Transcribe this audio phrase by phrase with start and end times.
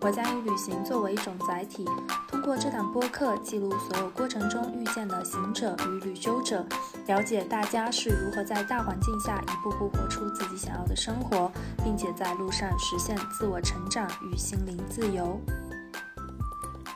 [0.00, 1.84] 我将以旅行作为一种载体，
[2.28, 6.64] 通过这档播客记录所有过程中遇见的行者与旅修者，
[7.08, 11.50] 了解大家是如何在大环境下一步步活出自己想要的生活，
[11.82, 15.40] 并且在路上实现自我成长与心灵自由。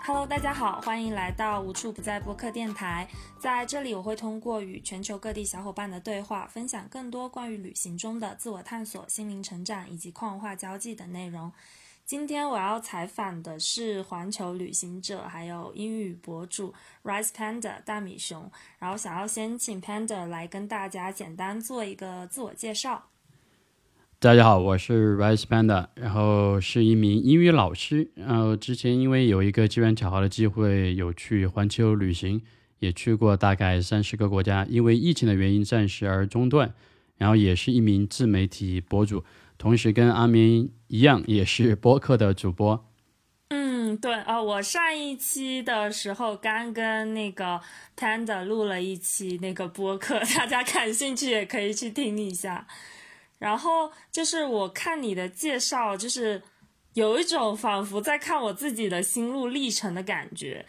[0.04, 3.08] Hello，大家好，欢迎来到无处不在播客电台。
[3.36, 11.50] 在这里，我会通过与全球各地小伙伴的对话，分享更多关于旅行中的自我探索、心灵成长以及跨文化交际等内容。
[12.12, 18.52] 今天我要采访的是环球旅行者，还有英语博主 Rice Panda 大米熊。
[18.78, 23.08] 然后想要先请 Panda 来跟大家简单做一个自我介绍。
[24.18, 28.10] 大家好，我是 Rice Panda，然后是一名英语老师。
[28.14, 32.42] 然后之前因为有一个机缘巧合的机会，有去环球旅行，
[32.80, 34.66] 也去过大概三十个国家。
[34.68, 36.74] 因为疫情的原因暂时而中断。
[37.16, 39.24] 然后也是一名自媒体博主。
[39.58, 42.88] 同时跟阿明一样，也是播客的主播。
[43.48, 47.60] 嗯，对啊，我上一期的时候刚跟那个
[47.96, 52.66] Panda 录了一期那个播客，大家感兴趣也可以去听一下。
[53.38, 56.42] 然后就是我看你的介绍，就是
[56.94, 60.64] 有一种仿佛在看我自己的心路历程的感觉。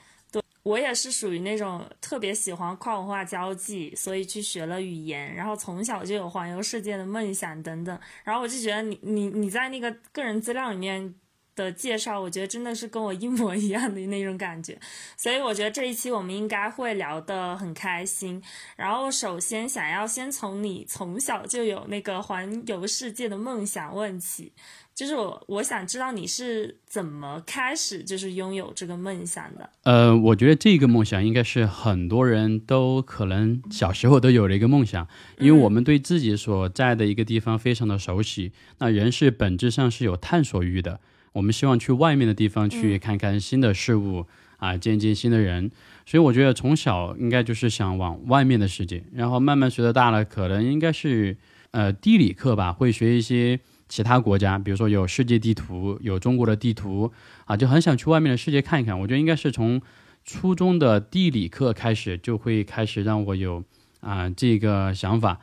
[0.63, 7.99] 我也是属于那种特别喜欢跨文化交际，所以去学了语言，然后从小就有环游世界的梦想等等。
[8.23, 11.13] 然后我就觉得你你你在那个个人资料里面
[11.53, 14.79] 的介绍，我觉得真的是跟我一模一样的那种感觉。
[15.17, 18.41] 所以我觉得这一期我们应该会聊得很开心。
[18.77, 24.53] 然后首先想要先从你从小就有那个环游世界的梦想问起。
[24.95, 29.67] 就是我，我想知道你是怎么开始就是拥有这个梦想的。
[29.83, 35.07] 呃，我觉得这个梦想应该是很多人都可能小时候都有了一个梦想，
[35.39, 38.51] 因为我们对自己所在的一个地方非常的熟悉。
[38.77, 40.99] 那人是本质上是有探索欲的，
[41.31, 44.27] 我们希望去外面的地方去看看新的事物
[44.57, 45.71] 啊，见见新的人。
[46.05, 51.37] 所以我觉得从小应该就是想往外面的世界，然后慢慢学的大了，可能应该是
[51.71, 53.59] 呃地理课吧，会学一些。
[53.93, 57.11] 其他国家，比如说有世界地图，有中国的地图
[57.45, 58.99] 啊，就很想去外面的世界看一看。
[58.99, 59.79] 我觉得应该是从
[60.25, 63.63] 初中的地理课开始，就会开始让我有
[63.99, 65.41] 啊这个想法。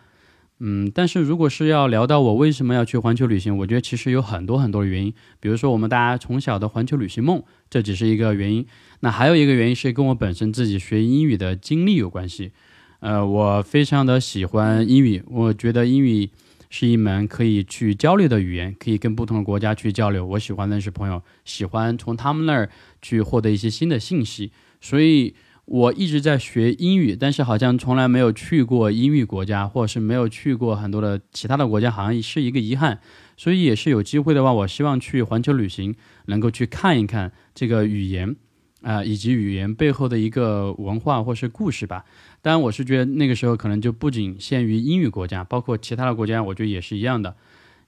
[0.58, 5.14] 嗯，但是如果是要聊到我为什么要去环球旅行，我觉得其实有很多很多的原因。
[5.38, 7.40] 比如说我们大家从小的环球旅行梦，
[7.70, 8.66] 这只是一个原因。
[8.98, 12.50] 那还有一个原因是跟我本身自己学英语的经历有关系。
[12.98, 16.30] 呃，我非常的喜欢英语，我觉得英语。
[16.70, 20.24] 是一门可以去交流的语言，可以跟不同的国家去交流。
[20.24, 22.70] 我喜欢认识朋友，喜欢从他们那儿
[23.02, 33.00] 去获得一些新的信息，所以我一直在学英语，但是好像从来没有去过英语国家，或者是没有去过很多的其他的国家，好像是一个遗憾。
[33.36, 38.36] 所以也是有机会的话，我希望去环球旅行，能够去看一看这个语言。
[38.82, 42.04] 啊，以及语言背后的一个文化或是故事吧。
[42.42, 47.36] 当然，我是觉得那个时候可能就不仅限于英语国家，包括其他的国家，我觉得也是一样的。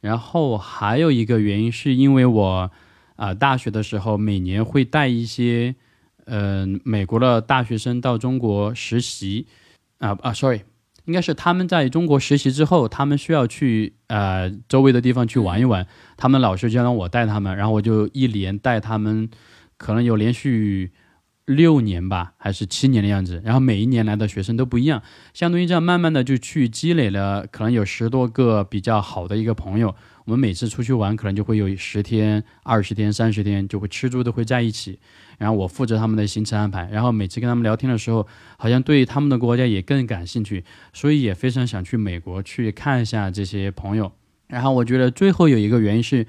[0.03, 2.71] 然后还有一个原因，是因为我
[3.17, 5.75] 啊，大学的时候每年会带一些
[6.27, 9.47] 嗯美国的大学生到中国实习
[9.99, 10.61] 啊啊，sorry，
[11.07, 15.87] 应该是他们在中国实习之后，他们需要去呃周围的地方去玩一玩，
[16.19, 19.31] 他们老师就让我带他们，然后我就一连带他们。
[19.83, 20.93] 可能有连续
[21.45, 23.43] 六年吧，还是七年的样子。
[23.45, 25.03] 然后每一年来的学生都不一样，
[25.35, 29.93] 相当于这样慢慢的就去积累了，可能有十多个比较好的一个朋友。
[30.25, 35.01] 我们每次出去玩，可能就会有十天、二十天、三十天，就会吃住都会在一起。
[35.37, 38.25] 然后我负责他们的行程安排，然后每次跟他们聊天的时候，
[38.57, 44.13] 好像对他们的国家也更感兴趣，所以也非常想去美国去看一下这些朋友。
[44.47, 46.25] 然后我觉得最后有一个原因是。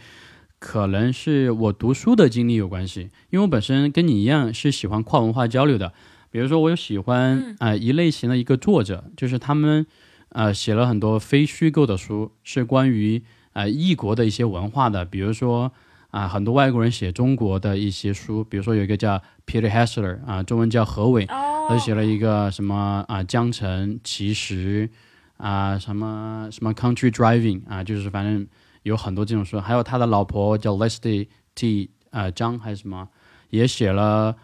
[0.64, 5.92] 可能是我读书的经历有关系，因为我本身跟你一样是喜欢跨文化交流的。
[6.32, 9.86] 比如说，我有喜欢啊一类型的一个作者，就是他们
[10.30, 13.22] 呃写了很多非虚构的书，是关于
[13.52, 15.04] 啊异国的一些文化的。
[15.04, 15.70] 比如说
[16.12, 24.90] 啊，很多外国人写中国的一些书，比如说有一个叫 Peter Hessler 啊，中文叫何伟，他写了一个什么啊江城奇石
[25.36, 28.48] 啊什么什么 Country Driving 啊，就是反正。
[28.84, 33.10] 有很多这种书，还有他的老婆叫 Leslie T 呃张还是什么，
[33.50, 34.36] 也写了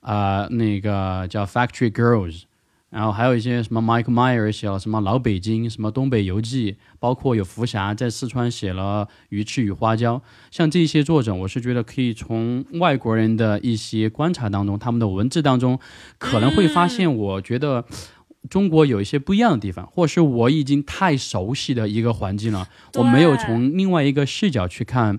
[0.00, 2.42] 啊那个叫 Factory Girls
[2.90, 10.16] 然后还有一些什么 Mike Myers 写了什么《老北京》、什么《东北游记》，包括有福霞在四川写了《鱼翅与花椒》。
[10.50, 15.78] 像这些作者，我是觉得可以从外国人的一些观察当中，他们的文字当中，
[16.18, 17.84] 可能会发现，我觉得
[18.48, 25.18] 中国有一些不一样的地方，或是我已经太熟悉的一个环境了，我没有从另外一个视角去看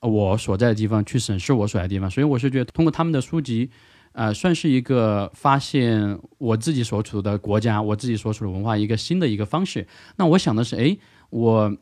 [0.00, 2.10] 我所在的地方，去审视我所在的地方。
[2.10, 3.70] 所以我是觉得，通过他们的书籍。
[4.14, 9.86] 呃，算是一个发现我自己所处的国家，我自己所处的文化一个新的一个方式。
[10.16, 10.98] 那我想的是，哎，
[11.30, 11.74] 我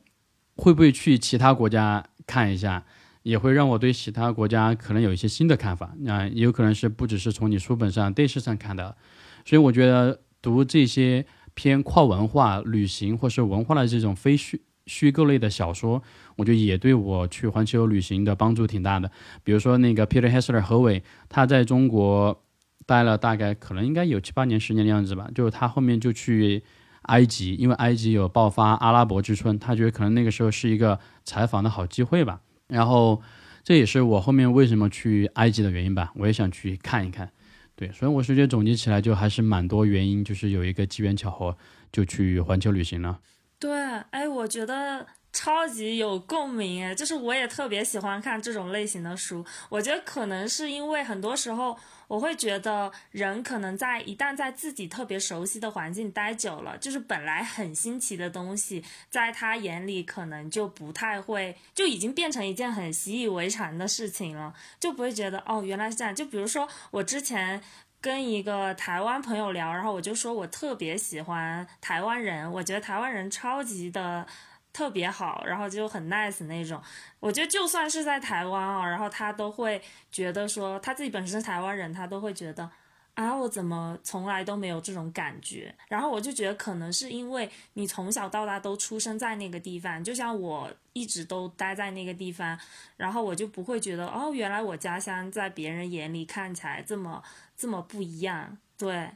[0.55, 2.85] 会不会去其他国家看一下，
[3.25, 5.93] 也会让我对其他国家可能有一些新的看法。
[6.03, 8.97] 那也有可能是不只是从你书本上、电视上看的。
[9.45, 14.63] 所以我觉得读这些偏跨文化、旅行或是文化的这种非虚。
[14.87, 16.03] 虚构类的小说，
[16.35, 19.09] 我觉得也对我去环球旅行的帮助挺大的。
[19.45, 22.43] 比如说那个 Peter Hessler 何伟，他在中国
[22.87, 25.31] 待了大概可能应该有七八年、十年的样子吧。
[25.33, 26.65] 就是他后面就去
[27.03, 32.41] 埃及，因为埃及有爆发阿拉伯之春，他觉得可能那个时候是一个采访的好机会吧。
[32.67, 33.23] 然后
[33.63, 36.11] 这也是我后面为什么去埃及的原因吧。
[36.17, 37.31] 我也想去看一看。
[37.81, 41.57] 对，所以我是觉得总结起来就还是蛮多原因，就是有一个机缘巧合
[41.91, 43.19] 就去环球旅行了。
[43.59, 43.73] 对，
[44.11, 49.43] 哎，我觉得超级有共鸣，哎，就是我也特别喜欢看这种类型的书。
[49.71, 51.75] 我觉得可能是因为很多时候，
[52.11, 66.13] 我会觉得人可能在一旦在自己特别熟悉的环境待久了，就是本来很新奇的东西，在他眼里可能就不太会，就已经变成一件很习以为常的事情了，就不会觉得哦，原来是这样。
[66.13, 67.63] 就比如说我之前。
[68.03, 74.27] 跟一个台湾朋友聊，然后我就说我特别喜欢台湾人，我觉得台湾人超级的
[74.73, 76.81] 特别好，然后就很 nice 那种。
[77.19, 79.81] 我觉得就算是在台湾啊，然后他都会
[80.11, 82.71] 觉得说他自己本身是台湾人，他都会觉得。
[83.15, 85.75] 啊，我怎么从来都没有这种感觉？
[85.89, 92.59] 然后我就觉得可能是因为你从小到大都出生在那个地方，就像我一直都待在那个地方，
[92.97, 97.23] 然后我就不会觉得哦，原来我家乡在别人眼里看起来这么
[97.57, 98.57] 这么不一样。
[98.79, 99.11] 对，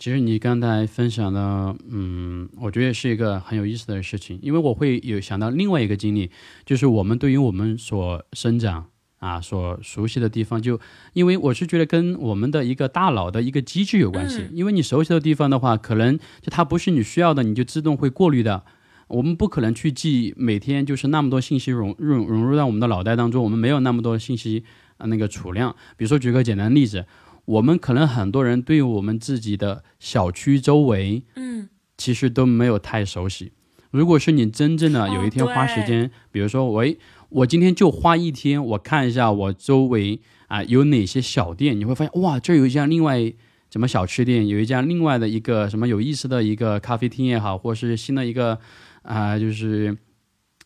[0.00, 6.30] 其实你刚才分享的，嗯，我觉得是一个很有意思的事情，因为我会有想到另外一个经历，
[6.64, 8.86] 就是我们对于我们所生长。
[9.18, 10.80] 啊，所熟悉的地方，就
[11.12, 14.48] 因为我是觉得跟我们的一个大脑的一个机制有关系。
[14.50, 18.64] 因为你熟悉的地方的话，可能就它不是你需要的，你就自动会过滤的。
[19.08, 24.64] 我们不可能去记每天就是那么多信息融融融入到我们的脑袋当中，我们没有那么多信息
[24.96, 25.76] 啊那个储量。
[25.98, 27.04] 比如说举个简单例子，
[27.44, 33.52] 我们可能很多人对我们自己的小区周围，嗯，其实都没有太熟悉。
[33.90, 36.98] 如果是你真正的有一天花时间，比如说喂。
[37.30, 43.32] 我今天就花一天，我看一下我周围啊有哪些小店，你会发现哇，这有一家另外
[43.70, 48.58] 什么小吃店，有一家另外的一个什么有意思的一个咖啡厅也好，或是新的一个
[49.02, 49.96] 啊，就是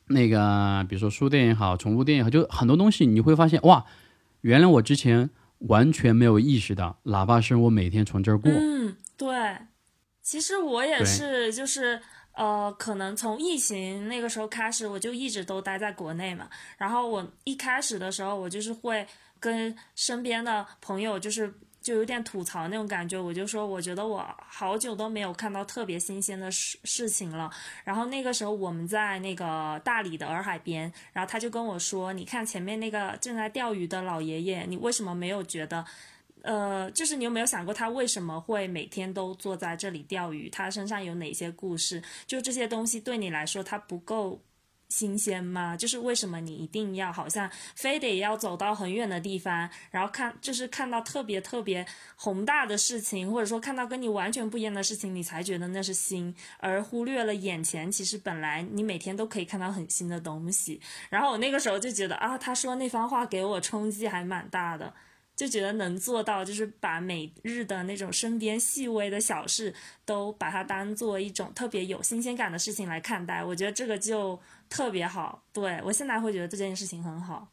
[0.06, 3.84] 那个比如说书店也好，宠物店也好，就很多东西你会发现哇，
[4.40, 8.50] 原来我之前完全没有意识到，哪怕是我每天从这儿过。
[8.50, 9.58] 嗯，对，
[10.22, 12.00] 其实我也是，就是。
[12.36, 16.48] 呃，可能从疫情那个时候开始，我就一直都待在国内嘛。
[16.76, 19.06] 然后我一开始的时候，我就是会
[19.38, 21.54] 跟身边的朋友，就是
[21.84, 23.16] 就有点吐槽那种感觉。
[23.16, 27.48] 我就说，我觉得我好久都没有看到特别新鲜的事事情了。
[27.84, 35.84] 然后那个时候我们在那个大理的洱海边，然后他就跟我说：“你看前面那个正在钓鱼的老爷爷，你为什么没有觉得？”
[36.42, 40.50] 呃，就是你有没有想过他为什么会每天都坐在这里钓鱼？
[40.50, 42.02] 他身上有哪些故事？
[42.26, 44.38] 就这些东西对你来说，他不够
[44.88, 45.76] 新鲜吗？
[45.76, 51.84] 就是为什么你一定要好像非得要走到很远的地方，然后看，就是看到特别特别
[52.16, 60.80] 宏大的事情，或者说看到跟你完全不一样的事情，你才觉得那是新，而忽略了眼前其实本来你每天都可以看到很新的东西。
[61.10, 64.94] 然后我那个时候就觉得啊，他说那番话给我冲击还蛮大的。
[65.36, 69.74] 就觉得能做到，就是把每日的那种身边细微的小事，
[70.04, 73.42] 都把它当做一种特别有新鲜感的事情来看待。
[73.42, 75.44] 我觉得这个就特别好。
[75.52, 77.48] 对我现在会觉得这件事情很好。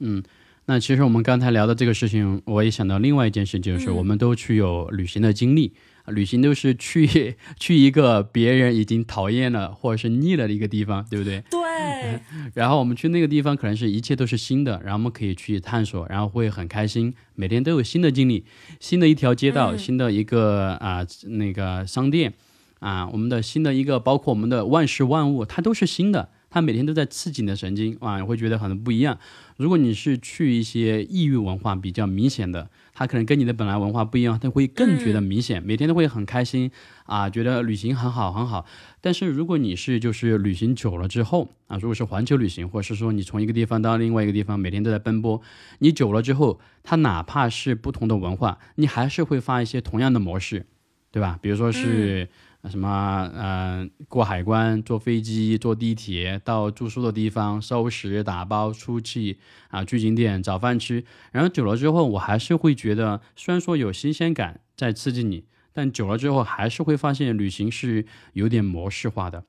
[0.00, 0.22] 嗯，
[0.64, 5.74] 那其实我们刚才聊的这个事情，我也想到另外一件事，就是我们都去有旅行的经历。
[6.08, 11.42] 旅行都是去 去一个别人已经讨厌了或者是腻了的一个地方，对不对？
[11.50, 11.58] 对。
[12.54, 18.44] 然后我们去那个地方，可能是一切都是新的，然后我们可以去探索，然后会很开心，每天都有新的经历，
[18.78, 22.34] 新的一条街道，新的一个啊那个商店，
[22.78, 26.30] 啊，我们的新的一个，包括我们的万事万物，它都是新的。
[26.56, 29.18] 它每天都在刺激你的神经，哇，会觉得很不一样。
[29.58, 36.70] 如果你是去一些异域文化比较明显的，他可能跟你的本来文化不一样，他会更觉得明显，每天都会很开心
[37.04, 38.64] 啊，觉得旅行很好很好。
[39.02, 45.42] 但是如果你是就是旅行久了之后啊，如果是环球旅行，或者是说你从一个地方到另外一个地方，每天都在奔波，
[45.80, 50.64] 你久了之后，他哪怕是不同的文化，你还是会发一些同样的模式，
[51.10, 51.38] 对吧？
[51.42, 52.30] 比如说是。
[52.68, 53.30] 什么？
[53.34, 61.04] 嗯，过海关、坐飞机、坐地铁到住宿的地方收拾、打包、出去啊，去景点找饭吃。
[61.32, 69.44] 然后久了之后，我还是会觉得，虽然说有新鲜感在刺激你，但久了之后还是会发现旅行是有点模式化的。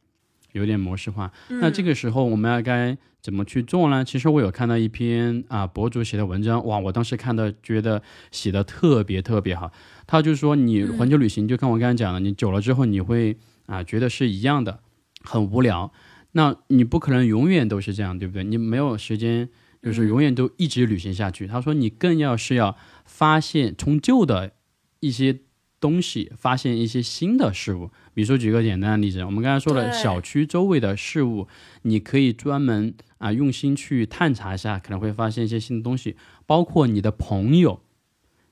[0.58, 4.04] 有点模式化，那这个时候我们要该怎么去做呢？
[4.04, 9.72] 其实我有看到一篇啊博主写的文章，哇，我当时看到觉得写的特别特别好。
[10.06, 14.80] 他就是说，你环球旅行就跟我刚才讲的，你久了之后你会啊觉得是一样的，
[15.24, 15.92] 很无聊。
[16.34, 18.44] 那你不可能永远都是这样，对不对？
[18.44, 19.50] 你没有时间，
[19.82, 21.48] 就是永远都一直旅行下去。
[21.48, 24.54] 他说，你更要是要发现从旧的
[25.00, 25.40] 一些
[25.80, 27.92] 东西，发现一些新的事物。
[28.14, 31.48] 比如说，举个简单的例子，我们刚才说了小区周围的事物，
[31.84, 36.16] 你可以专门啊用心去探查一下，可能会发现一些新的东西。
[36.46, 37.82] 包括你的朋友，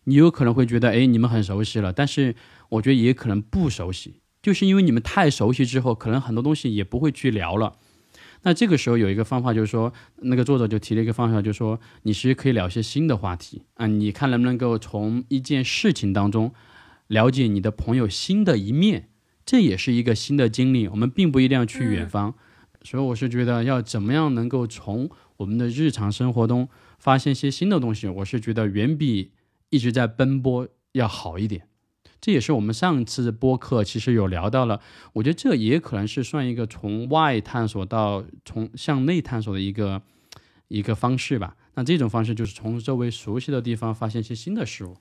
[0.04, 2.36] 你有可能会觉得，哎，你们很熟悉了，但是
[2.70, 7.78] 我觉得也可能不熟悉，就是因为你们太熟悉之后，可能很多东西也不会去聊了。
[8.44, 16.54] 那这个时候有一个方法，就是说，那个作者就提了一个方法，就是说，你其实可以聊一些新的话题啊，你看能不能够从一件事情当中
[17.08, 19.10] 了解你的朋友新的一面。
[19.46, 22.34] 这也是一个新的经历，我们并不一定要去远方，
[22.82, 25.08] 所以我是觉得要怎么样能够从
[25.38, 29.34] 我们的日常生活中发现一些新的东西，我是觉得远比
[29.70, 31.68] 一直在奔波要好一点。
[32.20, 34.82] 这也是我们上次播客其实有聊到了，
[35.14, 40.02] 我觉得这也可能是算一个从外探索到从向内探索的一个
[40.70, 41.56] 一个方式吧。
[41.76, 44.98] 那这种方式就是从周围熟悉的地方发现一些新的事物。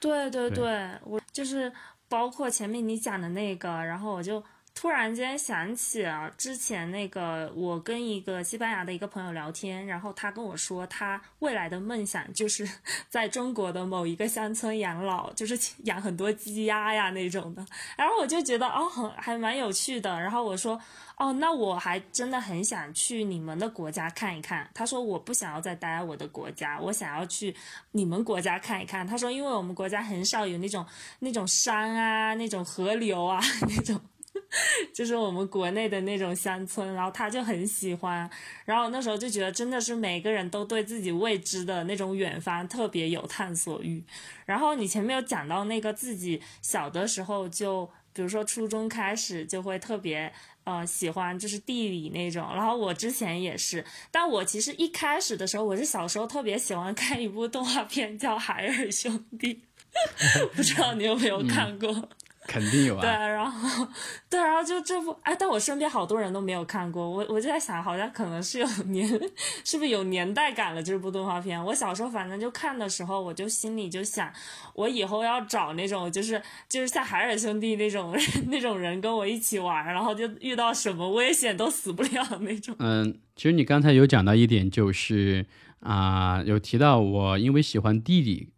[0.00, 1.72] 对对对，我就是。
[2.10, 4.42] 包括前面你讲的那个，然后我就
[4.74, 12.68] 突然间想起啊之前那个，我跟一个西班牙的一个朋友聊天，然后他跟我说，他未来的梦想就是
[13.08, 17.66] 在中国的某一个乡村养老，就是养很多鸡鸭呀那种的。
[17.96, 20.18] 然后我就觉得哦，很还蛮有趣的。
[20.20, 20.80] 然后我说。
[21.20, 24.66] 哦，那我还真的很想去你们的国家看一看。
[24.72, 27.54] 他说我不想要再待在我的国家，我想要去
[27.90, 29.06] 你们国家看一看。
[29.06, 30.82] 他说，因为我们国家很少有那种
[31.18, 34.00] 那种山啊，那种河流啊，那种
[34.94, 36.92] 就是我们国内的那种乡村。
[36.94, 38.28] 然后他就很喜欢。
[38.64, 44.02] 然后那时候就觉得真的是每个人都对自己未知的那种远方特别有探索欲。
[44.46, 50.32] 然后你前面有讲到那个自己小的时候就，比如说初中开始就会特别。
[50.64, 59.62] 呃，喜欢就是地理那种，然后我之前也是，但我其实一开始的时候，我是小时候特别喜欢看一部动画片叫《海尔兄弟》，
[60.54, 62.10] 不知道你有没有看过。
[62.46, 63.00] 肯定有啊。
[63.00, 63.86] 对，然后，
[64.28, 69.06] 对，然后就这部，哎，但我身边好多人都没有看过，我我就在想，好像可能是有年，
[69.64, 70.82] 是不是有年代感了？
[70.82, 74.32] 这部动画片，我小时候反正就看的时候，我就心里就想，
[74.74, 78.16] 我以后要找那种，就是就是像海尔兄弟那种
[78.48, 82.74] 那种人跟我一起玩，然后就遇到什么危险都死不了那种。
[82.78, 85.46] 嗯，其实你刚才有讲到一点，就是
[85.80, 88.48] 啊，有提到我因为喜欢地理。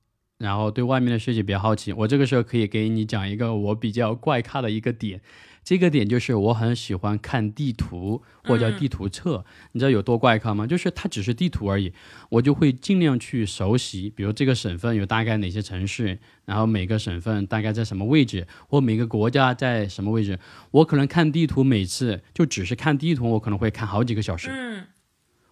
[0.42, 5.20] 然后对外面的世界比较好奇，我这个时候可以给你讲一个我比较怪咖的一个点，
[5.62, 10.66] 这个点就是我很喜欢看地图或者叫地图册，你知道有多怪咖吗？
[10.66, 11.92] 就是它只是地图而已，
[12.28, 20.36] 我就会尽量去熟悉，比如这个省份有大概哪些城市，然后每个省份大概在什么位置，或每个国家在什么位置，
[20.72, 24.50] 我可能看地图每次就只是看地图，我可能会看好几个小时。
[24.50, 24.86] 嗯，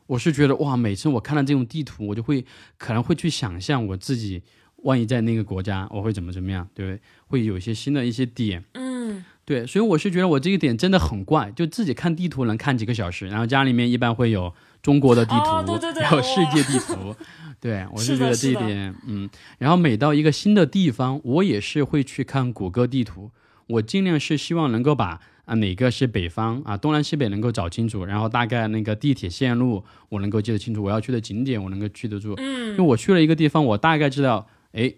[0.08, 2.44] 我是觉得哇，每次我看到这种地图，我就会
[2.76, 4.42] 可能会去想象我自己。
[4.82, 7.00] 万一在那个国家，我会怎么怎么样，对不对？
[7.26, 17.14] 会有一些新的一些点，嗯，对，所以我是觉得我这个点真的很怪，就自己看地图能看几个小时，然后家里面一般会有中国的地图，还有世界地图，
[17.60, 23.30] 对我是觉得这一点，嗯，然后每到一个新的地方，我也是会去看谷歌地图，
[23.66, 34.48] 我尽量是希望能够把啊哪个是北方啊东南西北能够找清楚，然后大概那个地铁线路我能够记得清楚，我要去的景点我能够记得住，嗯，因为我去了一个地方，我大概知道。
[34.72, 34.92] 哎，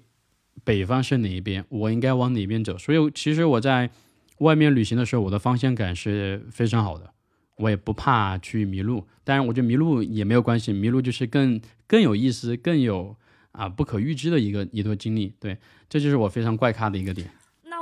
[0.65, 1.65] 北方是哪一边？
[1.69, 2.77] 我应该往哪边走？
[2.77, 3.91] 所以其实我在
[4.39, 7.13] 外面旅行的时候，我的方向感是非常好的，
[7.57, 9.07] 我也不怕去迷路。
[9.25, 13.17] 当然，我觉得迷路也没有关系，迷路就是更更有意思、更有
[13.53, 15.33] 啊不可预知的一个一段经历。
[15.39, 15.57] 对，
[15.89, 17.31] 这就是我非常怪咖的一个点。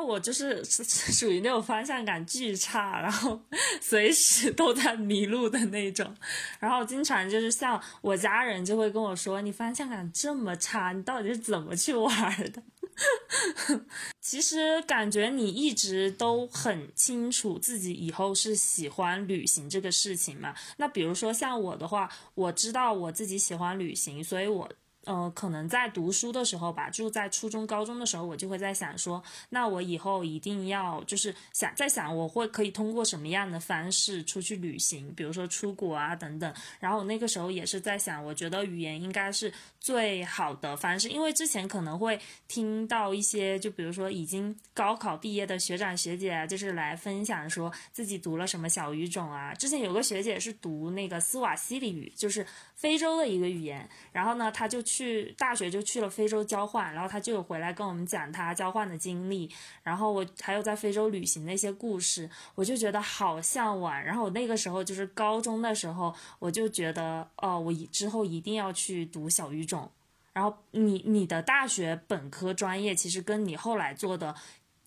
[0.02, 3.40] 我就是 属于那种方向感巨差，然后
[3.80, 6.14] 随时都在迷路的那种。
[6.58, 12.62] 然后经常就是像我家人就会跟我说：“你方向感这么差，你到底是怎么去玩的？”
[14.20, 20.54] 其实感觉你一直都很清楚自己以后是喜欢旅行这个事情嘛。
[20.76, 24.70] 那比如说像我的话，我知道我自己喜欢旅行，所以我。
[25.04, 36.52] 呃，可能在读书的时候吧，就在初中、高中的时候，我就会在想说，那我以后一定要就是想在想，我会可以通过什么样的方式出去旅行，比如说出国啊等等。
[36.78, 49.54] 然后我那个时候也是在想，我觉得语言应该是最好的方式，因为之前可能会听到一些，就比如说已经高考毕业的学长学姐，就是来分享说自己读了什么小语种啊。
[49.54, 52.46] 之前有个学姐是读那个斯瓦西里语，就是
[52.80, 54.80] 非洲的一个语言，然后呢，他就。
[54.90, 59.48] 去大学就去了非洲交换，然后他就有回来跟我们讲他交换的经历，
[59.84, 64.02] 然后我还有在非洲旅行的一些故事，我就觉得好向往。
[64.02, 69.88] 然后我那个时候就是高中的时候，我就觉得哦，我之后一定要去读小语种。
[70.32, 74.34] 然后你你的大学本科专业其实跟你后来做的，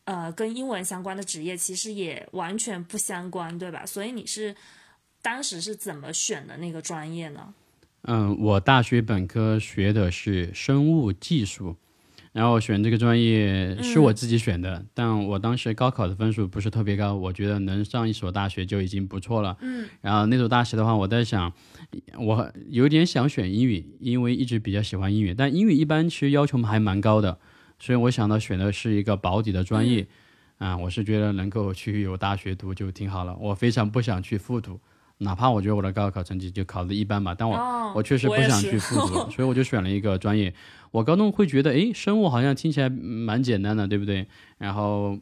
[0.03, 3.85] 呃，跟英文相关的职业其实也完全不相关，对吧？
[3.85, 4.55] 所以你是
[5.21, 7.53] 当时是怎么选的那个专业呢？
[8.03, 11.77] 嗯，我大学本科学的是生物技术，
[12.33, 19.57] 然后选这个专业是我自己选的，但我当时高考的分数不是特别高，我觉得能上一所大学就已经不错了。
[19.61, 21.53] 嗯，然后那所大学的话，我在想，
[22.17, 27.39] 我有点想选英语，因为一直比较喜欢英语，但英语一般其实要求还蛮高的，
[27.79, 30.07] 所以我想到选的是一个保底的专业。
[30.59, 34.79] 啊，我是觉得能够去有大学读就挺好了，我非常不想去复读。
[35.23, 40.53] 哪怕我觉得我的高考成绩就考的一般吧，但我我确实不想去复读， 所以我就选了一个专业。
[40.91, 44.27] 我高中会觉得，哎，生物好像听起来蛮简单的，对不对？
[44.59, 45.17] 然后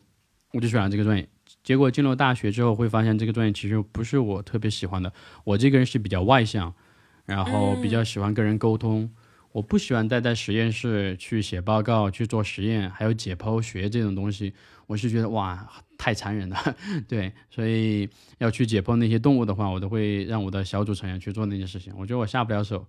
[0.54, 1.28] 我就选了这个专业。
[1.64, 5.14] 结果进入大学之后，会发现这个专业其实不是我特别喜欢的。
[5.44, 6.74] 我这个人是比较外向，
[7.26, 9.10] 然后比较喜欢跟人沟通。
[9.54, 14.54] 我不喜欢待在实验室去写报告、去做实验，还有解剖学这种东西。
[14.88, 15.70] 我是觉得哇，
[16.02, 16.58] 太残忍了，
[17.08, 21.94] 对，所以要去解剖那些动物的话，我都会让我的小组成员去做那件事情。
[21.96, 22.88] 我觉得我下不了手，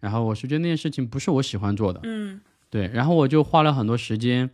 [0.00, 4.48] 然后我是觉得那件事情不是我喜欢做的，嗯，对，然后我就花了很多时间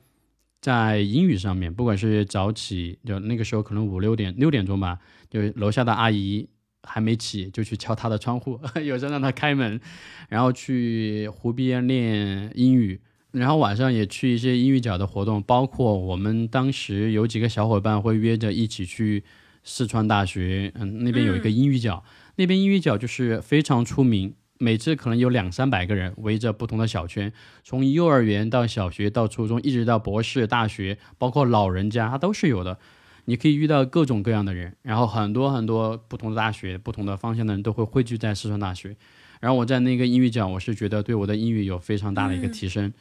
[0.61, 4.99] 在英语上面，不管是早起，就那个时候可能五六点六点钟吧，
[5.31, 6.49] 就楼下的阿姨。
[6.85, 9.81] 还没起就去敲他的窗户， 有时候让他开门，
[10.29, 13.01] 然后去湖边练英语，
[13.33, 19.25] 然后晚上也去一些英语角的活动，包括我们当时有几个小伙伴会约着一起去
[19.65, 22.05] 四川大学，嗯，那边有一个英语角，
[22.37, 27.33] 那边英语角就是非常出名，每次可能有两三百个人围着不同的小圈，
[27.65, 32.79] 从幼儿园到小学到初中，一直到博士、大学，包括老人家，它都是有的。
[33.25, 38.97] 你可以遇到各种各样的人，然后很多很多不同的大学、不同的方向的人都会汇聚在四川大学。
[39.41, 42.93] 然后我在那个英语角，我是觉得对我的英语有非常大的一个提升。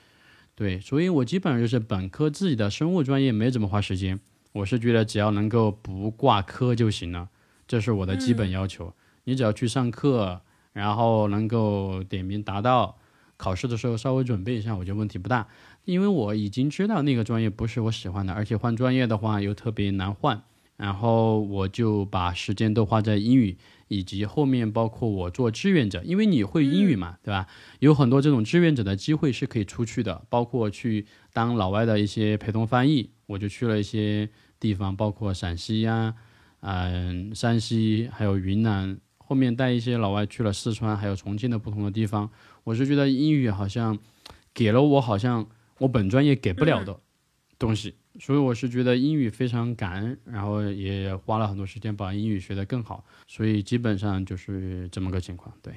[0.62, 4.20] 对，所以我基本上就是本科自己的生物专业没怎么花时间。
[4.52, 7.30] 我是觉得只要能够不挂科就行了，
[7.68, 8.94] 这是我的基本要求。
[9.24, 10.42] 你只要去上课，
[10.74, 13.00] 然后能够点名达到，
[13.38, 15.48] 考试的时候稍微准备一下，我觉得问题不大。
[15.86, 20.44] 因为我已经知道那个专业不是我喜欢的，而且换专业的话又特别难换，
[20.78, 23.58] 然后我就把时间都花在英语
[23.92, 27.46] 以及后面包括我做志愿者，因为你会英语嘛，对吧？
[27.80, 36.16] 有很多这种志愿者的机会是可以出去的，包括去当老外的一些陪同翻译，我就去了一些地方，包括陕西呀、
[36.62, 42.30] 嗯山西还有云南，后面带一些老外去了四川还有重庆的不同的地方，
[42.64, 44.00] 我是觉得英语好像
[44.54, 45.48] 给了我好像。
[45.82, 47.00] 我本专业给不了的
[47.58, 55.54] 东西，所以我是觉得英语非常感恩，然后也花了很多时间把英语学得更好，所以基本上就是这么个情况。
[55.62, 55.74] 对，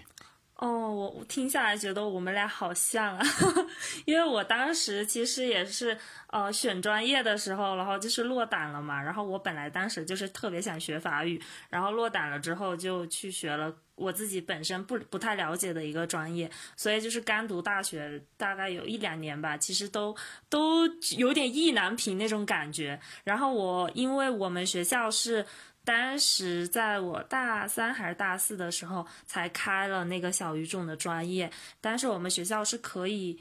[0.57, 3.27] 哦，我我听下来觉得我们俩好像啊，
[4.07, 13.75] 因为我当时其实也是呃选专业的时候，然后就是落胆了嘛，然后我本来当时就是特别想学法语，然后落胆了之后就去学了。
[13.97, 20.17] 我自己本身不不太了解的一个专业，所以就是刚读大学，大概有一两年吧，其实都
[20.49, 20.85] 都
[21.17, 22.99] 有点意难平那种感觉。
[23.23, 25.47] 然后我因为我们学校是
[25.85, 33.39] 当时在我大三还是大四的时候才开了那个小语种的专业，但是我们学校是可以。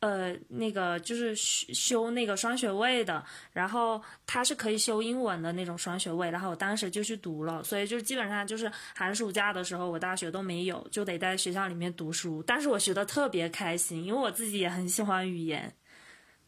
[0.00, 15.72] 呃，那个就是修修那个双学位的，然后他是可以修英文的那种双学位，然后我当时就去读了，所以就基本上就是寒暑假的时候，我大学都没有，就得在学校里面读书，但是我学的特别开心，因为我自己也很喜欢语言，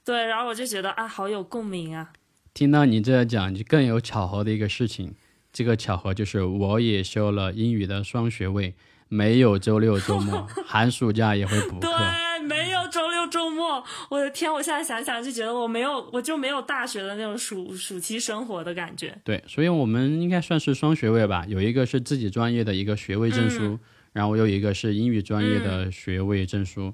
[0.05, 2.13] 对，然后我就觉得啊，好有共鸣啊。
[2.53, 5.17] 听到你这样讲，就更有巧合的一个事情。
[5.53, 8.75] 这个巧合就是我也修了英语的双学位，
[9.09, 11.89] 没有周六周末， 寒暑假也会补课。
[11.89, 13.83] 对，没有周六周末。
[14.11, 19.19] 我的天，我现在想想就觉得我没有，我就没有大学的那种暑暑期生活的感觉。
[19.25, 23.79] 对，所以我们应该算是双学位吧，有一个是自己专业的一个学位证书，
[24.13, 26.93] 然后我有一个是英语专业的学位证书。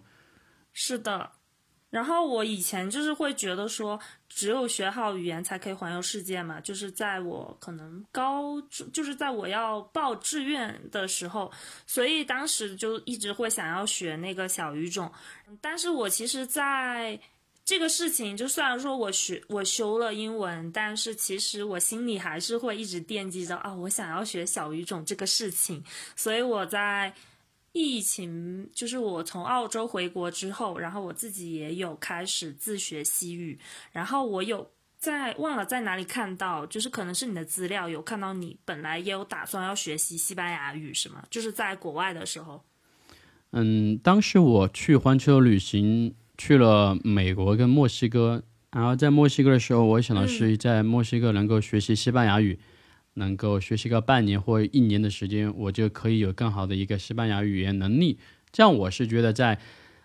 [0.73, 1.31] 是的。
[1.95, 3.97] 然后我以前就是会觉得说，
[4.29, 6.61] 只有学好语言才可以环游世界嘛。
[6.61, 8.61] 就是在我可能高，
[8.93, 11.53] 就是在我要报志愿的时候，
[11.87, 15.09] 所以当时就一直会想要学那个小语种。
[15.61, 17.17] 但是我其实在
[17.65, 25.81] 这个事情，就虽然说我学我修了英文，但是其实我心里还是会一直惦记着啊，我想要学小语种这个事情。
[26.17, 27.15] 所以我在。
[27.75, 33.59] 疫情就是我从澳洲回国之后，然后我自己也有开始自学西语，
[33.91, 41.25] 然后我有在忘了在哪里看到，就是可能是你的资料有看到你本来也有打算要学习西班牙语是吗？
[41.29, 42.63] 就是在国外的时候。
[43.51, 52.57] 嗯，当时我去环球旅行去了美国跟墨西哥，然后在墨西哥的时候，我想的是在墨西哥能够学习西班牙语。
[53.15, 58.19] 能够学习个半年或一年的时间，我就可以有更好的一个西班牙语言能力。
[58.53, 59.59] 这样我是觉得在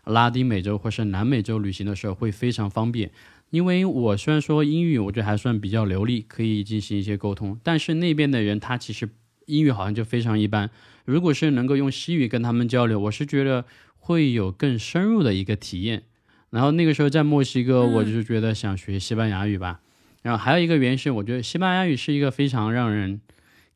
[0.06, 3.12] 拉丁美洲或是南美洲旅行的时候会非常方便。
[3.52, 9.10] 因为我虽然说英语，我觉得还算比较流利，可以进行一些沟通，但是那边的人他其实
[9.48, 10.69] 英语好像就非常一般。
[11.06, 13.65] 如果是能够用西语跟他们交流，我是觉得
[13.98, 16.04] 会有更深入的一个体验。
[16.52, 19.82] 然后那个时候在墨西哥，我就觉得想学西班牙语吧。
[20.22, 23.22] 然后还有一个原因是，我觉得西班牙语是一个非常让人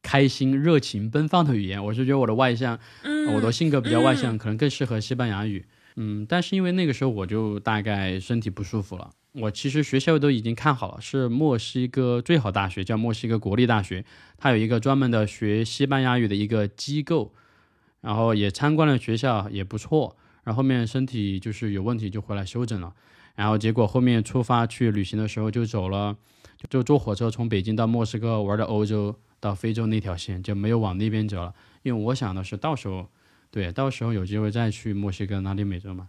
[0.02, 1.84] 开心、热情奔放的语言。
[1.84, 2.78] 我是觉得我的外向，
[3.34, 5.66] 我的性格比较外向，可能更适合西班牙语。
[5.96, 14.04] 嗯，但是因为那个时候我就大概身体不舒服了，我其实学校都已经看好了，是墨西哥最好大学，叫墨西哥国立大学，
[14.38, 17.32] 它有一个专门的学西班牙语的一个机构，
[18.02, 20.18] 然后也参观了学校，也不错。
[20.44, 22.94] 然后后面身体就是有问题，就回来休整了。
[23.36, 26.18] 然后结果后面出发去旅行的时候，就走了。
[26.70, 33.08] 就坐火车从北京到莫斯科玩的欧洲到非洲那条线就没有往那边走了，因为我想的是到时候，
[33.52, 36.08] 对，到时候有机会再去墨西哥、拉丁美洲嘛。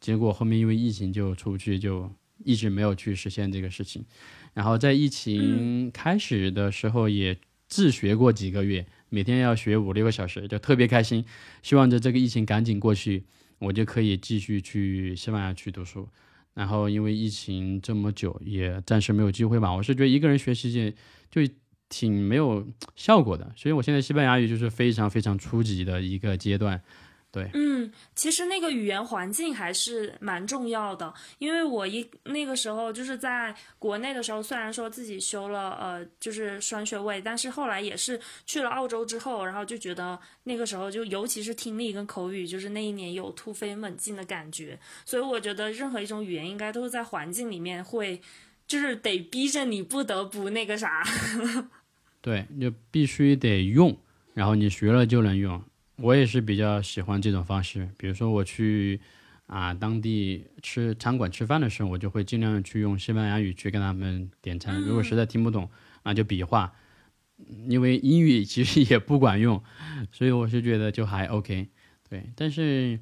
[0.00, 2.10] 结果后面因为疫情就出不去，就
[2.44, 4.04] 一直没有去实现这个事情。
[4.52, 7.36] 然后在疫情开始的时候也
[7.66, 11.24] 自学过几个月，每天要学五六个小时，就特别开心，
[11.62, 13.24] 希望着这个疫情赶紧过去，
[13.58, 16.06] 我就可以继续去西班牙去读书。
[16.54, 19.72] 然后因为疫情这么久，也暂时没有机会吧。
[19.74, 20.72] 我是觉得一个人学习
[21.30, 21.52] 就就
[21.88, 26.80] 挺没有效果的，所以我现在西班牙语就是非常非常初级的一个阶段。
[27.34, 48.20] 对，嗯，其实那个语言环境还是蛮重要的，因为我一那个时候就是在国内的时候，虽然说自己修了呃就是双学位，但是后来也是去了澳洲之后，然后就觉得那个时候就尤其是听力跟口语，就是那一年有突飞猛进的感觉，所以我觉得任何一种语言应该都是在环境里面会，
[48.68, 51.02] 就是得逼着你不得不那个啥，
[52.22, 53.98] 对，就必须得用，
[54.34, 55.60] 然后你学了就能用。
[55.96, 59.00] 我也是比较喜欢这种方式，比如说我去
[59.46, 64.80] 啊当地吃餐馆吃饭的时候，我就会尽量去用西班牙语去跟他们点餐。
[64.80, 65.70] 如果实在听不懂，
[66.02, 66.72] 那就比划，
[67.68, 69.62] 因为英语其实也不管用，
[70.10, 71.68] 所以我是觉得就还 OK。
[72.08, 72.98] 对，但是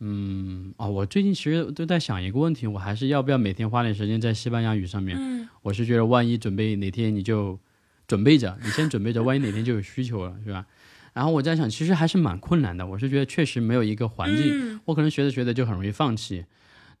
[0.00, 5.48] 嗯哦，我最近其实都在想一个问题，我还是要不要每天花点时间在西班牙语上面？
[5.62, 7.60] 我是觉得万一准备哪天你就
[8.06, 10.66] 准备着，你先准备着，万一哪天就有需求了，是吧？
[11.12, 12.86] 然后我在想，其实还是蛮困难的。
[12.86, 16.44] 我是觉得确实没有一个环境，我可能学着学着就很容易放弃。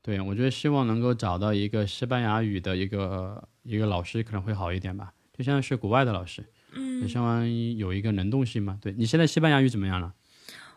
[0.02, 8.76] 对我觉得希望能够找到一个西班牙语的一个一个老师可能会好一点吧，就像是国外的老师，嗯，相当于有一个能动性嘛。
[8.82, 10.12] 对你现在西班牙语怎么样了？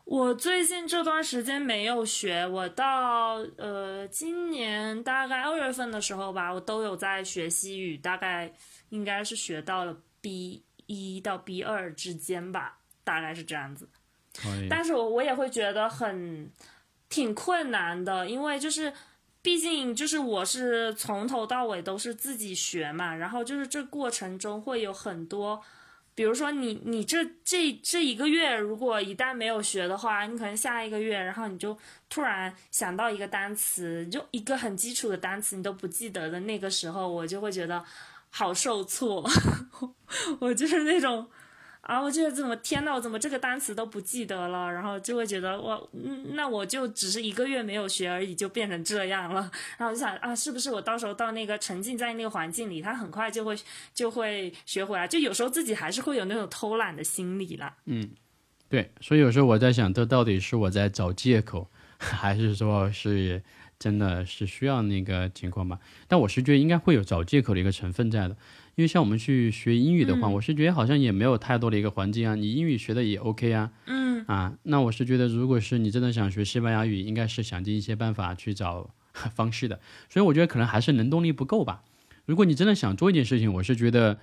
[0.05, 8.53] 我最近这段时间没有学，我到呃今年大概二月份的时候吧，我都有在学西语，大概
[8.89, 12.77] 应该是学到了 B 一到 B 二之间吧。
[13.05, 13.87] 大概是这样子，
[14.69, 16.51] 但是我我也会觉得很
[17.07, 18.91] 挺困难的，因为就是
[19.41, 25.61] 毕竟就是我是从头到尾都是自己学嘛，然后就是这过程中会有很多，
[26.15, 31.77] 比如说你你这这这一个月如果一旦没有学的话，你可能下一个月，然后你就
[32.09, 37.81] 突然想到一个单词，就一个很基础的单词你都不记得的那个时候，我就会觉得
[38.31, 39.23] 好受挫，
[40.41, 41.29] 我就是那种。
[41.85, 44.71] 啊，我觉得怎么天呐，我怎么这个单词都不记得了？
[44.71, 49.51] 然后就会觉得我，嗯，那我就只是一个月没有学而已，就变成这样了。
[49.77, 53.55] 然后就想啊，是不是我到时候到那个沉浸在那个环境里，他很快就会
[53.93, 55.07] 就会学回来？
[55.07, 57.75] 就有时候自己还是会有那种偷懒的心理啦。
[57.85, 58.09] 嗯，
[58.67, 61.69] 对，所以有时候我在想，这到底是我在找借口，
[61.99, 63.43] 还是说是
[63.77, 65.77] 真的是需要那个情况吧？
[66.07, 68.35] 但我是觉得应该会有找借口的一个成分在的。
[68.75, 78.89] 因为像我们去学英语的话，我是觉得好像也没有太多的一个环境啊，你英语学的也 OK 啊，嗯啊，那我是觉得，如果是你真的想学西班牙语，应该是想尽一些办法去找
[79.33, 79.79] 方式的。
[80.09, 81.83] 所以我觉得可能还是能动力不够吧。
[82.25, 84.19] 如果你真的想做一件事情，我是觉得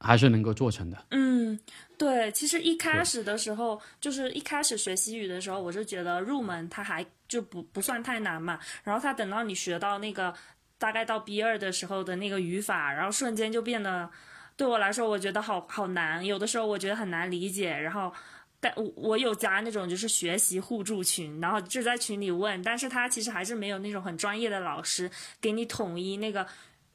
[0.00, 1.06] 还是能够做成的。
[1.12, 1.58] 嗯，
[1.96, 10.34] 对，其实一开始的时候，就是一开始学西语的时候，我是觉得入门它还就不不算太难嘛，然后它等到你学到那个。
[10.78, 14.08] 大概到 B 二的时候的那个语法，然后瞬间就变得
[14.56, 16.24] 对我来说，我觉得好好难。
[16.24, 17.70] 有的时候我觉得很难理解。
[17.70, 18.12] 然后，
[18.60, 25.10] 但我我有加那种就是学习互助群，然后就在群里问，但是他其实还是没有那种很专业的老师
[25.40, 26.46] 给你统一那个。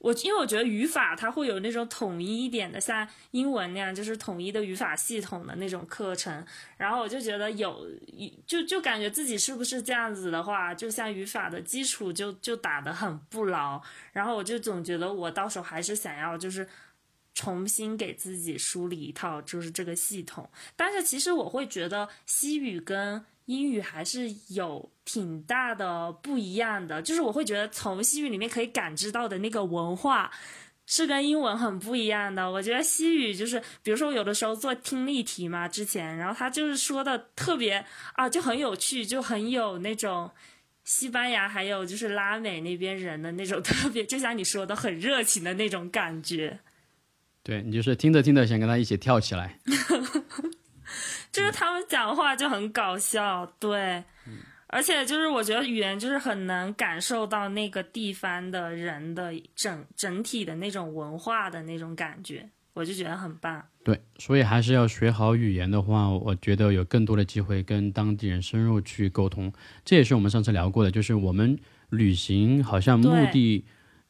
[0.04, 7.88] 我因为我觉得语法它会有那种统一一点的，像英文那样就是统一的语法系统的那种课程，然后我就觉得有，
[8.46, 16.68] 就就感觉自己是不是这样子的话，就像语法的基础就就打得很不牢，然后我就总觉得我到时候还是想要就是
[17.34, 23.26] 重新给自己梳理一套就是这个系统，但是其实我会觉得西语跟。
[23.46, 30.32] 英语还是有挺大的不一样的，就是我会觉得从西语里面可以感知到的那个文化
[30.86, 32.50] 是跟英文很不一样的。
[32.50, 40.30] 我觉得西语就是，比如说有的时候做听力题嘛，之前，然后他就是说的特别啊，就很有趣，就很有那种
[40.84, 46.60] 西班牙还有就是拉美那边人的那种特别，就像你说的很热情的那种感觉。
[47.42, 49.60] 对你就是听着听着想跟他一起跳起来。
[51.34, 54.04] 就是他们讲话就很搞笑，对，
[54.68, 63.66] 而且就是我觉得语言就是很能感受到那个地方的人的整整体的那种文化的那种感觉，我就觉得很棒。
[63.84, 69.52] 对，所以还是要学好语言的话，我觉得有更多的机会跟当地人深入去沟通。
[69.84, 71.58] 这也是我们上次聊过的，就是我们
[71.90, 73.66] 旅行好像目的，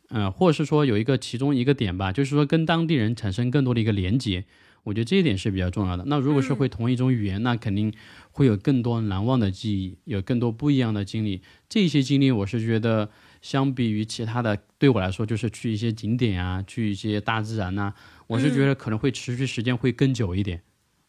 [0.09, 4.43] 嗯，或者是说有一个其中一个点吧，就是说跟当地人产生更多的一个连接。
[4.83, 6.03] 我觉得这一点是比较重要的。
[6.07, 7.93] 那如果是会同一种语言，那肯定
[8.31, 11.41] 会有更多难忘的记忆，有更多不一样的经历。
[11.69, 13.09] 这些经历，我是觉得
[13.41, 17.93] 相比于其他的，对我来说就是去一些景点啊，去一些大自然呐，
[18.27, 20.61] 我是觉得可能会持续时间会更久一点。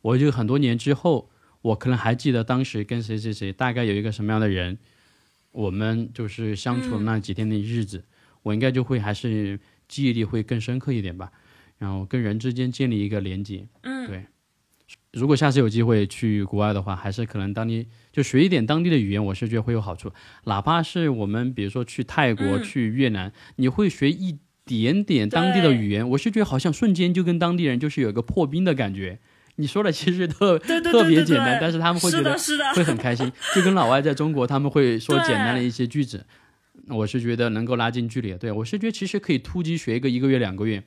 [0.02, 1.30] 我就很多年之后，
[1.62, 4.78] 我可能还记得当时跟谁谁谁，大概有一个什么样的人，
[5.50, 8.04] 我们就是相处那几天的日子，
[8.42, 9.58] 我应该就会还是
[9.88, 11.32] 记忆力会更深刻一点吧。
[11.84, 14.24] 然后跟人之间建立一个连接，嗯，对。
[15.12, 20.10] 如果下次有机会去国外的话，还是可能当地就学一点当地的语言，我是觉得会有好处。
[20.44, 29.20] 哪怕是我们比如说去泰国、去越南，你会学一点点当地的语言，我是觉得好像瞬间就跟当地人就是有一个破冰的感觉。
[29.56, 32.36] 你说的其实特特别简单，但是他们会觉得
[32.74, 36.26] 会很开心，就跟老外在中国他们会说简单的一些句子，
[36.88, 38.34] 我是觉得能够拉近距离。
[38.34, 40.82] 对我是觉得其实可以突击学一个一个月、两个月。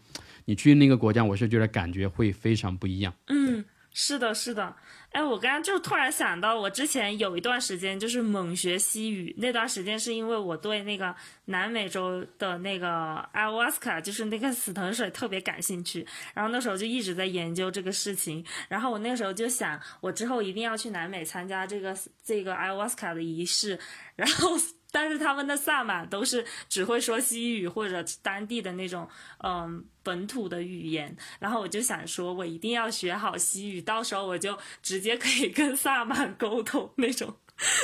[0.47, 3.13] 你去那个国家，我是觉得感觉会非常不一样。
[3.27, 4.73] 嗯，是的，是的。
[5.12, 11.13] 哎，我刚刚就突然想到，我之前有一段时间就是猛学西语，那段时间是因为我对那个
[11.45, 12.88] 南美洲的那个
[13.33, 18.41] 阿瓦斯卡，就是那个死藤水特别感兴趣，然后那时候就一直在研究这个事情。
[18.69, 23.77] 然后我那时候就想，我之后一定要去南美参加这个这个阿瓦斯卡的仪式，
[24.15, 24.57] 然后。
[24.91, 29.08] 但是他们的萨满都是只会说西语或者当地的那种
[29.43, 37.36] 嗯本土的语言，然后我就想说，我一定要学好西语，到时候我就直接可以跟萨满沟通那种。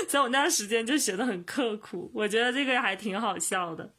[0.08, 3.94] 所以我那段时间就学的很刻苦，我觉得这个还挺好笑的。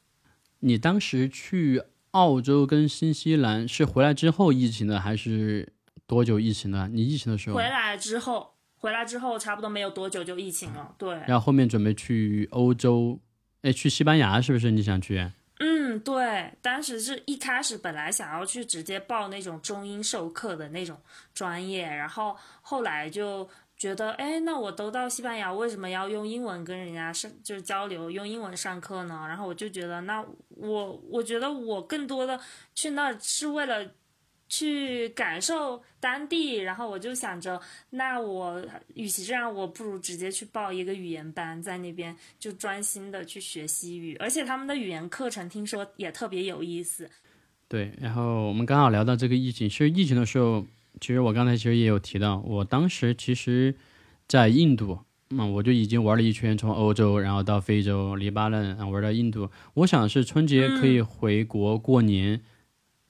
[0.61, 5.73] 你当时去澳洲跟新西兰是回来之后疫情的，还是
[6.07, 6.89] 多久疫情的？
[6.89, 8.54] 你疫情的时候回来之后。
[8.85, 11.15] 回来之后差不多没有多久就疫情了，对。
[11.27, 13.19] 然后后面准备去欧洲，
[13.63, 14.71] 哎，去西班牙是不是？
[14.71, 15.27] 你想去？
[15.59, 16.53] 嗯，对。
[16.61, 21.01] 当时是一开始本来想要去直接报那种中英授课的那种
[21.33, 29.25] 专业，然后后来就觉得，哎，那我都到西班牙，为什么要用英文跟人家上就是交流，用英文上课呢？
[29.27, 32.39] 然后我就觉得，那我我觉得我更多的
[32.75, 33.91] 去那是为了。
[34.55, 38.65] 去感受当地，然后我就想着，那我
[38.95, 47.11] 与其这样，我不如直接去报一个语言班，在那边就专心的去学西语，而且他们的语言课程听说也特别有意思。
[47.67, 50.65] 对，然后我们刚好聊到这个疫情，其实疫情的时候，
[51.01, 53.75] 其实我刚才其实也有提到，我当时其实，
[54.29, 59.51] 在印度，嗯，我就已经玩了一圈，从欧洲然后到非洲、黎巴嫩，然后玩到印度。
[59.75, 62.41] 我想是春节可以回国过年，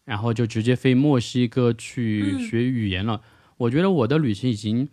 [0.05, 3.21] 然后就直接飞墨西哥去学语言了。
[3.57, 4.89] 我觉得我的旅行已经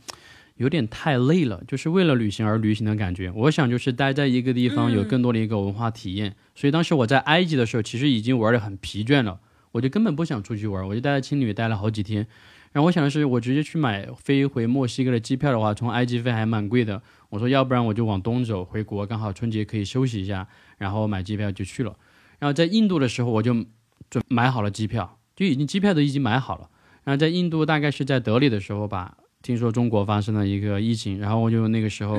[0.56, 3.32] 有点太累了，就是为了旅行而旅行的感觉。
[3.32, 6.36] 我想就是待在一个地方，有更多的一个文化体验。
[6.54, 9.40] 所以当时我在埃及的时候，其实已经玩的很疲倦了，
[9.72, 12.28] 我就根本不想出去玩，我就待在青旅待了好几天。
[12.72, 17.02] 然后我想的是，我直接去买飞回墨西哥的机票的话，从埃及飞还蛮贵的。
[17.30, 20.48] 我说，要不然我就往东走，回国刚好春节可以休息一下，
[20.78, 21.98] 然后买机票就去了。
[22.40, 23.66] 然后在印度的时候，我就
[24.10, 26.70] 准买好了机票，就已经机票都已经买好了。
[27.04, 32.18] 然后在印度大概是在德里的时候吧，听说中国发生了一个疫情，然后我就那个时候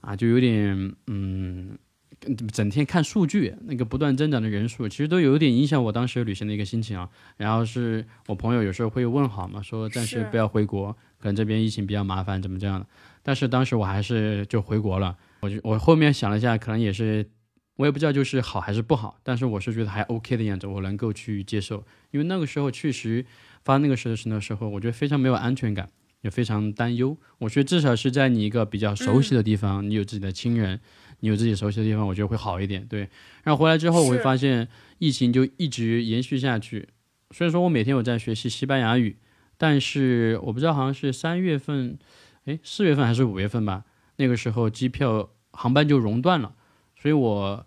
[0.00, 1.78] 啊，就有点嗯。
[2.52, 7.08] 整天看数据，那个不断增长的人数，其实都有点影响我当时旅行的一个心情啊。
[7.38, 12.86] 然后是我朋友有时候会问好嘛，说暂时不要回国，可能这边疫情比较麻烦，怎么这样的。
[13.22, 15.16] 但是当时我还是就回国了。
[15.40, 17.26] 我就我后面想了一下，可能也是
[17.80, 21.82] 我也不知道就是好还是不好，但是我是觉得还 OK 的样子，我能够去接受。
[22.10, 23.24] 因为那个时候确实
[23.64, 25.88] 发那个事情的时候，我觉得非常没有安全感，
[26.20, 27.16] 也非常担忧。
[27.38, 30.80] 我觉得至少是在你一个比较熟悉的地方，你有自己的亲人。
[31.22, 32.86] 你有自己熟悉的地方，我觉得会好一点。
[32.86, 33.00] 对，
[33.44, 36.88] 然后回来之后，我会发现疫情就一直延续下去。
[37.30, 39.18] 虽然说我每天有在学习西班牙语，
[39.58, 41.98] 但是我不知道好像是三月份，
[42.46, 43.84] 哎，四月份还是五月份吧，
[44.16, 46.54] 那个时候机票航班就熔断了。
[46.96, 47.66] 所以我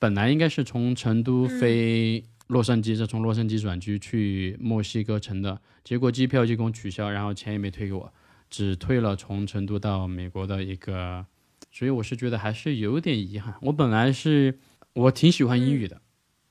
[0.00, 8.10] 本来应该是从成都飞洛杉矶，再从洛杉矶转机去墨西哥城的，结果机票就给我取消，然后钱也没退给我，
[8.48, 11.26] 只退了从成都到美国的一个。
[11.70, 13.54] 所以我是觉得还是有点遗憾。
[13.60, 14.58] 我本来是
[14.94, 16.00] 我挺喜欢英语的，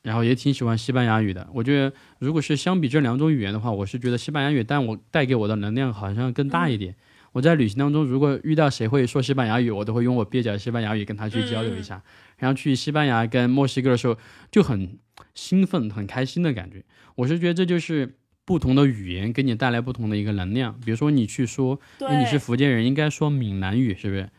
[0.04, 1.50] 然后也挺喜欢西班牙语的。
[1.56, 6.96] 我觉得如果是相比这两种语言的话，我是觉得西班牙语但我带给我的能量好像更大一点。
[7.32, 12.02] 我在旅行当中，如果遇到谁会说西班牙语，我都会用我蹩脚的西班牙语跟他去交流一下。
[12.38, 14.18] 然后去西班牙跟墨西哥的时候
[14.52, 14.98] 就很
[15.36, 16.84] 兴奋、很开心的感觉。
[17.16, 18.16] 我是觉得这就是
[18.46, 20.80] 不同的语言给你带来不同的一个能量。
[20.84, 24.30] 比如说你去说，你是福建人，应该说闽南语，是不是？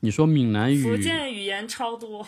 [0.00, 2.26] 你说闽南语，福建语言超多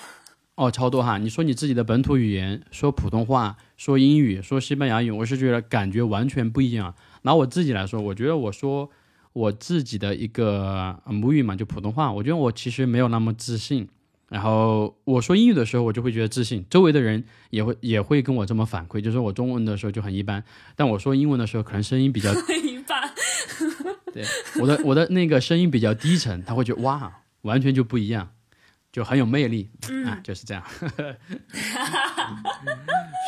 [0.54, 1.18] 哦，超多哈！
[1.18, 6.94] 你说你自己的本土语言，说普通话，说英语，说西班牙语，我是觉得感觉完全不一样。
[7.22, 8.90] 拿我自己来说，我觉得我说
[9.38, 13.88] 我自己的一个母语嘛，就普通话，我觉得我其实没有那么自信。
[14.28, 20.42] 然后我说英语的时候，我就会觉得自信，周围的人也会也会跟我这么反馈，就是我中文的时候就很一般，
[20.74, 22.30] 但我说英文的时候，可能声音比较
[22.64, 23.10] 一般。
[24.12, 24.24] 对，
[24.60, 27.22] 我的我的那个声音比较低沉，他会觉得哇。
[27.42, 28.28] 完全就不一样，
[28.90, 29.70] 就很有魅力
[30.04, 30.62] 啊，就是这样。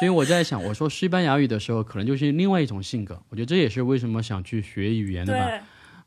[0.01, 3.23] 所以我在想，我说西班牙语的时候，可能就是另外一种性格。
[3.29, 5.49] 我觉得这也是为什么想去学语言的吧。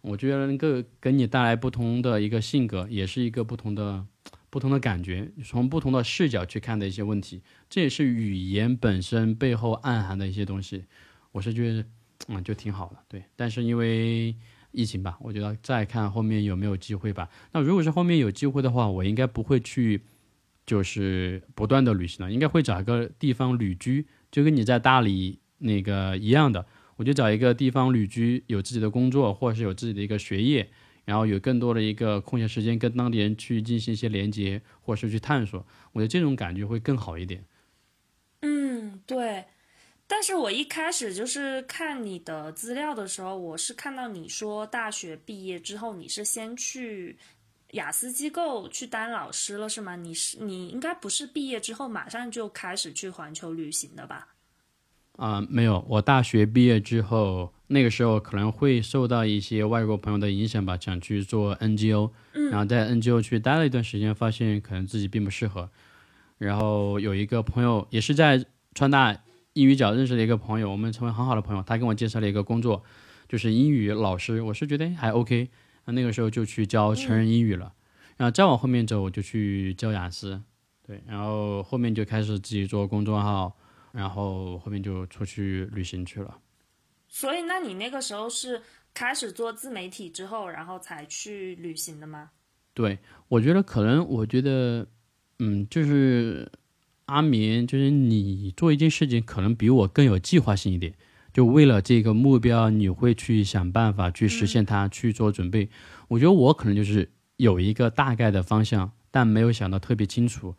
[0.04, 0.68] 我觉得能够
[1.02, 4.06] 给你带来不同的一个性格，也是一个不同的、
[4.52, 7.42] 不同的感觉，从不同的视角去看的一些问题。
[7.70, 10.86] 这也是语言本身背后暗含的一些东西。
[11.32, 11.86] 我是觉得，
[12.28, 12.98] 嗯，就挺好的。
[13.08, 14.36] 对，但是因为。
[14.76, 17.30] 疫情吧，我觉得再看后面有没有机会吧。
[17.52, 20.02] 那如果是后面有机会的话，我应该不会去，
[20.66, 30.70] 就是不断的旅行了，应该会找一个地方旅居，就跟你在大理那个一样的，我就找一个地方旅居，有自己的工作或者是有自己的一个学业，
[31.06, 37.46] 然后有更多的一个空闲时间跟当地人去进行一些连接，或者是去探索，我觉得这种感觉会更好一点。
[38.42, 39.46] 嗯，对。
[40.06, 47.18] 但是我一开始就是看你的资料的时候，我是看到你说大学毕业之后你是先去
[47.72, 49.96] 雅思机构去当老师了，是吗？
[49.96, 54.33] 你是你应该不是毕业之后马上就开始去环球旅行的吧？
[55.18, 62.12] 啊，没有，我大学毕业之后，那个时候可能会受到一些外国朋友的影响吧，想去做 NGO，
[62.52, 65.70] 然后在 NGO 去待了一段时间，发现可能自己并不适合，
[66.38, 69.18] 然后有一个朋友也是在川大。
[69.56, 71.62] 英语角认识的一个朋友，我们成为很好的朋友。
[71.62, 72.82] 他给我介绍了一个工作，
[73.30, 74.42] 就是英语老师。
[74.42, 75.48] 我是觉得还 OK，
[75.86, 77.72] 那那个时候就去教成人英语了。
[78.18, 80.42] 然后再往后面走，我就去教雅思。
[80.84, 83.56] 对，然后后面就开始自己做公众号，
[83.94, 86.40] 然后后面就出去旅行去了。
[87.08, 88.62] 所以，那你那个时候是
[88.94, 92.32] 开始做自媒体之后，然后才去旅行的吗？
[92.74, 94.86] 对，我觉得可能，我觉得，
[95.40, 96.52] 嗯，就是。
[97.08, 100.94] 阿明，就是你做一件事情，可能比我更有计划性一点。
[101.34, 105.70] 就为了这个目标，你会去想办法去实现它，去做准备。
[106.08, 110.56] 我觉得我可能就是有一个大概的方向，但没有想到特别清楚，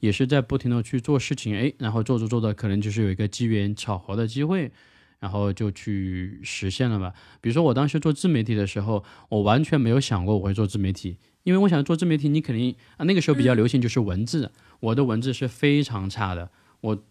[0.00, 1.54] 也是在不停的去做事情。
[1.54, 4.72] 哎，然后做着做着，可能就是有一个机缘巧合的机会，
[5.20, 7.12] 然后就去实现了吧。
[7.40, 16.50] 比如说我当时做自媒体的时候，我完全没有想过我会做自媒体，因为我想做自媒体，你肯定啊那个时候比较流行就是文字，我的文字是非常差的。
[16.80, 17.04] 我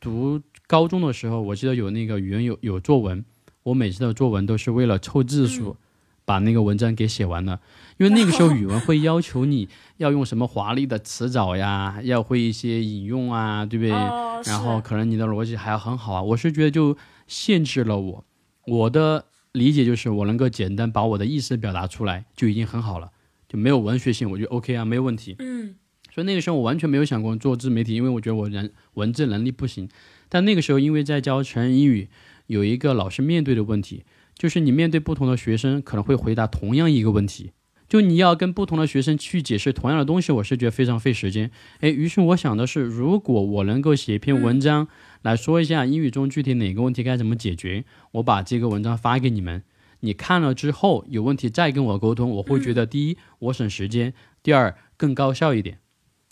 [0.00, 3.24] 读高中的时候，我记得有那个语文有有作文，
[3.62, 5.76] 我每次的作文都是为了凑字数。
[6.24, 7.60] 把那个文章给写完了，
[7.98, 9.68] 因为那个时候语文会要求你
[9.98, 13.90] 要用什么华丽的词藻呀， 要会一些引用啊，对不对？
[13.90, 16.22] 然后可能你的逻辑还要很好啊。
[16.22, 16.96] 我是觉得就
[17.26, 18.24] 限制了我，
[18.66, 23.10] 我的理解就是我能够简单把我的意思表达出来就已经很好了，
[23.48, 25.36] 就没有文学性，我觉得 OK 啊，没有问题。
[25.38, 25.74] 嗯。
[26.12, 29.88] 所以那个时候我完全没有想过做自媒体，因为我觉得我人文字能力不行。
[30.28, 32.08] 但那个时候因为在教成人英语，
[32.46, 34.04] 有一个老师面对的问题。
[34.36, 37.52] 就是你面对不同的学生，可能会回答同样一个问题，
[37.88, 41.50] 就你要跟不同的学生去解释同样的东西，我是觉得非常费时间。
[41.80, 44.88] 诶，于是我想的是，如果我能够写一篇文章
[45.22, 49.62] 来说一下英语中具体哪个问题该怎么解决，我把这个文章发给你们，
[50.00, 54.12] 你看了之后有问题再跟我沟通，我会觉得第一我省时间，
[54.42, 55.78] 第二更高效一点，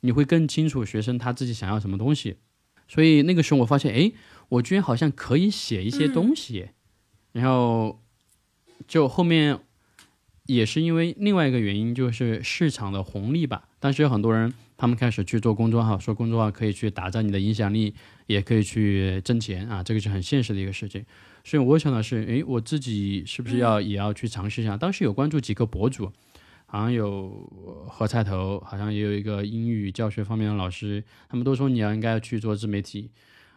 [0.00, 2.36] 你会更清楚学生他自己想要什么东西。
[2.88, 4.12] 所以那个时候我发现，诶，
[4.48, 6.70] 我居然好像可以写一些东西。
[7.32, 8.00] 然后，
[8.86, 9.58] 就后面
[10.46, 13.68] 也是因为另外一个原因，就是市场的红利吧。
[13.80, 17.94] 当时有很多人，他们开始去做公众号，说公众号可以去打造你的影响力，
[18.26, 21.04] 也可以去挣钱啊，这个是很现实的一个事情。
[21.42, 24.76] 所以我想的是，诶，我自己是不是要也要去尝试一下？
[24.76, 26.12] 当时有关注几个博主，
[26.66, 27.48] 好像有
[27.88, 33.10] 何菜头，好像也有一个英语教学方面的老师，他们都说你要应该去做自媒体。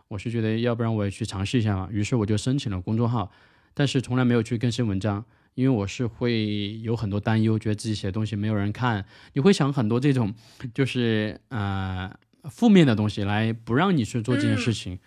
[0.08, 1.90] 我是觉得，要不然我也去尝试一下嘛。
[1.92, 3.32] 于是我就申请了公众号。
[3.76, 5.24] 但是从来没有去更新文章，
[5.54, 10.34] 因为我是会有很多担忧，觉得自己写的东西没有人看，你会想很多这种
[10.74, 12.12] 就是呃
[12.50, 14.98] 负面的东西来不让你去做这件事情。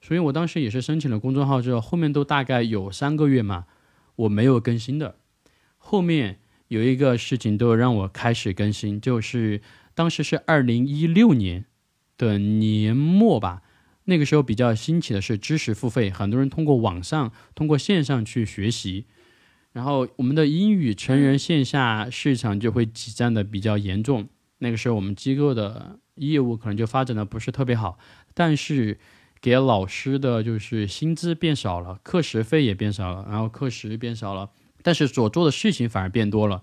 [0.00, 3.64] 所以我当时也是申请了公众号之后，后面都大概有三个月嘛，
[4.14, 5.16] 我没有更新的。
[5.78, 9.62] 后面有一个事情都让我开始更新，就是
[9.94, 11.64] 当时是二零一六年
[12.16, 13.62] 的年末吧。
[14.10, 19.04] 那个时候比较兴起的是知识付费，很多人通过网上、通过线上去学习，
[19.72, 24.26] 然后我们的英语成人线下市场就会挤占的比较严重。
[24.60, 27.98] 那个时候我们机构的业务可能就发展的不是特别好，
[28.32, 28.98] 但是
[29.42, 34.48] 给老师的就是薪资变少了，课时费也变少了，然后课时变少了，
[34.82, 36.62] 但是所做的事情反而变多了。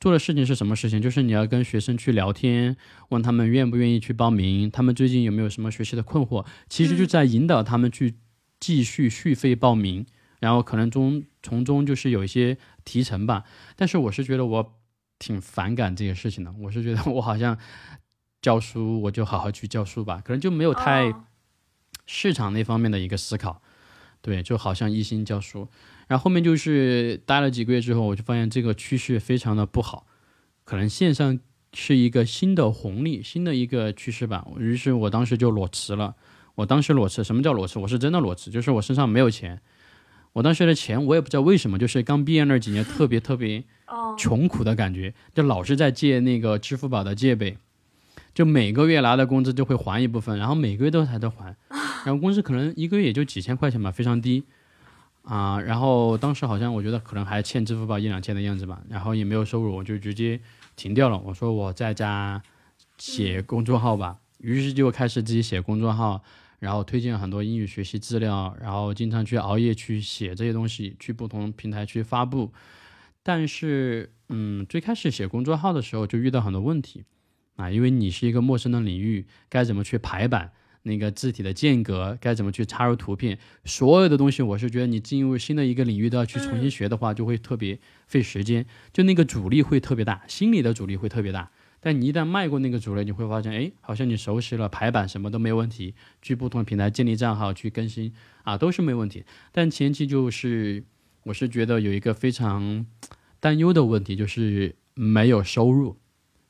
[0.00, 1.00] 做的事情是什么事情？
[1.00, 2.76] 就是你要跟学生去聊天，
[3.08, 8.16] 问他们愿不愿意去报名，他们最近有没有什么学习的困惑，其实就在引导他们去
[8.60, 10.04] 继续续费报名，
[10.40, 13.44] 然后可能中从中就是有一些提成吧。
[13.76, 14.78] 但是我是觉得我
[15.18, 17.56] 挺反感这些事情的，我是觉得我好像
[18.42, 21.14] 教书我就好好去教书吧，可能就没有太
[22.04, 23.62] 市场那方面的一个思考，
[24.20, 25.68] 对，就好像一心教书。
[26.08, 30.06] 然后后面就是待了几个月之后，我就发现这个趋势非常的不好，
[30.64, 31.38] 可能线上
[31.72, 34.46] 是一个新的红利，新的一个趋势吧。
[34.58, 36.14] 于是我当时就裸辞了。
[36.56, 37.80] 我当时裸辞，什么叫裸辞？
[37.80, 39.60] 我是真的裸辞，就是我身上没有钱。
[40.34, 43.64] 我当时的钱我也不知道为什么，就是刚毕业那几年特别特别
[44.16, 47.56] 穷苦的感觉，就老是在借那个支付宝的借呗，
[48.32, 51.56] 就每个月拿的工资就会还一部分，然后每个月都还在还，
[52.06, 54.44] 然后工资可能一个月也就几千块钱吧，非常低。
[55.24, 60.38] 啊，然后当时好像我觉得可能还欠支付宝一两千的样子吧，然后也没有收入，我就直接
[60.76, 61.18] 停掉了。
[61.18, 62.42] 我说我在家
[62.98, 66.22] 写公众号吧，于是就开始自己写公众号，
[66.58, 72.52] 然后推荐很多英语学习资料，然后经常去熬夜去写这些东西，去不同平台去发布。
[73.22, 77.04] 但是，嗯，最开始写公众号的时候就遇到很多问题
[77.56, 80.52] 啊，因为你是一个陌生的领域，该怎么去排版？
[80.84, 91.50] 那个字体的间隔该怎么去插入图片，所有的东西，我是觉得你进入新的一个领域都要去重新学的话，就会特别费时间，就那个阻力会特别大，心理的阻力会特别大。
[91.80, 98.12] 但你一旦迈过那个阻力，你会发现，哎，好像你熟悉了排版什么都没问题，去不同的平台建立账号去更新
[98.42, 99.24] 啊，都是没问题。
[99.52, 100.84] 但前期就是，
[101.24, 102.86] 我是觉得有一个非常
[103.40, 105.96] 担忧的问题，就是没有收入。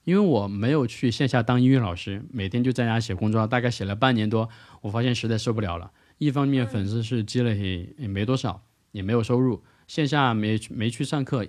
[0.05, 4.49] 因为我没有去线下当英语老师，每天就在家写公众号，大概写了半年多，
[4.83, 5.91] 我发现实在受不了了。
[6.19, 11.47] 一方面粉丝是积累也没多少，也没有收入，线下没没去上课，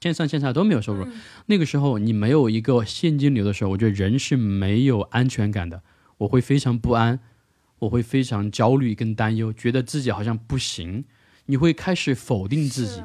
[0.00, 1.06] 线上线下都没有收入。
[1.46, 5.82] 那个时候你没有一个现金流的时候，我觉得人是没有安全感的，
[6.18, 7.20] 我会非常不安，
[7.78, 11.04] 我会非常焦虑跟担忧，觉得自己好像不行，
[11.46, 13.02] 你会开始否定自己，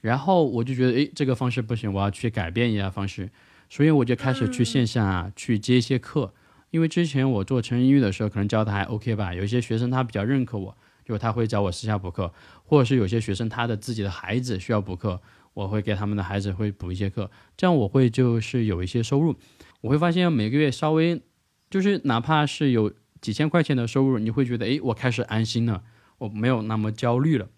[0.00, 3.28] 然后我就觉得，诶，这个方式不行，我要去改变一下方式。
[3.68, 6.32] 所以我就开始去线下去接一些课，
[6.70, 12.32] 因为之前我做成人英语的时候，可能教的还 OK 吧，有一些学生他比较认可我，就他会找我私下补课，
[12.64, 15.20] 或者是有些学生他的自己的孩子需要补课，
[15.54, 19.36] 我会给他们的孩子会补一些课，这样我会就是有一些收入。
[19.82, 21.22] 我会发现每个月稍微
[21.70, 25.82] 就是哪怕是有几千块钱的收入，你会觉得诶，我开始安心了，
[26.18, 27.48] 我没有那么焦虑了，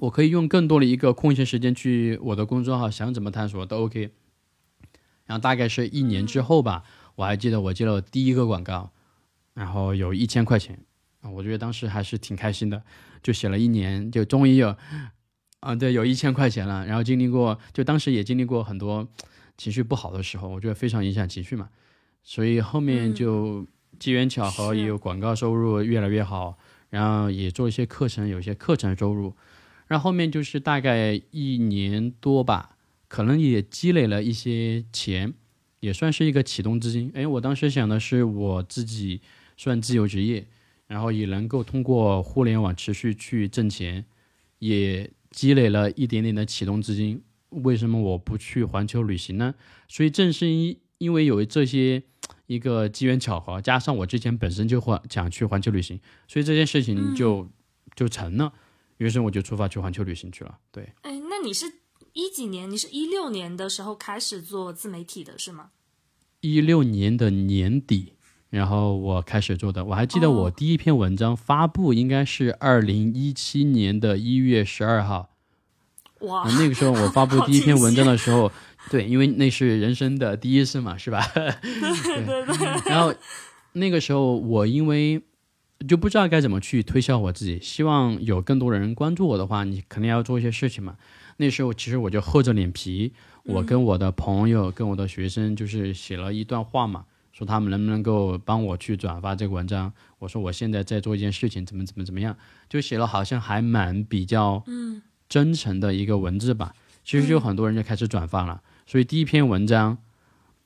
[0.00, 4.10] 我可以用更多的一个空闲时间去我的公众号，想怎么探索都 OK。
[5.26, 6.84] 然后大概是一年之后吧，
[7.16, 8.92] 我还记得我接了第一个广告，
[9.54, 10.78] 然后有一千块钱
[11.20, 12.82] 啊，我觉得当时还是挺开心的，
[13.22, 14.76] 就写了一年，就终于有，
[15.60, 16.86] 啊，对，有一千块钱了。
[16.86, 19.08] 然后经历过，就当时也经历过很多
[19.58, 21.70] 情绪不好的时候，我觉得非常影响情绪嘛，
[22.22, 23.66] 所以后面就
[23.98, 26.56] 机缘巧合，也有广告收入越来越好，
[26.90, 29.34] 然后也做一些课程，有些课程收入，
[29.88, 32.75] 然后后面就是大概一年多吧。
[33.08, 35.32] 可能也积累了一些钱，
[35.80, 37.10] 也算是一个启动资金。
[37.14, 39.20] 哎，我当时想的是我自己
[39.56, 40.46] 算自由职业，
[40.86, 44.04] 然后也能够通过互联网持续去挣钱，
[44.58, 47.22] 也积累了一点点的启动资金。
[47.50, 49.54] 为什么我不去环球旅行呢？
[49.88, 52.02] 所以正是因因为有这些
[52.46, 57.48] 一个机缘巧合，加上我之前本身就环想去环球旅行，所以这件事情就
[57.94, 58.52] 就成了。
[58.98, 60.58] 于是我就出发去环球旅行去了。
[60.72, 61.66] 对，哎，那你是？
[62.16, 62.70] 一几年？
[62.70, 65.68] 你是一六年的时候开始做自媒体的是吗？
[66.40, 68.14] 一六年的年底，
[68.48, 69.84] 然后我开始做的。
[69.84, 75.28] 我还记得我第一篇文章发布应该是二零一七年的一月十二号。
[76.20, 76.50] 哇！
[76.58, 78.50] 那个时候我 发布第一篇文章的时候，
[78.90, 81.20] 对，因为那是人生的第一次嘛，是吧？
[81.34, 81.52] 对
[82.24, 82.66] 对对。
[82.90, 83.14] 然后
[83.74, 85.20] 那个时候我因为
[85.86, 90.96] 就不知道该怎么去推销我自己，希望有更多人关注我的话，你肯定要做一些事情嘛。
[91.36, 93.12] 那时候其实我就厚着脸皮，
[93.44, 99.92] 我跟我的朋友、跟我的学生就是写了一段话嘛，说他们能不能够帮我去转发这个文章。
[100.18, 102.36] 我说我现在在做一件事情，怎么怎么怎么样，
[102.68, 104.64] 就写了好像还蛮比较
[105.28, 106.74] 真诚的一个文字吧。
[107.04, 109.98] 其实就很多人就开始转发了，所以第一篇文章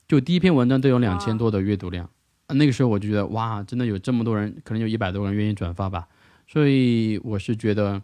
[0.06, 2.08] 就第一篇文章都有两千多的阅读量。
[2.46, 6.08] 那个时候我就觉得哇，真的有这么多人，可能有一百多人愿意转发吧。
[6.46, 8.00] 所以我是觉得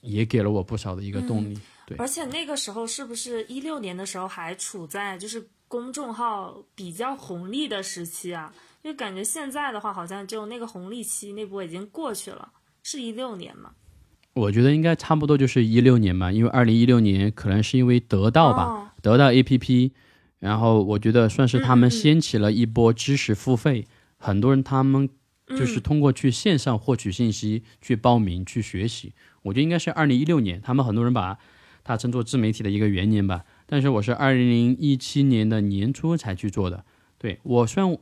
[0.00, 1.58] 也给了我不少的一个动力。
[1.98, 8.52] 而且那个时候是不是一六年的时候还处在就是公众号比较红利的时期啊？
[8.82, 12.50] 就感觉现在的话好像就那个红利期那波已经过去了，
[12.82, 13.72] 是一六年吗？
[14.32, 19.92] 我觉得应该差不多就是一六年吧，因为二零一六年可能是因为得到吧，得到 A P P，
[20.38, 23.86] 然后我觉得算是他们掀起了一波知识付费，
[24.16, 25.08] 很多人他们
[25.48, 29.12] 就是通过去线上获取信息、去报名、去学习，
[29.42, 31.38] 我觉得应该是二零一六年，他们很多人把。
[31.82, 36.84] 它称作自媒体的一个元年吧，但是我是二零一七年的年初才去做的。
[37.18, 37.98] 对我算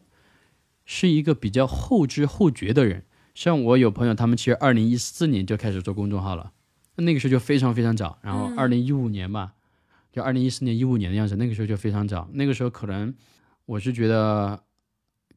[0.84, 3.04] 是一个比较后知后觉的人，
[3.34, 6.52] 像我有朋友，他们其实二零一四年就开始做公众号了，
[6.96, 8.18] 那个时候就非常非常早。
[8.22, 9.54] 然后二零一五年吧，
[10.12, 12.28] 就二零一四年一五年的样子，那个时候就非常早。
[12.32, 13.14] 那个时候可能
[13.66, 14.62] 我是觉得，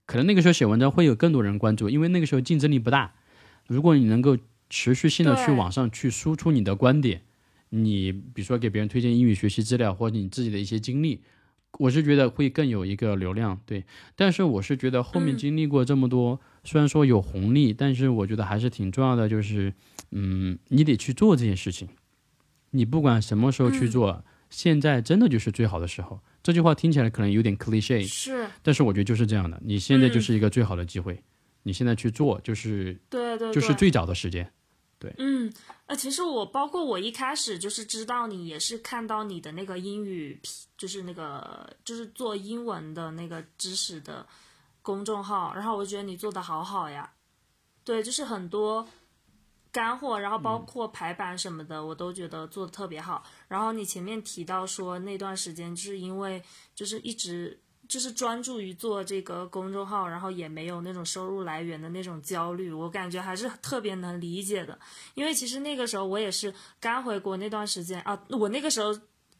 [0.06, 3.14] 可能那个时候写文章会有更多人关注，因为那个时候竞争力不大。
[3.68, 4.38] 如果你能够
[4.70, 7.24] 持续性的去网上去输出你的观点。
[7.72, 11.22] 你比如说给别人推荐英语学习资料，或者你自己的一些经历，
[11.80, 13.84] 我是觉得会更有一个流量，对。
[14.16, 19.74] 但是我是觉得后面经历过这么多，虽然说有红利，但是我觉得还是挺重要的，就是，
[20.12, 21.88] 嗯，你得去做这件事情。
[22.72, 26.22] 你不管什么时候去做，现在真的就是最好的时候。
[26.44, 29.62] 这句话听起来可能有点 cliche，是，但是我觉得就是这样的。
[29.64, 31.22] 你现在就是一个最好的机会，
[31.64, 34.52] 你现在去做就是，对对，就是最早的时间。
[35.18, 35.52] 嗯，
[35.86, 40.40] 呃，其实我包括我一开始就是知道你，也是看到你的那个英语，
[40.78, 44.28] 就是那个就是做英文的那个知识的
[44.82, 47.14] 公众号，然后我觉得你做的好好呀，
[47.84, 48.88] 对，就是很多
[49.72, 53.24] 干货，然后包括排版什么的，我都觉得做的特别好。
[53.48, 56.44] 然后你前面提到说那段时间就是因为
[56.76, 57.60] 就是一直。
[57.92, 64.80] 就是专注于做这个公众号，然后也没有那种收入来源的那种焦虑，我感觉还是特别能理解的。
[65.14, 68.98] 因为其实那个时候我也是刚回国那段时间啊，我那个时候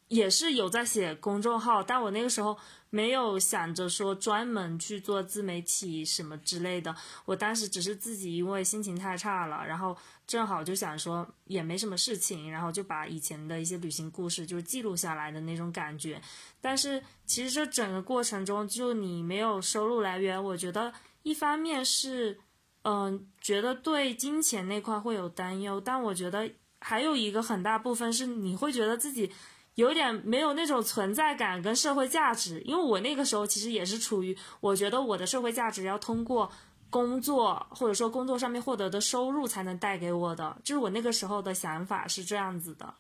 [0.10, 2.58] 也是有在写公众号，但我那个时候。
[2.94, 16.22] 没有想着说专门去做自媒体什么之类的，我当时只是自己因为心情太差了，然后正好就想说也没什么事情，然后就把以前的一些旅行故事就记录下来的那种感觉。
[16.60, 22.38] 但是其实这整个过程中，就你没有收入来源，我觉得一方面是，
[22.82, 29.32] 嗯，觉得对金钱那块会有担忧，但我觉得还有一个很大部分是你会觉得自己。
[29.76, 36.52] 有点没有那种存在感跟社会价值，因为我那个时候其实也是处于我觉得我的社会价值要通过
[36.90, 42.94] 工作或者说工作上面获得的收入才能带给我的，就是我那个时候的想法是这样子的。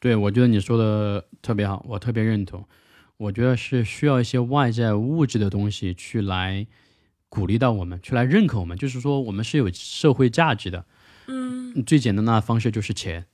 [0.00, 2.66] 对，我觉得你说的特别好，我特别认同。
[3.18, 6.66] 我觉得是需要一些外在物质的东西去来
[7.28, 10.86] 鼓励到我们，去来认可我们，就是说我们是有社会价值的。
[11.26, 13.26] 嗯，最简单的方式就是钱。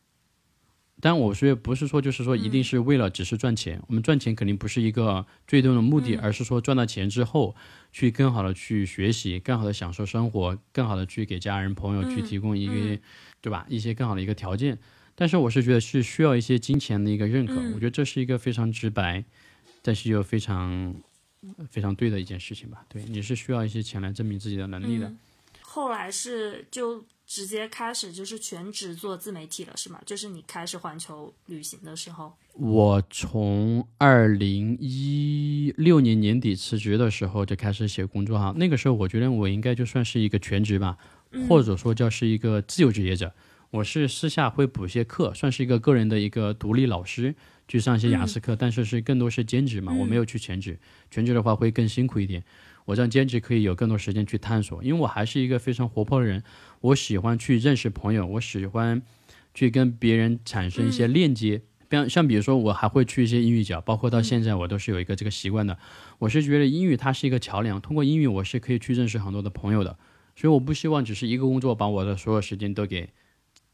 [1.05, 7.55] 但我说不是说就是说一定是为了只是赚钱，我们赚钱肯定不是一个最终的目的，而是说赚到钱之后，
[7.93, 12.99] 去更好的去学习，更好的享受生活，更好的去给家人朋友去提供一个，
[13.43, 13.67] 对吧？
[13.69, 14.79] 一些更好的一个条件。
[15.15, 19.23] 但是我是觉得是需要一些金钱的一个认可，我觉得这是一个非常直白，
[19.83, 20.95] 但是又非常
[21.69, 22.83] 非常对的一件事情吧。
[22.89, 25.13] 对，你是需要一些钱来证明自己的能力的。
[25.61, 27.05] 后来是就。
[27.27, 30.01] 直接开始就是全职做自媒体了，是吗？
[30.05, 32.33] 就是你开始环球旅行的时候。
[32.53, 40.97] 我从二零一六年年底辞职的时候就开始写公众号，那个时候我觉得我应该就算是一个全职吧，
[41.49, 43.33] 或者说叫是一个自由职业者。
[43.71, 47.35] 我是私下会补些课，算是一个个人的一个独立老师，
[47.67, 50.79] 去上一些雅思课，但是是更多是兼职嘛，我没有去全职。
[51.11, 52.45] 全职的话会更辛苦一点。
[52.85, 56.43] 我这样兼职可以有更多时间去探索，因为我还是一个非常活泼的人，
[56.81, 59.03] 我喜欢去认识朋友，我喜欢
[59.55, 61.63] 去跟别人产生一些链接。
[61.91, 65.79] 像像比如说，我还会去一些英语角，包括到现在我都是有一个这个习惯的。
[66.19, 69.97] 我是觉得英语它是一个桥梁，通过英语我是可以去认识很多的朋友的。
[70.35, 73.11] 所以我不希望只是一个工作把我的所有时间都给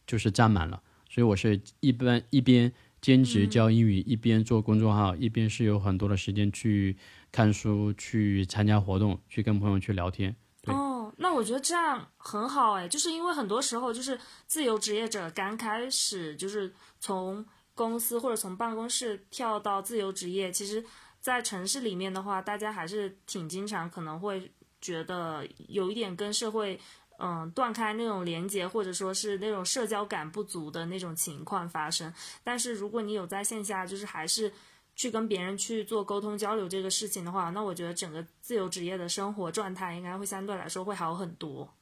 [0.07, 0.83] 就是占满了。
[1.09, 6.97] 所以我是一般一边兼职教英语，一边做公众号，一边是有很多的时间去。
[7.33, 10.35] 看书，去参加活动，去跟朋友去聊天。
[10.66, 20.85] 哦，那我觉得这样很好哎，就是因为很多时候就是自由职业者刚开始就是从公司或者从办公室跳到自由职业，其实，
[21.20, 26.78] 在城市里面的话，大家还是挺经常可能会觉得有一点跟社会
[27.18, 32.12] 嗯断开那种连接，或者说是那种社交感不足的那种情况发生。
[32.45, 34.53] 但是如果你有在线下，就是还是。
[35.01, 41.72] 去跟别人去做沟通交流这个事情的话，那我觉得整个自由职业的生活状态应该会相对来说会好很多。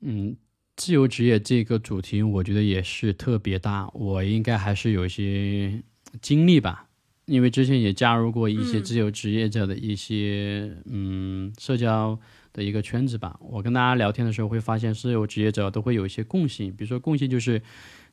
[0.00, 0.36] 嗯，
[0.76, 5.82] 自由职业这个主题，我觉得也是特别大，我应该还是有一些
[6.20, 6.86] 经历吧，
[7.24, 12.20] 因为之前也加入过一些自由职业者的一些嗯社交
[12.52, 13.40] 的一个圈子吧。
[13.40, 17.62] 我跟大家聊天的时候会发现，自由职业者都会有一些共性，比如说共性就是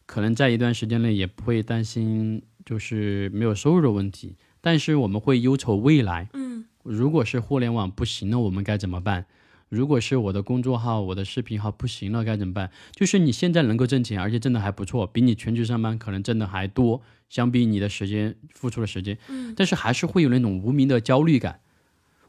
[0.08, 2.42] 可能在一段时间内也不会担心。
[2.68, 6.28] 就是没有收入的问题，但是我们会忧愁未来。
[6.34, 9.26] 嗯，如果是互联网不行了，我们该怎么办？
[9.70, 12.70] 如果是我的公众号、我的视频号不行了，该怎么办？
[12.92, 21.62] 就是你现在能够挣钱，而且挣的还不错，比你全职上班可能挣的还多，相比你的时间付出的时间，嗯，但是还是会有那种无名的焦虑感。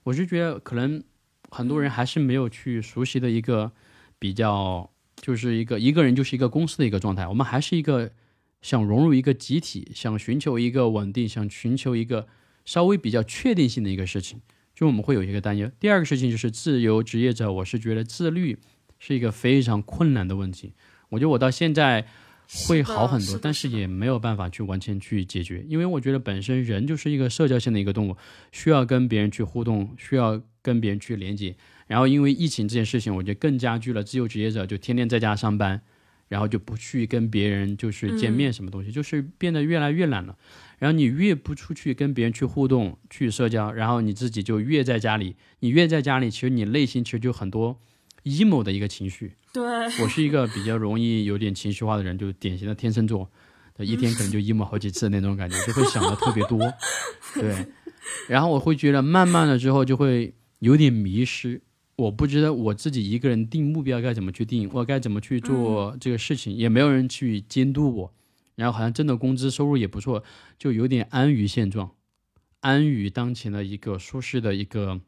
[0.04, 1.02] 我是觉得可能
[1.50, 3.72] 很多人还是没有去熟悉的一个
[4.20, 4.88] 比较，
[5.20, 8.10] 就是一个一个人就是一个公司的一个状态，我们还是一个。
[8.60, 12.26] 想融入一个集体，想寻求一个稳定，想寻求一个
[12.64, 14.40] 稍微比较确定性的一个事情，
[14.74, 15.70] 就我们会有一个担忧。
[15.78, 18.58] 第二个事情就是自由职业者，我是觉得自律
[18.98, 20.72] 是一个非常困难的问题。
[21.10, 22.04] 我觉得我到现在
[22.66, 28.16] 会好很多，但是也没有办法去完全去解决，因为我觉得本身人就是一个社交性的一个动物，
[28.50, 31.54] 需要跟别人去互动，需要跟别人去连接。
[31.88, 35.82] 然后因为疫情这件事情，我觉得更加剧了自由职业者就天天在家上班。
[36.28, 40.36] 然后就不去跟别人就是见面什么东西，就是变得越来越懒了。
[40.78, 45.36] 然后你越不出去跟别人去互动、去社交，然后你自己就越在家里。
[45.60, 47.80] 你越在家里，其实你内心其实就很多
[48.24, 49.32] emo 的一个情绪。
[49.54, 49.64] 对，
[50.02, 53.30] 我是一个比较容易有点情绪化的人，就典型的天秤座，
[53.78, 56.58] 一天可能就 emo 好几次那种感觉，就会想的特别多。
[57.32, 57.66] 对，
[58.28, 61.62] 然后我会觉得慢慢的之后就会有点迷失。
[61.98, 68.14] 我不知道我自己一个人定目标该怎么去定，我该怎么去做这个事情，也没有人去监督我，
[68.54, 70.22] 然后好像挣的工资收入也不错，
[70.56, 71.90] 就有点安于现状，
[72.60, 75.00] 安于当前的一个舒适的一个。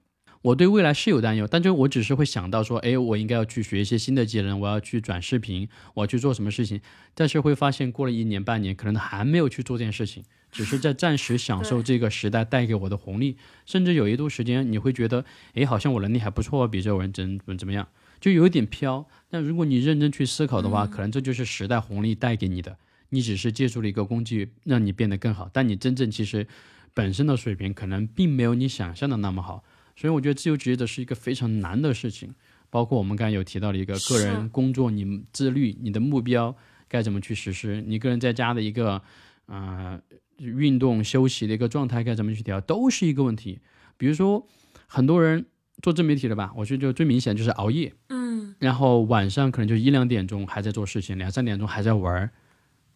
[0.43, 6.81] 我对未来是有担忧，但就我只是会想到说，哎，我应该要去学一些新的技能，我要去转视频，我要去做什么事情，
[7.15, 10.25] 但是会发现过了一年半年，可能还没有去做这件事情。
[10.51, 13.37] 只是在暂时享受这个时代带给我的红利，
[13.67, 15.25] 甚至有一度时间你会觉得，
[15.55, 17.87] 哎，好像我能力还不错，比这人怎怎么样，
[18.21, 19.07] 就有一点飘。
[19.29, 22.77] 但如果你认真去思考的话，可能这就是时代红利带给你的，
[23.11, 26.47] 你只是借助了一个工具让你变得更好，但你真正其实
[26.93, 29.63] 本身的水平可能并没有你想象的那么好。
[29.95, 32.35] 所以我觉得自由职业者是一个非常难的事情，
[32.71, 36.57] 包括我们刚才有提到的一个个人工作，你自律，你的目标
[36.89, 39.01] 该怎么去实施，你个人在家的一个，
[39.47, 40.01] 呃。
[40.49, 43.61] 运动休息的一个状态该怎么去调，都是一个问题。
[43.97, 44.47] 比如说，
[44.87, 45.45] 很多人
[45.83, 52.31] 做自媒体的吧，我觉得就最明显就是熬夜，嗯然后晚上可能就一两点钟还在做事情，两三点钟还在玩儿，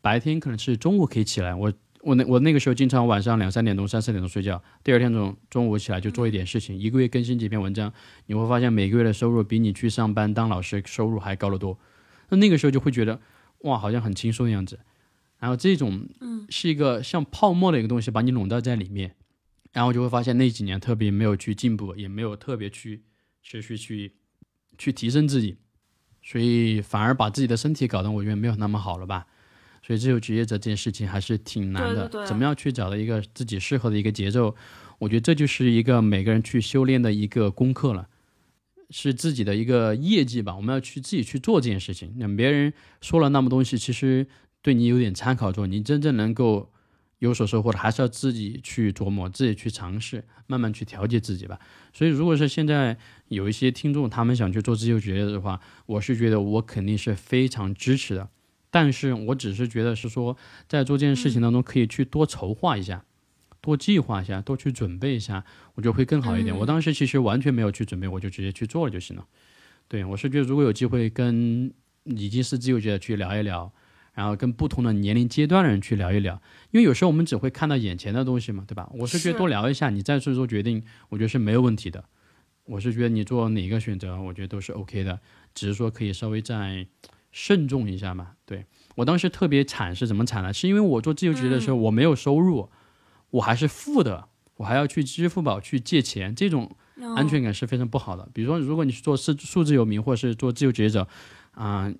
[0.00, 1.54] 白天可能是中午可以起来。
[1.54, 7.92] 我我那我那个时候经常晚上两三点钟、三四点钟睡觉，第二天中中午起来就做一点事情，一个月更新几篇文章，
[8.26, 11.78] 你会发现每个月的收入比你去上班当老师收入还高得多。
[12.28, 13.20] 那那个时候就会觉得
[13.60, 14.80] 哇，好像很轻松的样子。
[15.38, 19.14] 然后这种嗯是一个像泡沫的一个东西，把你笼罩在里面，
[19.72, 23.02] 然后就会发现那几年特别没有去进步，也没有特别去
[23.42, 24.14] 持续去
[24.78, 25.56] 去提升自己，
[26.22, 29.26] 所以反而把自己的身体搞得我觉得没有那么好了吧。
[29.86, 34.56] 所以自由职业者这件事情还是挺难的，对对对怎么样去找到一个自己适合的一个节奏？
[34.98, 38.08] 我觉得这就是一个每个人去修炼的一个功课了，
[38.88, 40.56] 是自己的一个业绩吧。
[40.56, 42.14] 我们要去自己去做这件事情。
[42.16, 42.72] 那别人
[43.02, 44.26] 说了那么东西，其实
[44.64, 46.72] 对你有点参考作用，你真正能够
[47.18, 51.60] 有所收获的，还是要自己去琢磨，自己去尝试，慢慢去调节自己吧。
[51.92, 52.96] 所以，如果是现在
[53.28, 58.30] 有一些听众他们想去做自由职业的话，我是觉得我肯定是非常支持的。
[58.70, 60.34] 但是我只是觉得是说，
[60.66, 63.04] 在做这件事情当中，可以去多筹划一下，
[63.60, 65.44] 多计划一下，多去准备一下，
[65.74, 66.56] 我觉得会更好一点。
[66.56, 69.26] 嗯我当时其实完全没有去准备，我就直接去做了就行了。
[69.88, 71.70] 对我是觉得，如果有机会跟
[72.04, 73.70] 已经是自由职业去聊一聊，
[74.14, 76.40] 然后跟不同的年龄阶段的人去聊一聊，
[76.70, 78.88] 因为有时候我们只会看到眼前的东西嘛，对吧？
[78.94, 82.04] 我是觉得多聊一下，你再去做决定，我觉得是没有问题的。
[82.64, 85.20] 我是觉得你做哪个选择，我觉得都是 OK 的，
[85.54, 86.86] 只是说可以稍微再
[87.30, 88.32] 慎重一下嘛。
[88.46, 90.52] 对我当时特别惨是怎么惨呢？
[90.52, 92.70] 是因为我做自由职业的时候，我没有收入，
[93.30, 96.74] 我还是负的，我还要去支付宝去借钱，这种
[97.16, 98.28] 安全感是非常不好的。
[98.32, 101.06] 比如说，如果你是做数数字游民，或是做自由职业者，
[101.54, 101.92] 啊、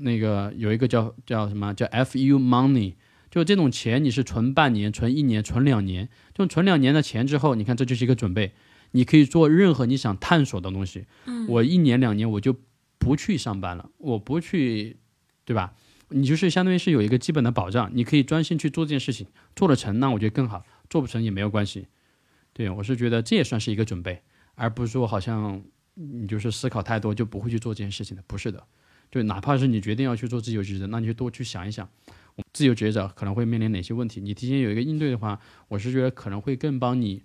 [0.00, 2.94] 那个有一个叫叫什么叫 FU Money，
[3.30, 8.52] 就这种钱你是存半年、存一年、存两年，就存两年的钱之后，你看这就是一个准备，
[8.92, 11.06] 你可以做任何你想探索的东西。
[11.26, 12.56] 嗯我一年两年我就
[12.98, 14.96] 不去上班了，我不去，
[15.44, 15.74] 对吧？
[16.08, 21.86] 你就是相当于是有一个基本的保障，你可以专心去做这件事情，做得成那我觉得更好，做不成也没有关系。
[22.52, 24.22] 对我是觉得这也算是一个准备，
[24.54, 25.62] 而不是说好像
[25.94, 28.62] 你就是思考太多就不会去做这件事情的，不是的。
[29.12, 31.88] 就哪怕是你决定要去做自由职业者，那你就多去想一想，
[32.54, 35.38] 自由职业者可能会面临哪些问题，你提前有一个应对的话，
[35.68, 37.22] 我是觉得可能会更帮你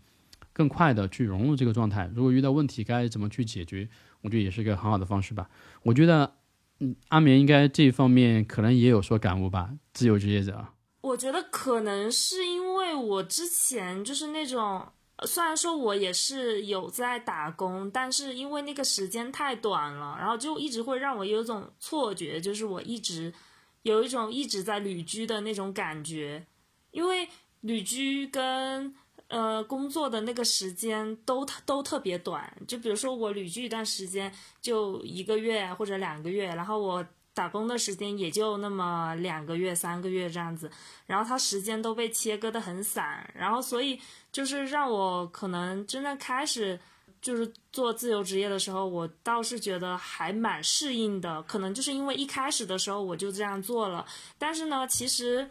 [0.51, 2.11] 更快的去融入这个状态。
[2.13, 3.87] 如果遇到问题该怎么去解决，
[4.21, 5.49] 我觉得也是一个很好的方式吧。
[5.83, 6.33] 我觉得，
[6.81, 10.67] 嗯，阿棉应该这一方面可能也有所感悟吧，自由职业者。
[11.01, 14.89] 我觉得可能是因为我之前就是那种，
[15.25, 23.33] 虽然说我也是有在打工，但是因为那个时间太短了，然后就一直会让我有一种错觉，就是我一直
[23.81, 26.45] 有一种一直在旅居的那种感觉，
[26.91, 27.27] 因为
[27.61, 28.93] 旅居跟
[29.29, 37.03] 呃工作的那个时间都都特别短，就比如说我旅居一段时间就一个月或者两个月，然后我
[37.33, 40.69] 打工的时间也就那么两个月、三个月这样子，
[41.05, 43.99] 然后它时间都被切割的很散，然后所以
[44.37, 46.79] 就是让我可能真正开始
[47.19, 54.05] 就是做自由职业的时候，我倒是觉得还蛮适应的，可能就是因为一开始的时候我就这样做了，
[54.37, 55.49] 但是呢，其实。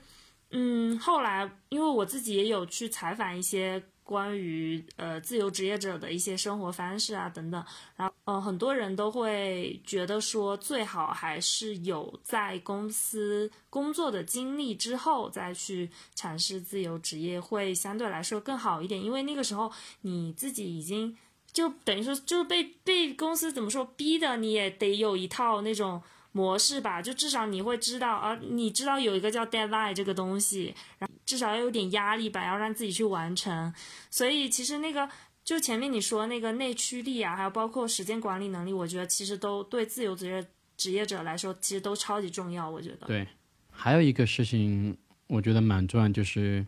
[0.53, 7.63] 嗯，后来因为我自己也有去采访一些关于呃自由职业者的一些生活方式啊等等，
[7.97, 19.71] 然后呃很多人都会觉得说最好还是有在公司工作的经历之后再去尝试自由职业会相对来说更好一点，因为那个时候
[20.03, 21.17] 你自己已经
[21.53, 26.01] 就等于说就是被被公司怎么说逼的，你也得有一套那种。
[26.37, 33.73] 模式吧，就至少你会知道啊，你知道有一个叫 deadline 这个东西，然后至少要有点压力吧，要让自己去完成。
[34.11, 35.09] 所以其实那个
[35.43, 42.69] 就前面你说那个内驱力啊，还有包括时间管理能力，我觉得其实都对自由职业职业者来说，其实都超级重要。
[42.69, 43.27] 我觉得对，
[43.71, 44.95] 还有一个事情，
[45.29, 46.67] 我觉得蛮重要，就是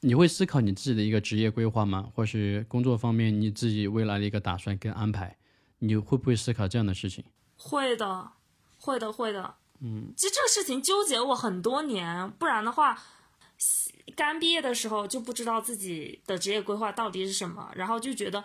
[0.00, 2.10] 你会思考你自己的一个职业规划吗？
[2.12, 5.36] 或是工作方面你自己未来的一个打算跟安排，
[5.78, 7.24] 你会不会思考这样的事情？
[7.56, 8.32] 会的。
[8.86, 9.52] 会的，会的。
[9.80, 12.96] 嗯，其实这个事情纠结我很多年，不然的话，
[14.14, 18.42] 刚毕业的时候就不知道自己的职业规划到底是什么，然后就觉得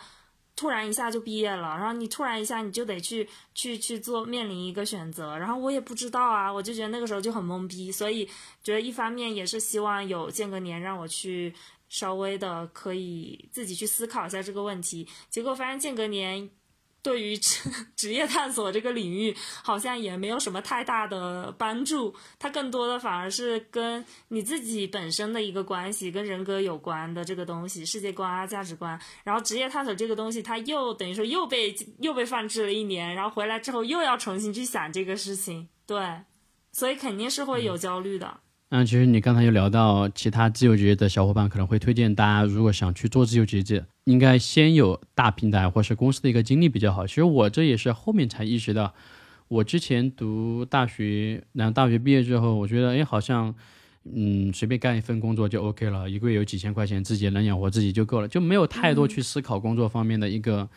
[0.56, 8.28] 突然一下就毕业了，然后你突然一下你就得去去去做面临一个选择，然后我也不知道啊，我就觉得那个时候就很懵逼，所以
[8.64, 11.54] 觉得一方面也是希望有间隔年让我去
[11.88, 16.50] 稍微的可以自己去思考一下这个问题，结果发现间隔年。
[17.04, 22.14] 对于职 职业探索这个领域，好像也没有什么太大的帮助。
[22.38, 29.00] 它更多的反而是跟你自己本身的一个关系，跟人格有关的这个东西，世界观啊、价值观。
[29.24, 36.22] 然后职业探索这个东西，它又等于说又被又被放置了一年，然后回来之后又要重新去想这个事情，对，
[36.72, 38.28] 所以肯定是会有焦虑的。
[38.28, 38.51] 嗯，
[38.86, 47.06] 其实你刚才又聊到其他自由职业的小伙伴可能会推荐大家，如果想去做自由职业者，应该先有大平台或是公司的一个经历比较好。
[47.06, 48.94] 其实我这也是后面才意识到，
[49.50, 53.54] 我之前读大学，然后大学毕业之后，我觉得哎，好像
[54.06, 60.70] 嗯随便干一份工作就 OK 了，一个月有几千块钱，自己能养活自己就够了，就没有太多去思考工作方面的一个。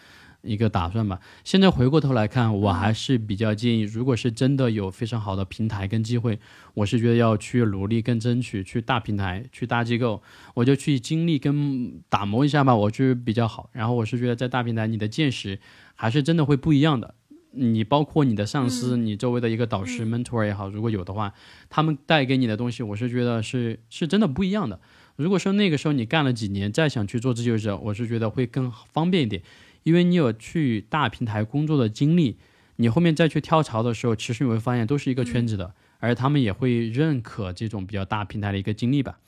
[0.45, 1.18] 一个打算吧。
[1.42, 6.38] 现在回过头来看，我还是比较建议，如果是真的有非常好的平台跟机会，
[6.74, 10.22] 我是觉得要去努力跟争取，去大平台、去大机构，
[10.55, 13.70] 我就去经历跟打磨一下吧，我就比较好。
[13.72, 15.59] 然后我是觉得在大平台，你的见识
[15.95, 17.14] 还是真的会不一样的。
[17.57, 21.32] 你包括你的上司，你周围的一个导师、mentor 也好，如果有的话，
[21.70, 24.80] 他们带给你的东西，我是觉得是是真的不一样的。
[25.14, 29.40] 如果说那个时候你干了几年，再想去做自由者，我是觉得会更方便一点。
[29.85, 32.39] 因为你有去大平台工作的经历，
[32.76, 39.20] 你后面再去跳槽的时候，其实你会发现都是一个圈子的，而他们也会认可这种比较大平台的一个经历吧，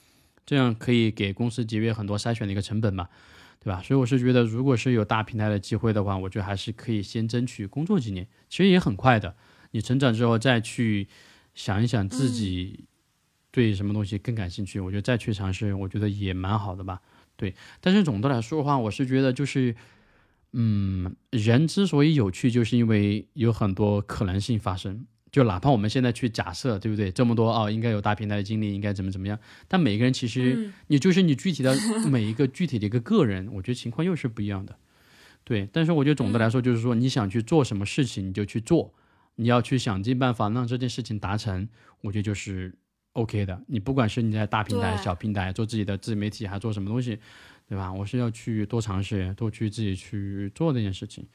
[0.45, 3.09] 这样可以给公司节约很多筛选的一个成本嘛，
[3.61, 3.81] 对吧？
[3.83, 9.37] 所以我是觉得，如果是有大平台的机会的话，我觉得还是可以先争取工作几年，其实也很快的。
[9.73, 11.07] 你成长之后再去
[11.55, 12.87] 想一想自己
[13.51, 17.03] 对什么东西更感兴趣，我觉得再去尝试，我觉得也蛮好的吧。
[17.37, 19.77] 对，但是总的来说的话，我是觉得就是。
[20.59, 25.07] 嗯，人之所以有趣，就是因为有很多可能性发生。
[25.31, 27.11] 就哪怕我们现在去假设，对不对？
[27.13, 29.39] 这么多哦，应该有大平台的经历，应该怎么怎么样？
[29.69, 31.77] 但每个人其实，你就是你具体的
[32.09, 34.75] 每一个具体的一个个人，我觉得情况又是不一样的。
[35.45, 38.95] 对，但是我觉得总的来说，就是说你想去做什么事情，你就去做，
[39.35, 41.69] 你要去想尽办法让这件事情达成，
[42.01, 42.75] 我觉得就是
[43.13, 43.61] OK 的。
[43.67, 47.19] 你不管是你在大平台、小平台做自己的自媒体，还做什么东西。
[47.69, 47.93] 对吧？
[47.93, 51.27] 我是要去多尝试，多去自己去做这件事情，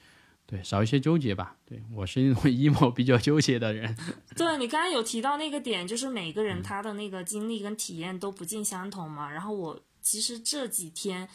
[0.45, 1.57] 对，少一些纠结吧。
[1.65, 3.95] 对我是那种 emo 比较纠结的人。
[4.35, 9.29] 对你刚刚有提到那个点，就是每个人他的那个经历跟体验都不尽相同嘛。
[9.29, 11.27] 然后我其实这几天，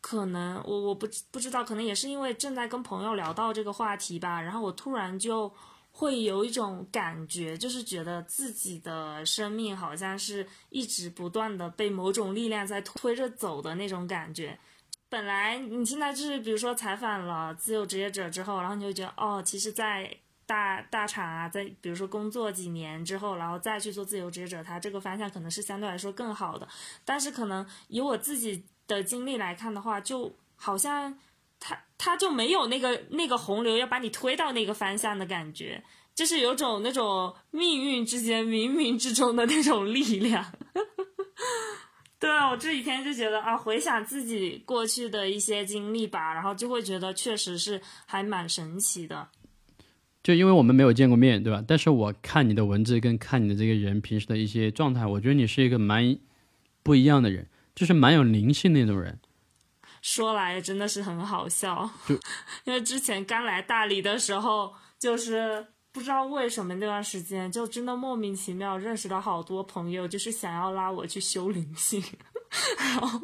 [0.00, 4.40] 可能我我不不知道，可能也是因为正在跟朋友聊到这个话题吧。
[4.40, 5.52] 然后我突然就。
[5.98, 14.58] 会有一种感觉，就是觉得自己的生命好像是一直不断的被某种力量在推着走的那种感觉。
[15.08, 26.68] 本来你现在就是比如说采访了自由职业者之后，然后你就觉得哦，其实，在大大厂啊，在比如说工作几年之后，然后再去做自由职业者，他这个方向可能是相对来说更好的。
[27.06, 31.18] 但是可能以我自己的经历来看的话，就好像。
[31.58, 35.82] 他他就没有那个那个洪流要把你推到那个方向的感觉，
[36.14, 40.52] 就是有种那种命运之间冥冥之中的那种力量。
[42.18, 49.28] 对啊，我这几天就觉得啊，回想自己过去的一些经历吧，然后就会觉得确实是还蛮神奇的。
[50.22, 51.62] 就因为我们没有见过面对吧？
[51.68, 56.18] 但是我看你的文字跟看你的这个人平时的一些状态，我觉得你是一个蛮
[56.82, 59.20] 不一样的人，就是蛮有灵性那种人。
[60.02, 61.88] 说来真的是很好笑，
[62.64, 72.02] 因为之前刚来大理的时候，就是不知道为什么那段时间就真的莫名其妙认识了好多朋友，就是想要拉我去修灵性，
[72.78, 73.20] 然后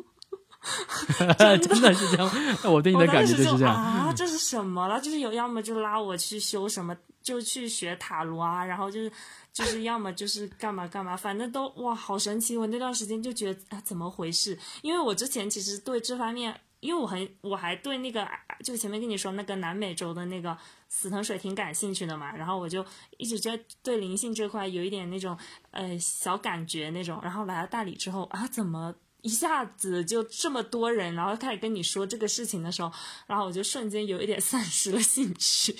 [1.39, 2.31] 真的是这样，
[2.73, 5.01] 我对你的感觉就是这样啊，这是什么了？
[5.01, 9.13] 就是有要么就拉我去修什么，就去学塔罗啊，然后就是
[9.53, 12.57] 就是要么就是干嘛干嘛，反正都哇好神奇。
[12.57, 14.59] 我那段时间就觉得啊怎么回事？
[14.83, 16.61] 因为我之前其实对这方面。
[16.83, 18.29] 因为我很我还对那个
[18.65, 20.59] 就前面跟你说那个南美洲的那个
[20.89, 22.85] 死藤水挺感兴趣的嘛，然后我就
[23.19, 25.39] 一直在对灵性这块有一点那种
[25.71, 32.91] 呃小感觉那种，然后来到大理之后啊，怎么一下子就这么多人，然后开始跟你说这个事情的时候，
[33.29, 35.77] 然后我就瞬间有一点 丧失了兴趣。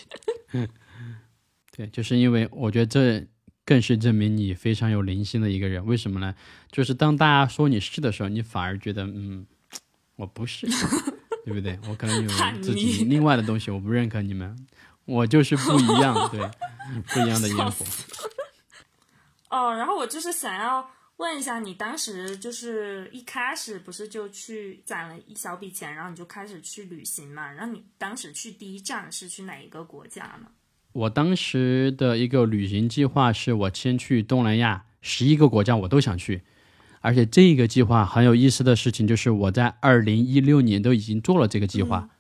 [1.77, 3.27] 对，就是因为我觉得这
[3.65, 5.85] 更是证明你非常有灵性的一个人。
[5.85, 6.35] 为什么呢？
[6.71, 9.47] 就是当大家说你是的时候，你反而觉得嗯。
[10.17, 10.67] 我不是，
[11.43, 11.77] 对不对？
[11.89, 12.29] 我可能有
[12.61, 14.55] 自己另外的东西，我不认可你们，
[15.07, 16.39] 我就是不一样，对，
[17.09, 17.85] 不一样的烟火。
[19.49, 27.51] 哦，然后我就是想要问一下，你当时就是一开始不是就去攒了一小笔钱，然后你就开始去旅行嘛？
[27.51, 30.47] 然后你当时去第一站是去哪一个国家呢？
[30.93, 36.43] 我当时的一个旅行计划是我先去东南亚十一个国家，我都想去。
[37.01, 42.11] 而且这个计划很有意思的事情就是，我在二零一六年都已经做了这个计划，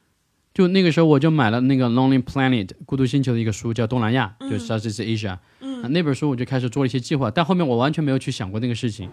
[0.53, 5.39] 就那个时候我就买了那个《Lonely Planet》孤独星球的一个书，叫《东南亚》，就是 Southeast Asia。
[5.61, 9.09] 嗯，那本书我就开始做了一些计划，但后面我完全没有去想过那个事情。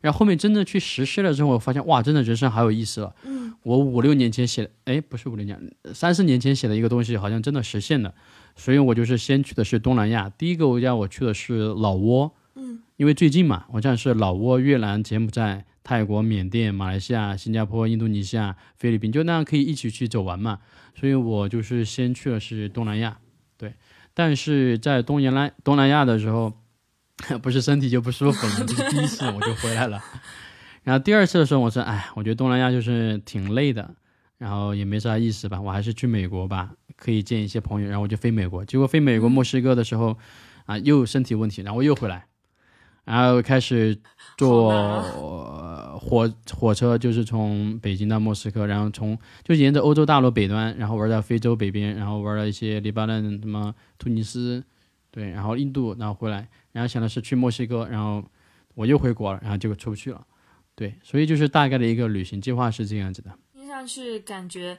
[0.00, 3.12] 然后后面真的去实施了之后，我发现哇，真的人生好有意思了。
[3.24, 5.58] 嗯，我五六年前写的，哎，不是五六年，
[5.92, 8.14] 三四年前写的一个东西，好像真的实现了。
[8.56, 12.32] 所以我就是先去的是东南亚，第一个国家我去的是老挝。
[12.56, 20.58] 嗯，因为最近嘛，我这样是老挝、越南、柬埔寨、泰国、缅甸、马来西亚、新加坡、印度尼西亚、菲律宾，就那样可以一起去走完嘛。
[20.98, 23.18] 所以我就是先去的是东南亚，
[23.56, 23.74] 对。
[24.12, 26.52] 但是在东南亚东南亚的时候，
[27.40, 30.02] 不是身体就不舒服了，这是第一次我就回来了。
[30.88, 33.94] 然后第二次的时候，我说，哎，我觉得东南亚就是挺累的，
[34.38, 37.88] 然后也没啥意思吧，我还是去美国吧，可以见一些朋友。
[37.90, 40.16] 然后我就飞美国，结果飞美国墨西哥的时候，
[40.64, 42.24] 啊，又身体问题，然后我又回来，
[43.04, 43.98] 然后开始
[44.38, 54.64] 坐呃火火车，就是从北京到莫斯科，然后从就沿着欧洲大陆北端，然后玩到非洲北边，然后玩了一些黎巴嫩、什么突尼斯，
[55.10, 58.24] 对，然后印度，然后回来，然后想的是去墨西哥，然后
[58.74, 60.26] 我又回国了，然后结果出不去了，
[60.78, 63.36] 对，所以就是大概的一个旅行计划是这样子的。
[63.52, 64.78] 听上去感觉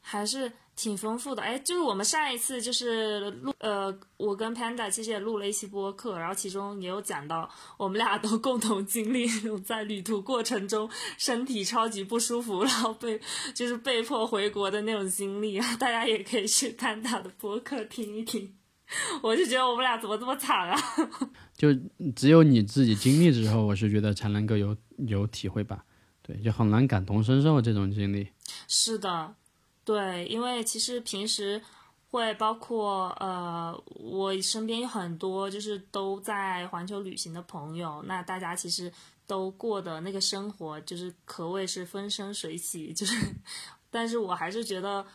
[0.00, 1.40] 还是挺丰富的。
[1.40, 13.20] 哎，就是我们上一次就是录，呃，我跟 Panda 其实也录了一期播客，然后其中也有讲到，我们俩都共同经历那种在旅途过程中身体超级不舒服，然后被
[13.54, 18.52] 就是被迫回国的那种经历啊，大家也可以去 Panda 的播客听一听。
[19.20, 20.78] 我就觉得我们俩怎么这么惨啊？
[21.56, 21.68] 就
[22.14, 25.84] 只有你自己经历之后，我是觉得才能够有有体会吧。
[26.22, 28.28] 对，就很难感同身受这种经历。
[28.66, 29.34] 是的，
[29.84, 31.62] 对，因为其实平时
[32.10, 38.92] 会包括呃，我身边有很多就是都在环球旅行的朋友，那大家其实
[39.24, 43.14] 都过的那个生活就是可谓是风生水起，就是，
[43.88, 45.06] 但是我还是觉得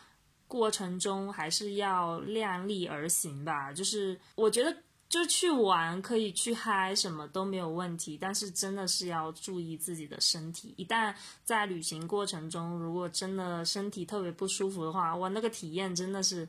[0.48, 4.74] 过程中还是要量力而行吧，就是我觉得。
[5.12, 10.72] 就去玩可以去嗨，什么都没有问题，但是真的是要注意自己的身体。
[10.78, 16.48] 一旦在旅行过程中，如果真的身体特别不舒服的话，哇，那个体验真的是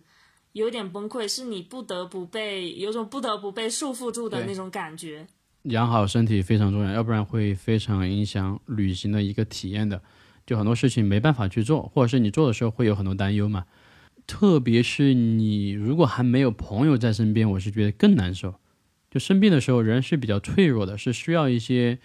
[0.54, 5.28] 有点崩溃，是你不得不被有种不得不被束缚住的那种感觉。
[5.64, 10.02] 养好身体非常重要，要不然会非常影响旅行的一个体验的。
[10.46, 13.66] 就很多事情没办法去做，或者是你做的时候会有很多担忧嘛。
[14.26, 18.56] 特别是你如果还没有朋友在身边，我是觉得更难受。
[19.12, 22.00] 就生病的时候，人是比较脆弱的，是需要一些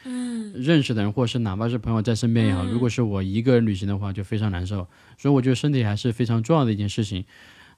[0.55, 2.66] 认识的人，或者是哪怕是朋友在身边也好。
[2.66, 4.87] 如果是我一个人旅行的话，就非常难受。
[5.16, 7.25] 所以我觉得身体还是非常重要的一件事情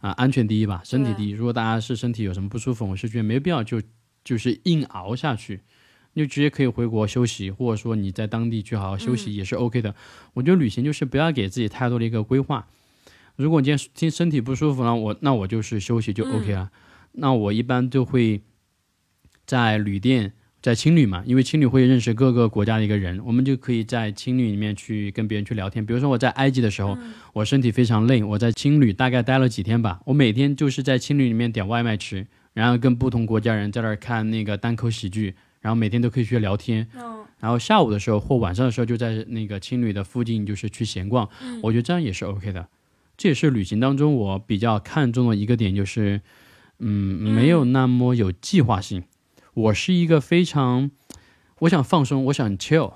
[0.00, 1.30] 啊，安全第一吧，身体第一。
[1.30, 3.80] 如果大家是身体有什么不舒服，我是觉得没必要就
[4.24, 5.60] 就是硬熬下去，
[6.14, 9.94] 你就直接可以回国休息，或者说你在当地去好好休息也是 OK 的。
[10.34, 12.66] 我觉得旅行就是不要给自己太多的一个规划。
[13.40, 16.70] 如果你今天听身体不舒服了，我那我就是休息就 OK 了。
[17.12, 18.42] 那我一般就会
[19.46, 25.84] 在旅店，在青旅嘛，因为青旅会认识各个国家的一个人，我们就可以在青旅里面去跟别人去聊天。
[25.86, 26.98] 比如说我在埃及的时候，
[27.32, 36.86] 我身体非常累，我在青旅大概待了几天吧，我每天就是在青旅里面点外卖吃，然后跟不同国家人在那儿看那个单口喜剧，然后每天都可以去聊天。
[36.94, 41.26] 嗯，然后下午的时候或晚上的时候就在那个青旅的附近就是去闲逛，
[41.62, 42.68] 我觉得这样也是 OK 的。
[43.20, 46.22] 这也是旅行当中我比较看重的一个点，就是
[46.78, 46.88] 嗯，
[47.20, 49.02] 没有那么有计划性。
[49.52, 50.90] 我是一个非常，
[51.58, 52.94] 我想放松，我想 chill，、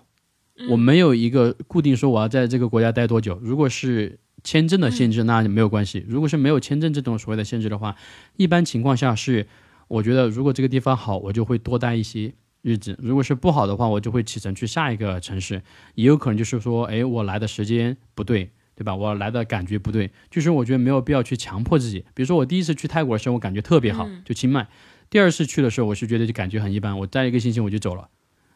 [0.71, 3.39] 我没有一个固定说我要在这个国家待多久。
[3.43, 7.95] 如果是签证的限制，那就没有关系；如果是没有签证这种所谓的限制的话，
[8.39, 9.47] 一般情况下是，
[9.89, 15.61] 我觉得如果这个地方好，我就会多待一些日子；如果是不好的话，我就会启程去下一个城市。
[15.97, 18.53] 也有可能就是说，哎，我来的时间不对。
[18.75, 18.95] 对吧？
[18.95, 22.05] 我来的感觉不对，就是我觉得没有必要去强迫自己。
[22.15, 24.65] 比如说我第一次去泰国的时候，我感觉特别好，就清迈；
[25.09, 28.09] 第二次去的时候，我是觉得就感觉很一般，我待一个星期我就走了。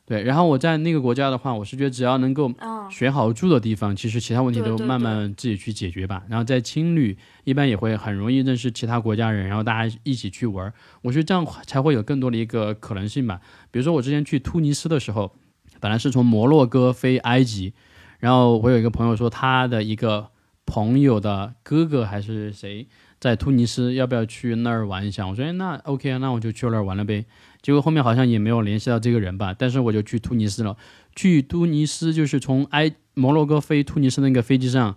[0.04, 6.24] 对，然后我在那个国家的话，我是觉得只要能够哦，选好住的地方，其实其他问题都慢慢自己去解决吧。
[6.30, 7.14] 然后在青旅
[7.44, 13.38] 一般也会很容易认识其他国家人，然后大家一起去玩儿，我觉得这样才会有更多的一个可能性吧。
[13.70, 15.36] 比如说我之前去突尼斯的时候，
[15.78, 17.74] 本来是从摩洛哥飞埃及，
[18.18, 20.28] 然后我有一个朋友说他的一个
[20.66, 22.86] 朋友的哥哥还是谁
[23.20, 25.26] 在突尼斯，要不要去那儿玩一下？
[25.26, 27.24] 我说那 OK 啊，那我就去那儿玩了呗。
[27.60, 30.76] 结果后面好像也没有联系到这个人吧，但是我就去突尼斯了。
[31.16, 34.96] 去突尼斯就是从埃摩洛哥飞突尼斯那个飞机上，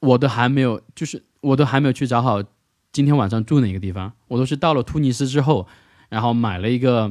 [0.00, 2.42] 我都还没有，就是我都还没有去找好
[2.92, 5.66] 今天晚上住哪个地方，我都是到了突尼斯之后，
[6.08, 7.10] 然后买了一个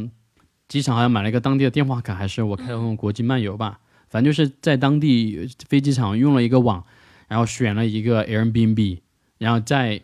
[0.67, 3.79] 机场好像买了一个当地的电话卡，还是我开的那种国际漫游吧，
[4.09, 6.83] 反正就是在当地飞机场用了一个网，
[7.27, 8.99] 然后选了一个 Airbnb，
[9.37, 10.01] 然后再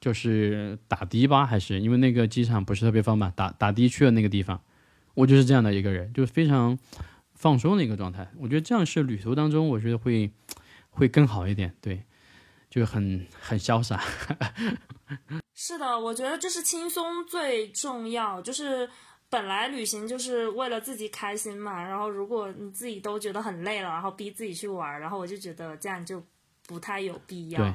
[0.00, 4.60] 就是打的吧，还是因为那个机场不是特别方便，打打的去了那个地方。
[5.14, 6.76] 我就是这样的一个人，就是非常
[7.34, 8.32] 放松的一个状态。
[8.36, 10.30] 我觉得这样是旅途当中，我觉得会
[10.90, 12.02] 会更好一点，对，
[12.68, 14.02] 就很很潇洒。
[15.54, 18.90] 是的，我觉得就是轻松最重要，就是
[19.30, 21.82] 本来旅行就是为了自己开心嘛。
[21.82, 26.22] 然后如果你自己都觉得很累了，然后逼自己去玩，然后我就觉得这样就
[26.66, 27.60] 不太有必要。
[27.60, 27.74] 对，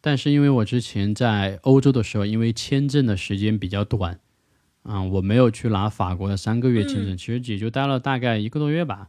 [0.00, 4.20] 但是因为我之前在欧洲的时候，因为签证的时间比较短。
[4.86, 9.08] 嗯，我没有去拿法国的三个月签证，其实也就待了大概一个多月吧，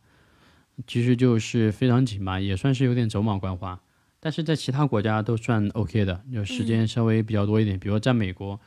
[0.88, 3.82] 其实就是非常紧吧，也算是有点走马观花。
[4.22, 8.58] 但是在其他国家都算 OK 的，就时间稍微比较多一点，比如在美国、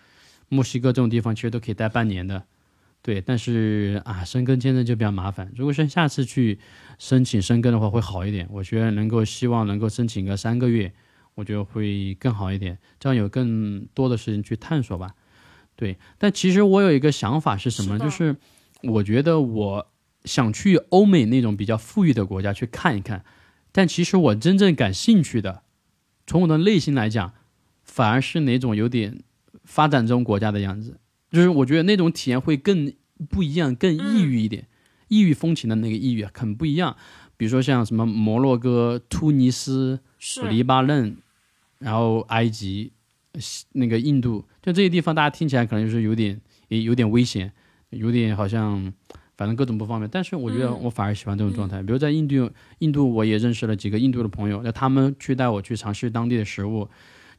[0.51, 2.45] 墨西哥这种地方，其实都可以待半年的。
[3.01, 5.51] 对，但是啊，申根签证就比较麻烦。
[5.57, 6.59] 如果是下次去
[6.99, 8.46] 申请申根的话，会好一点。
[8.51, 10.92] 我觉得能够希望能够申请个三个月，
[11.34, 15.14] 我觉得会更好一点，这样有更多的时间去探索吧。
[15.74, 17.99] 对，但其实我有一个想法是什么？
[17.99, 18.36] 就是
[18.82, 19.90] 我觉得我
[20.24, 23.24] 想去欧美那种比较富裕的国家去看一看，
[23.72, 25.62] 但其实我真正感兴趣的，
[26.26, 27.32] 从我的内心来讲，
[27.84, 29.22] 反而是哪种有点
[29.64, 30.99] 发展中国家的样子。
[31.31, 32.93] 就是我觉得那种体验会更
[33.29, 34.66] 不一样，更异域一点，
[35.09, 36.97] 异域风情的那个异域很不一样。
[37.37, 40.01] 比如说像什么摩洛哥、突尼斯、
[40.49, 41.16] 黎巴嫩，
[41.79, 42.93] 然后埃及。
[43.72, 47.53] 那个印度，就这些地方，大家听起来可能就是有点，也有点危险，
[47.91, 48.93] 有点好像，
[49.37, 50.11] 反正各种不方便。
[50.11, 51.81] 但是我觉得我反而喜欢这种状态。
[51.81, 52.51] 比如在印度，
[52.81, 56.89] 印度我也认识了几个印度的朋友，那他们去带我去尝试当地的食物。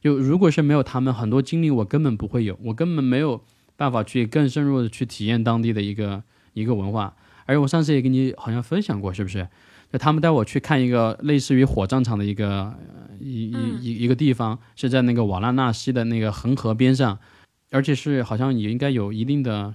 [0.00, 3.44] 就如果是没有他们，很多经历我根本不会有，我根本没有
[3.80, 6.22] 办法去更深入的去体验当地的一个
[6.52, 7.16] 一个文化。
[7.46, 9.48] 而我上次也跟你好像分享过，是不是？
[9.90, 12.74] 就他们带我去看一个类似于火葬场的一个
[13.18, 17.18] 一一一一个地方，是在那个瓦拉纳西的那个恒河边上，
[17.70, 19.74] 而且是好像也应该有一定的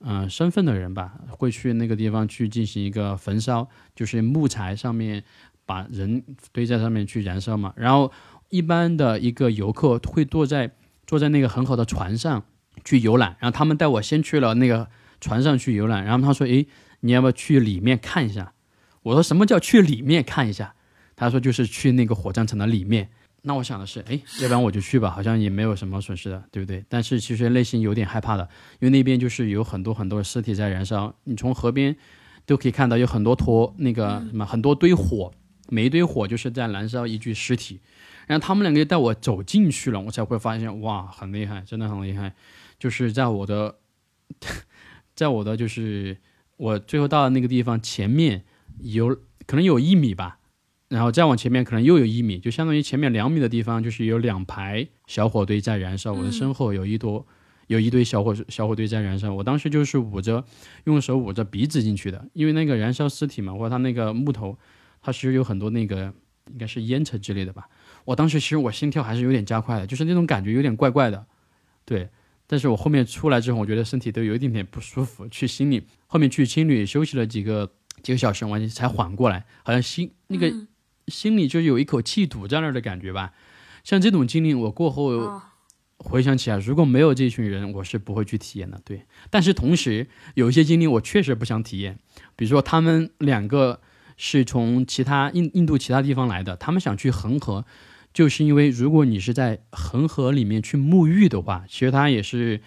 [0.00, 5.22] 嗯身份的人吧，会去那个地方去进行一个焚烧，就是木材上面
[5.64, 7.72] 把人堆在上面去燃烧嘛。
[7.76, 8.10] 然后
[8.50, 10.72] 一般的一个游客会坐在
[11.06, 12.44] 坐在那个恒河的船上
[12.84, 14.88] 去游览，然后他们带我先去了那个
[15.20, 16.66] 船上去游览，然后他说：“诶，
[17.00, 18.52] 你要不要去里面看一下？”
[19.04, 20.74] 我说什么叫去里面看一下？
[21.14, 23.08] 他说就是去那个火葬场的里面。
[23.42, 26.84] 那我想的是，哎，要不然我就去吧，好像也没有什么损失的，对不对？
[26.88, 28.42] 但是其实内心有点害怕的，
[28.80, 31.96] 因为那边就是有很多很多尸体在燃烧，你从河边
[32.44, 35.32] 都可以看到有很多坨那个什么很多堆火，
[35.68, 37.80] 每一堆火就是在燃烧一具尸体。
[38.26, 42.34] 然后他们两个就带我走进去了，我才会发现哇，很厉害，真的很厉害。
[42.78, 43.76] 就是在我的，
[45.14, 46.16] 在我的就是
[46.56, 48.44] 我最后到的那个地方前面。
[48.82, 50.38] 有可能有一米吧，
[50.90, 56.12] 然后再往前面可能又有一米，就相当于前面两米的地方就是有两排小火堆在燃烧。
[56.12, 57.26] 我的身后有一多
[57.68, 59.32] 有一堆小火小火堆在燃烧。
[59.32, 60.44] 我当时就是捂着
[60.84, 64.58] 用手捂着鼻子进去的，因为那个燃烧尸体嘛，或者它那个木头，
[65.00, 66.12] 它其实有很多那个
[66.52, 67.66] 应该是烟尘之类的吧。
[68.04, 71.24] 我当时其实我心跳还是有点加快的，就是那种感觉有点怪怪的，
[71.86, 72.10] 对。
[72.46, 77.72] 但是我后面出来之后，我觉得身体都有一点点不舒服，去心里后面去青旅休息了几个。
[78.02, 80.54] 几个小时完才缓过来，好像心那个
[81.08, 83.32] 心里就有一口气堵在那儿的感觉吧。
[83.82, 85.40] 像这种经历，我过后
[85.98, 88.80] 回想起来，如果没有这群人，我是不会去体验的。
[88.84, 91.98] 对，但是同时有一些经历我确实不想体验，
[92.36, 93.80] 比如说他们两个
[94.16, 97.64] 是从其他印印度其他地方来的，他们想去恒河，
[98.16, 102.62] 就是因为如果你是在恒河里面去沐浴的话，其实它也是。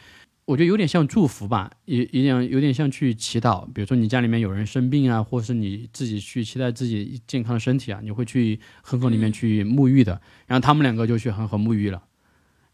[0.46, 3.66] 我觉得有点像祝福吧，也有点有点像去祈祷。
[3.74, 10.22] 比如说你家里面有人生病啊，或是你自己去期待自己健康的身体啊，你会去恒河里面去沐浴的。
[10.46, 12.04] 然后他们两个就去恒河沐浴了。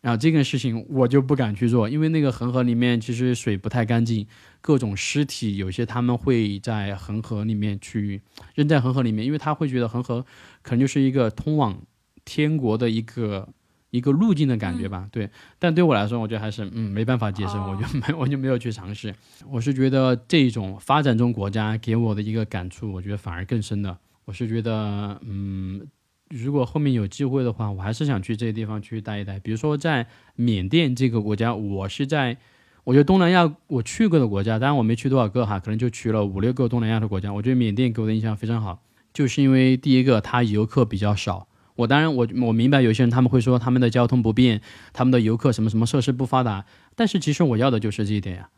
[0.02, 4.28] 然后这件事情我就不敢去做，因为那个恒河里面其实水不太干净，
[4.60, 8.22] 各种尸体有些他们会在恒河里面去
[8.54, 10.26] 扔在恒河里面，因为他会觉得恒河
[10.62, 11.82] 可能就是一个通往
[12.26, 13.48] 天国的一个。
[13.92, 19.16] 一个路径的感觉吧，对，但对我来说，我觉得还是嗯没办法接受，我就没 我就没有去尝试。
[19.50, 23.98] 我是觉得这种发展中国家给我的一个感触，我觉得反而更深的。
[24.26, 25.88] 我是觉得，嗯，
[26.30, 29.40] 如果后面有机会的话，我还是想去这些地方去待一待。
[29.40, 32.36] 比如说在缅甸这个国家，我是在
[32.84, 37.32] 我觉得东南亚我去过的国家，当然我没去多少个哈，可能就去了五六个东南亚的国家。
[37.32, 38.84] 我觉得缅甸给我的印象非常好，
[39.14, 41.48] 就是因为第一个它游客比较少。
[41.76, 44.62] 我当然，我我明白有些人他们会说他们的交通不便，
[44.94, 46.66] 他们的游客什么什么设施不发达，
[46.96, 48.50] 但是其实我要的就是这一点呀，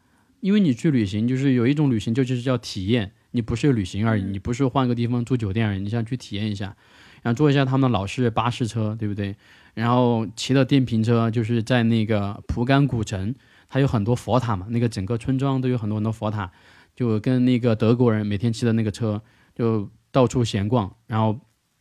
[0.41, 6.75] 因为你去旅行就是有一种旅行就就是叫体验，你不是旅行而已，你不是换个地方住酒店而已，你想去体验一下。
[7.23, 9.35] 然然后坐一下他们的老式巴士车，对不对？
[9.73, 13.35] 然后骑的电瓶车，就是在那个蒲甘古城，
[13.67, 16.49] 它有很多佛塔嘛，那个整个村庄都有很多很多佛塔，
[16.95, 19.21] 就跟那个德国人每天骑的那个车，
[19.53, 21.37] 就到处闲逛，然后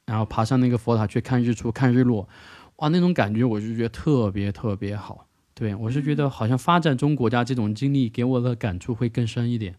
[0.06, 2.28] 然后爬上那个佛塔去看日出、看日落，
[2.76, 5.26] 哇，那种感觉我就觉得特别特别好。
[5.52, 9.74] 对我是觉得好像发展中国家这种经历给我的感触会更深一点。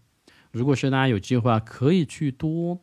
[0.52, 2.80] 如果是大家有机会啊，可以去多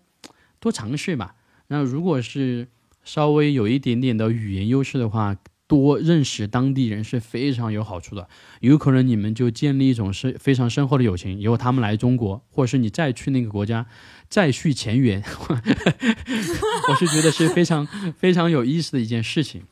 [0.61, 1.35] 多尝试吧。
[1.69, 2.69] 那如果是
[3.03, 5.37] 稍微有一点点的语言优势的话，
[5.75, 8.29] 多认识当地人是非常有好处的。
[8.61, 13.87] 有可能你们就建立一种深非常深厚的友情，以后他们来中国，或者是你再去那个国家
[14.29, 15.23] 再续前缘，
[16.89, 17.87] 我是觉得是非常
[18.17, 19.63] 非常有意思的一件事情。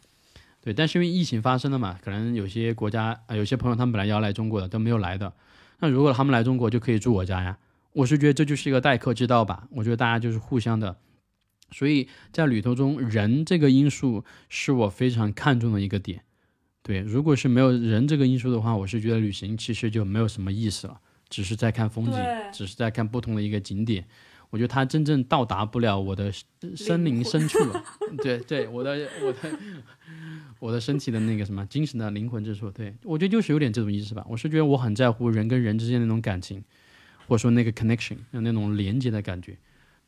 [0.61, 5.33] 对，但是因为疫情发生了嘛，可能有些国家啊，有些朋友他们本来要来中国的都没有来的。
[5.81, 7.59] 那如果他们来中国，就可以住我家呀。
[7.95, 9.65] 我是觉得这就是一个待客之道吧。
[9.73, 10.97] 我觉得大家就是互相的，
[11.73, 16.23] 所以在旅途中人这个因素是我非常看重的一个点。
[16.83, 22.15] 对，如果是没有人这个因素的话，我是觉得旅行其实就没有什么意思了，只是在看风景，
[22.53, 24.05] 只是在看不同的一个景点。
[24.51, 26.31] 我觉得它真正到达不了我的
[26.77, 27.85] 森林深处了。
[28.23, 29.59] 对对，我的我的。
[30.59, 34.25] 我的身体的那个什么精神的灵魂之处，对我觉得就是有点这种意思吧。
[34.29, 36.63] 我是觉得我很在乎人跟人之间那种感情，
[37.27, 39.59] 或者说那个 connection，那种连接的感觉，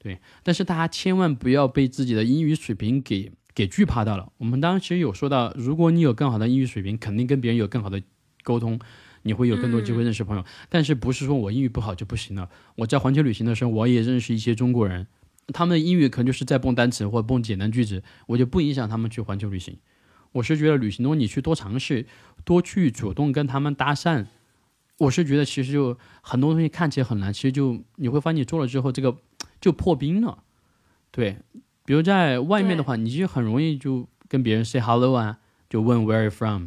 [0.05, 0.21] 对。
[0.45, 4.31] 但是大家千万不要被自己的英语水平给给惧怕到了。
[4.39, 8.01] 我们当时有说到，如果你有更好的英语水平，肯定跟别人有更好的
[8.43, 8.79] 沟通，
[9.23, 10.45] 你会有更多机会认识朋友。
[10.69, 12.49] 但是不是说我英语不好就不行了？
[12.77, 15.07] 我在环球旅行的时候，我也认识一些中国人，
[15.49, 19.79] 他们的英语可能就是在蹦单词或蹦简单句子，我就不影响他们去环球旅行。
[20.33, 22.07] 我是觉得旅行中你去多尝试，
[22.45, 24.27] 多去主动跟他们搭讪，
[24.99, 29.17] 我是觉得其实就很多东西看起来很难，其实就你会发现你做了之后，这个
[29.65, 30.45] 就破冰了。
[31.11, 31.39] 对，
[31.86, 35.39] 比如在外面的话，你就很容易就跟别人 say hello 啊，
[35.70, 36.66] 就问 where are you from，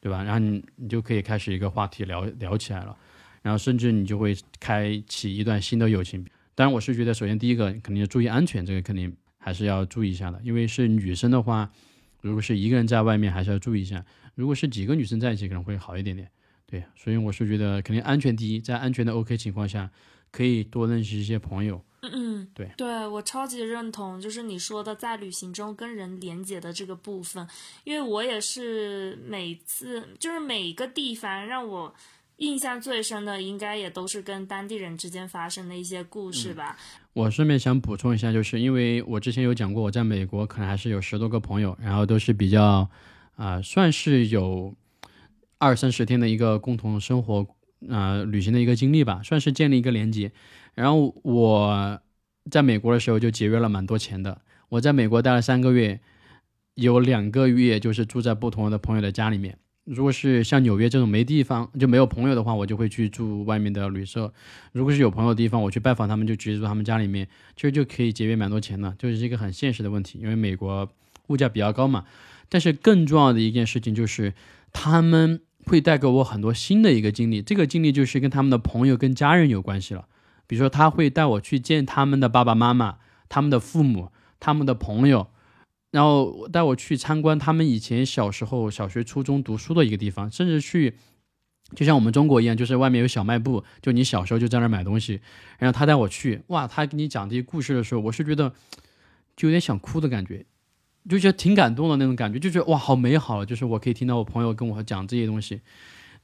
[0.00, 0.22] 对吧？
[0.22, 2.96] 然后你你就可以开始一个话题聊聊起来了，
[3.42, 6.24] 然后甚至你就会开启一段新的友情。
[6.54, 11.70] 当然，我是觉得首先第一个肯定要注意安全，这个肯定还是要注意一下的，因为是女生的话。
[12.22, 13.98] 如果是一个人在外面，还是要注意一下；
[14.34, 16.30] 如果是几个女生在一起，可能会好一点点。
[16.66, 19.90] 对，所以我是觉得肯定安全第一，在安全的 OK 情况下，
[20.30, 21.82] 可以多认识一些朋友。
[22.02, 27.46] 嗯嗯，对，对我超级认同，就是你说的在旅行中跟人连接的这个部分，
[27.84, 31.94] 因为我也是每次就是每一个地方让我
[32.36, 36.76] 印象最深的，应该也都是跟当地人之间发生的一些故事吧。
[37.12, 42.88] 我顺便想补充一下，就是因为我之前有讲过，我在美国可能还是有十多个朋友，然后都是比较，
[43.36, 44.74] 啊，算是有
[45.58, 47.46] 二三十天的一个共同生活，
[47.90, 50.32] 啊，旅行的一个经历吧，算是建立一个连接。
[50.74, 52.00] 然后我
[52.50, 54.40] 在美国的时候就节约了蛮多钱的。
[54.70, 56.00] 我在美国待了三个月，
[56.74, 59.58] 有两个月就是住在不同的朋友的家里面。
[59.84, 64.32] 如果是像纽约这种没地方就没有朋友的话，我就会去住外面的旅社。
[64.72, 67.26] 如果是有朋友的地方，我去拜访他们，就直接住他们家里面，
[67.56, 70.20] 其实就可以节约蛮多钱的，就是一个很现实的问题。
[70.20, 70.88] 因为美国
[71.28, 72.04] 物价比较高嘛。
[72.48, 74.34] 但是更重要的一件事情就是，
[74.72, 77.42] 他们会带给我很多新的一个经历。
[77.42, 80.06] 这个经历就是跟他们的朋友、跟家人有关系了。
[80.50, 82.98] 比如说，他会带我去见他们的爸爸妈妈、
[83.28, 84.10] 他们的父母、
[84.40, 85.28] 他们的朋友。
[85.92, 90.96] 然后带我去参观他们以前小时候小学、初中读书的一个地方，甚至去，
[91.76, 95.20] 就像我们中国一样，就是外面有小卖部，就你小时候就在那儿买东西。
[95.58, 98.52] 然后他带我去，哇，他给你讲这些故事的时候，我是觉得
[99.36, 100.44] 就有点想哭的感觉，
[101.08, 105.60] 就觉得挺感动的那种感觉，就觉得哇，好美好，就是我可以听到我朋友跟我讲这些东西，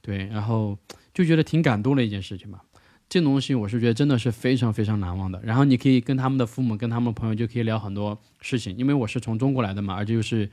[0.01, 0.77] 对，然后
[1.13, 2.63] 就觉得挺感动的一件事情吧。
[3.09, 5.39] 这种东西我是觉得真的是非常非常难忘的。
[5.43, 10.49] 然后你可以跟他们的父母、跟他们朋友就可以聊很多事情，因为我是从中国来的嘛，而且又是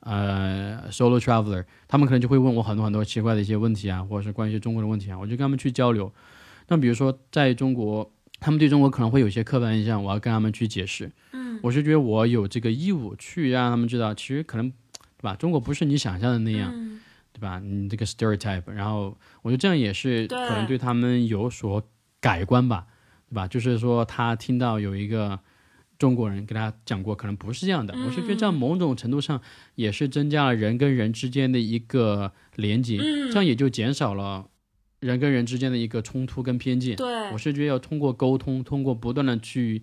[0.00, 6.12] 呃 solo traveler，他们可能就会问我很多很多奇怪的一些问题啊，或者是关于中国的问题啊，我就跟他们去交流。
[6.68, 8.08] 那比如说在中国，
[8.38, 11.10] 他们对中国可能会有些刻板印象，我要跟他们去解释。
[11.32, 15.34] 嗯，我是觉得我有这个义务去让他们知道，其实可能对吧？
[15.34, 16.72] 中国不是你想象的那样，
[17.32, 17.58] 对吧？
[17.58, 21.82] 你这个 stereotype，然后我觉得这样也是可能对他们有所。
[22.26, 22.88] 改观吧，
[23.30, 23.46] 对吧？
[23.46, 25.38] 就是说，他听到有一个
[25.96, 27.94] 中国人跟他讲过，可能不是这样的。
[27.94, 29.40] 我是觉得，这样某种程度上
[29.76, 34.48] 也是增加了人跟人之间的一个连接，这样也就减少了
[34.98, 36.96] 人跟人之间的一个冲突跟偏见。
[36.96, 39.82] 对，我是觉得要通过沟通，通过不断的去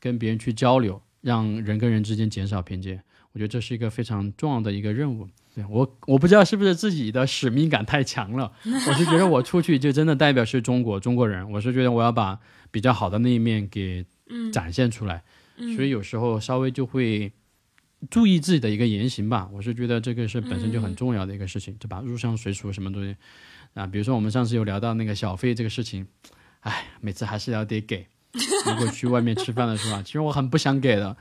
[0.00, 3.02] 跟别人去交流，让人跟人之间减少偏见。
[3.32, 5.28] 我觉得这是一个非常重要的一个任务。
[5.54, 8.52] 对我，我不知道是不是自己的使命感太强了。
[8.64, 11.50] 我是觉得我出去就真的代表是中国中国人。
[11.50, 12.38] 我是觉得我要把
[12.70, 14.06] 比较好的那一面给
[14.52, 15.22] 展现出来。
[15.76, 17.30] 所以有时候稍微就会
[18.10, 19.48] 注意自己的一个言行吧。
[19.52, 22.00] 我是觉得这个是本身就很重要的一个事情，对吧？
[22.04, 23.14] 入乡随俗什么东西
[23.74, 23.86] 啊？
[23.86, 26.06] 比如说我们上次有聊到那个小费这个事情，
[26.60, 28.06] 哎，每次还是要得给。
[28.64, 31.14] 如果去外面吃饭的是吧，其实我很不想给的，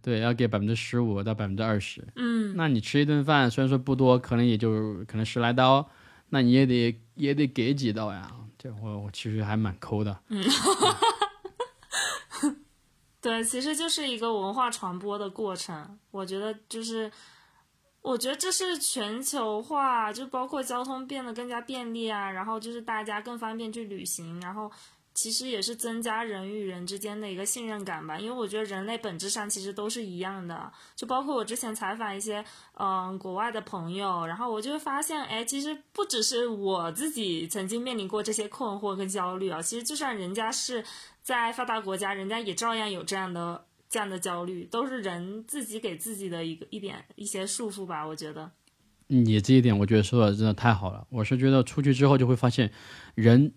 [0.00, 2.02] 对，要给百分之十五到百分之二十。
[2.16, 5.86] 嗯，那你吃一顿饭，虽然说不多，可能也就可能十来刀，
[6.30, 8.30] 那你也得也得给几刀呀。
[8.56, 10.18] 这我我其实还蛮抠的。
[10.28, 10.42] 嗯，
[13.20, 15.98] 对，其实就是一个文化传播的过程。
[16.12, 17.12] 我觉得就是，
[18.00, 24.72] 我觉得这是全球化，就包括交通变得更加便利啊，然后就是大家更方便去旅行，然后。
[25.14, 30.72] 其实也是增加人与人之间的一个信任感吧，因为我觉得人类本质上其实都是一样的。
[30.96, 40.84] 就包括我之前采访一些嗯国外的朋友，然后我就会发现，哎，其实不只是我自己曾经面临过这些困惑跟焦虑啊，其实就算人家是
[41.22, 48.04] 在发达国家，人家也照样有这样的这样的焦虑，都是人自己给自己的一个一点一些束缚吧。
[48.04, 48.50] 我觉得，
[49.06, 51.06] 你这一点我觉得说的真的太好了。
[51.10, 52.72] 我是觉得出去之后就会发现，
[53.14, 53.54] 人。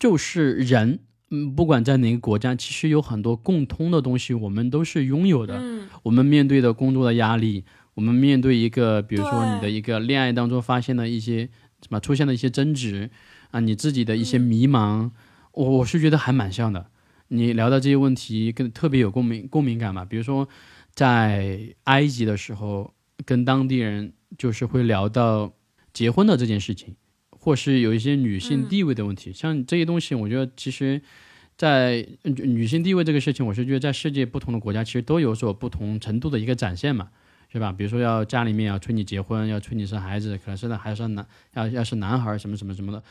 [0.00, 0.98] 就是人，
[1.30, 5.58] 嗯，不管在哪个国家，其实有很多共通的东西，我们都是拥有的。
[5.60, 7.64] 嗯，我们面对的工作的压力，
[7.94, 11.50] 我们面对一个，比如说你的一个恋爱当中发现的一些
[11.82, 13.10] 什么出现的一些争执
[13.50, 15.10] 啊，你自己的一些迷茫，
[15.52, 16.86] 我我是觉得还蛮像的。
[17.28, 20.04] 你聊到这些问题，跟特别有共鸣共鸣感嘛？
[20.04, 20.48] 比如说
[20.94, 22.94] 在埃及的时候，
[23.26, 25.52] 跟当地人就是会聊到
[25.92, 26.96] 结婚的这件事情。
[27.40, 31.00] 或是有一些女性地位的问题，像这些东西，我觉得其实，
[31.56, 37.08] 在女性地位这个事情，我是觉得在世界不同的国家，其实都有所不同程度的一个展现嘛，
[37.50, 37.72] 是吧？
[37.72, 43.02] 比如说要家里面要催你结婚，要催你生孩子，可能生的还是男，要要是男孩什么什么什么的。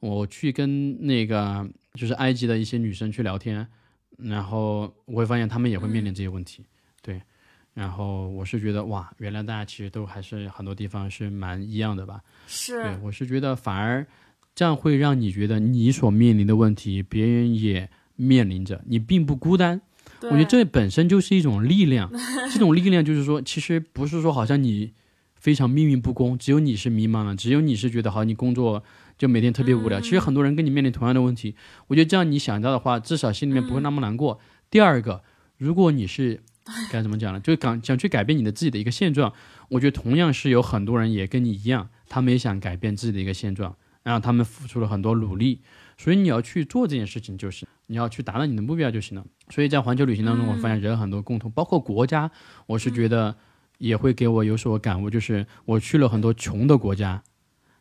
[0.00, 3.66] 我去跟那个就是埃及的一些女生去聊天，
[4.18, 6.64] 然后我会发现她们也会面临这些问题，
[7.02, 7.22] 对。
[7.76, 12.22] 然后我是觉得哇，原来大家其实都还是很多地方是蛮一样的吧？
[12.46, 14.06] 是，对我是觉得反而
[14.54, 19.82] 这样会让你觉得你所面临的问题，别人也面临着，你并不孤单。
[20.22, 22.10] 我觉得这本身就是一种力量，
[22.50, 24.94] 这种力量就是说，其实不是说好像你
[25.34, 28.82] 非常命运不公，只有你是迷茫了，只有你是觉得好，你工作
[29.18, 30.00] 就每天特别无聊。
[30.00, 31.54] 其实很多人跟你面临同样的问题，
[31.88, 34.40] 我觉得这样你想到的话，至少心里面不会那么难过。
[34.70, 35.22] 第二个，
[35.58, 36.40] 如果你是。
[36.90, 37.40] 该怎么讲呢？
[37.40, 39.32] 就是想想去改变你的自己的一个现状，
[39.68, 45.62] 我觉得同样是有很多人也跟你一样，他们也想改变自己的一个现状，然后他们付出了很多努力，
[45.96, 49.24] 所以你要去做这件事情，就是你要去达到你的目标就行了。
[49.50, 52.30] 所以在环球旅行当中，我发现人很多共同，包括国家，
[52.66, 53.36] 我是觉得
[53.78, 57.22] 也会给我有所感悟，就是我去了很多穷的国家。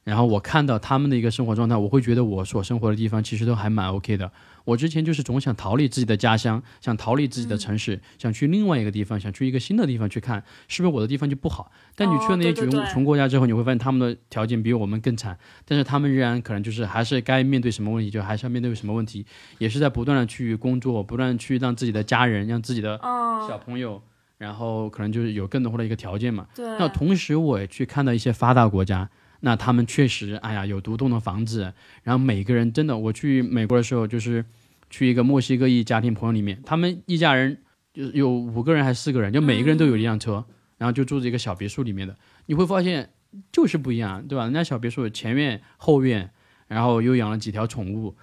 [0.06, 4.32] 然后我看到他们的一个生活状态，我会觉得我所生活的地方其实都还蛮 OK 的。
[4.64, 11.72] 我之前就是总想逃离自己的家乡，想逃离自己的城市，想去另外一个地方，想去一个新的地方去看，是不是我的地方就不好？
[11.96, 19.26] 但你去了那些穷穷国家之后，你会发现他们的条件比我们更惨，但是他们仍然可能就是还是该面对什么问题就还是要面对什么问题，
[19.58, 23.00] 也是在不断的去工作，不断去让自己的家人，让自己的
[23.48, 24.00] 小朋友，
[24.38, 26.46] 然后可能就是有更多的一个条件嘛。
[26.58, 29.10] 那同时我也去看到一些发达国家。
[29.46, 34.44] 那他们确实，哎呀，有独栋的房子，然后每个人真的，我去美国的时候，就是
[34.90, 37.56] 去一个墨西哥裔家庭朋友里面，他们一家人
[37.94, 40.44] 就有五个人还是四个人，就每一个人都有一辆车，
[40.80, 42.18] 然后就住在一个小别墅里面的。
[42.48, 43.12] 你会发现
[43.52, 44.46] 就是不一样，对吧？
[44.46, 46.32] 人家小别墅前院后院，
[46.68, 48.16] 然后又养了几条宠物，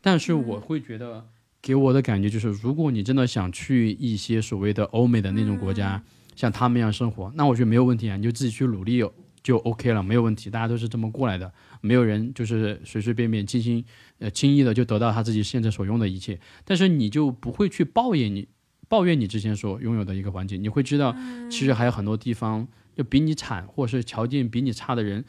[0.00, 1.26] 但是我会觉得
[1.60, 6.00] 给我的感觉就是，如果你真的想去一些所谓的欧美的那种国家，
[6.36, 9.04] 像他们一样生活，那我觉得没有问题啊，你就自己去努力。
[9.48, 11.50] 就 OK 了，没有问题，大家都是这么过来的，
[11.80, 13.82] 没有人就是随随便便、轻轻
[14.18, 16.38] 呃轻易的就得到他自己现在所用的一切。
[16.66, 18.46] 但是你就不会去抱怨你
[18.90, 21.16] 抱怨你之前所拥有的一个环境，你会知道
[21.50, 25.24] 其实还有很多地方就比你惨，或者是条件比你差的人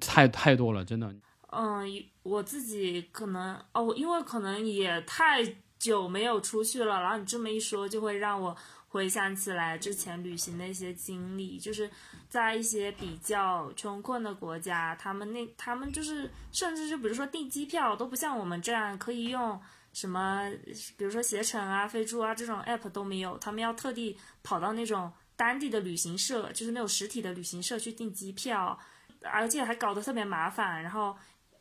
[0.00, 1.12] 太太多了，真的。
[1.50, 1.84] 嗯，
[2.22, 5.42] 我自己可能哦，因为可能也太
[5.76, 8.56] 久没有出去了，然后你这么一说，就会让我。
[8.88, 11.90] 回想起来之前旅行的一些经历，就是
[12.28, 19.60] 在一些比较穷困的国家，他们那他们就是甚至就比如说订机票都不像我们这样可以用
[19.92, 20.50] 什么，
[20.96, 28.78] 比如说携程啊、飞猪啊这种 app 都没有，他们要特地跑到那种当地的旅行社，就是那种实体的旅行社去订机票，
[29.22, 30.82] 而且还搞得特别麻烦。
[30.82, 31.14] 然后，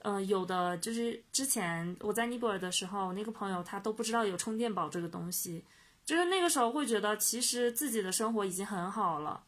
[0.03, 5.65] 嗯，有的就是之前我在尼泊尔的时候，那个朋友他都不知道有充电宝这个东西。
[6.05, 9.43] 就是那个时候会觉得，其实自己的生活已经很好了。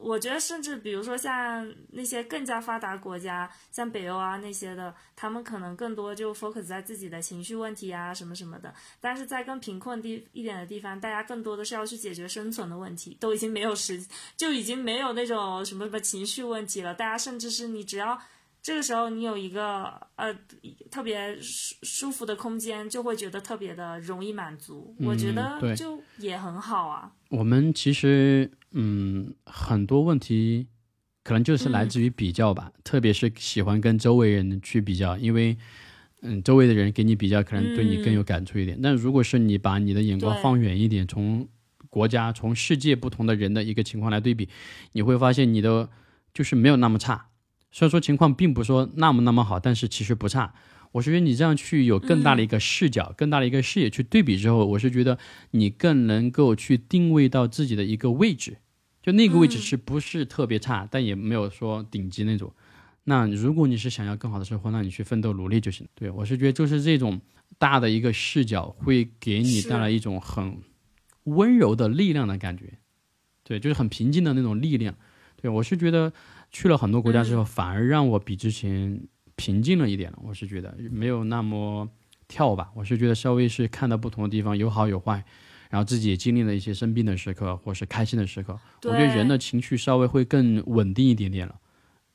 [0.00, 8.72] 我觉得，甚至比如说像那些更加发达国家，像北欧啊那些的，他们可能更多就 focus 在自己的情绪问题啊什么什么的。
[9.00, 14.06] 但是在更贫困地一点的地方，大家更多的是要去解决生存的问题，都已经没有时，
[14.36, 16.94] 就已经没有那种什么什么情绪问题了。
[16.94, 18.16] 大家甚至是你只要
[18.68, 19.84] 这个时候你有一个
[20.16, 20.30] 呃
[20.90, 24.94] 特别舒舒服的空间，就会觉得特别的容易满足。
[25.00, 27.10] 我觉得就也很好啊。
[27.30, 30.66] 我们其实，嗯，很多问题
[31.24, 35.56] 可能就是来自于比较吧，特别是喜欢跟周围人去比较，因为，
[36.20, 38.78] 嗯，周围的人给你比较，可能对你更有感触一点。
[38.82, 41.48] 但如果是你把你的眼光放远一点，从
[41.88, 44.46] 国家、从世界不同的人的一个情况来对比，
[44.92, 45.88] 你会发现你的
[46.34, 47.27] 就是没有那么差。
[47.70, 50.54] 虽然说情况并不说那么那么好，但是其实不差。
[50.92, 55.18] 我是觉得你这样去有更大的一个视角、更大的一个视野去对比之后，我是觉得
[55.50, 58.56] 你更能够去定位到自己的一个位置，
[59.02, 62.50] 就那个位置是不是特别差，但也没有说顶级那种。
[63.04, 65.86] 那如果你是想要更好的生活，那你去奋斗努力就行。
[65.94, 67.20] 对我是觉得就是这种
[67.58, 70.58] 大的一个视角会给你带来一种很
[71.24, 72.78] 温柔的力量的感觉，
[73.44, 74.94] 对，就是很平静的那种力量。
[75.40, 76.12] 对我是觉得
[76.50, 79.00] 去了很多国家之后，反而让我比之前
[79.36, 80.18] 平静了一点了。
[80.22, 81.88] 我是觉得没有那么
[82.26, 85.24] 跳吧，我是觉得稍微是看到不同的地方有好有坏，
[85.70, 91.60] 然后自己也经历了一些生病的时刻或是开心的时刻，我觉得人的情绪稍微会更稳定一点点了。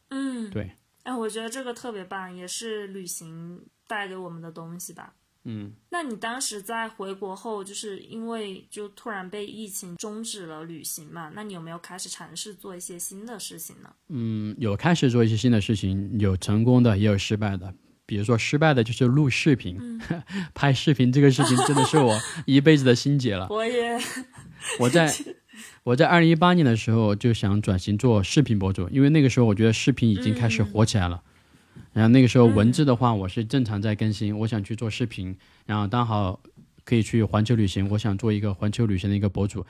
[0.09, 0.71] 嗯，对。
[1.03, 5.13] 哎，我觉得这个特别棒，也是旅行带给我们的东西吧。
[5.45, 11.31] 嗯，那你当时在回国后，就是因为就突然被疫情终止了旅行嘛？
[11.35, 13.93] 那你有没有开始尝试做一些新的事情呢？
[14.09, 17.73] 嗯，有开始做一些新的事情，有成功的，也有失败的。
[18.05, 19.77] 比如说失败的就是录视频，
[20.53, 23.47] 拍视频这个事情真的是我 一辈子的心结了。
[23.49, 23.97] 我也，
[24.79, 25.13] 我在
[25.83, 31.21] 我在二零一八年的时候就想转型做视频博主，因为那个时候我觉得视频已经开始火起来了。
[31.93, 36.39] 然后那个时候文字的话，我是正常在更新，我想去做视频，然后刚好
[36.83, 39.65] 可以去环球旅行，我想做一个环球旅行的一个博主，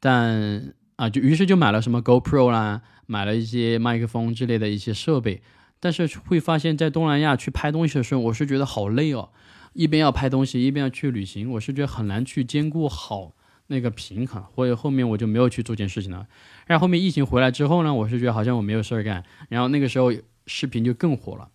[0.00, 5.42] 但啊，就于是就买了什么 GoPro 啦，买了一些麦克风之类的一些设备，
[5.78, 9.28] 但是会发现，在东南亚去拍东西的时候，我是觉得好累哦，
[9.74, 13.34] 一边要拍东西，一边要去旅行，我是觉得很难去兼顾好
[13.66, 16.26] 那个平衡，或者后面我就没有去做这件事情了。
[16.66, 20.10] 然后后面疫情回来之后呢，我是觉得好像我没有事儿干，然后那个时候
[20.46, 21.50] 视频就更火了。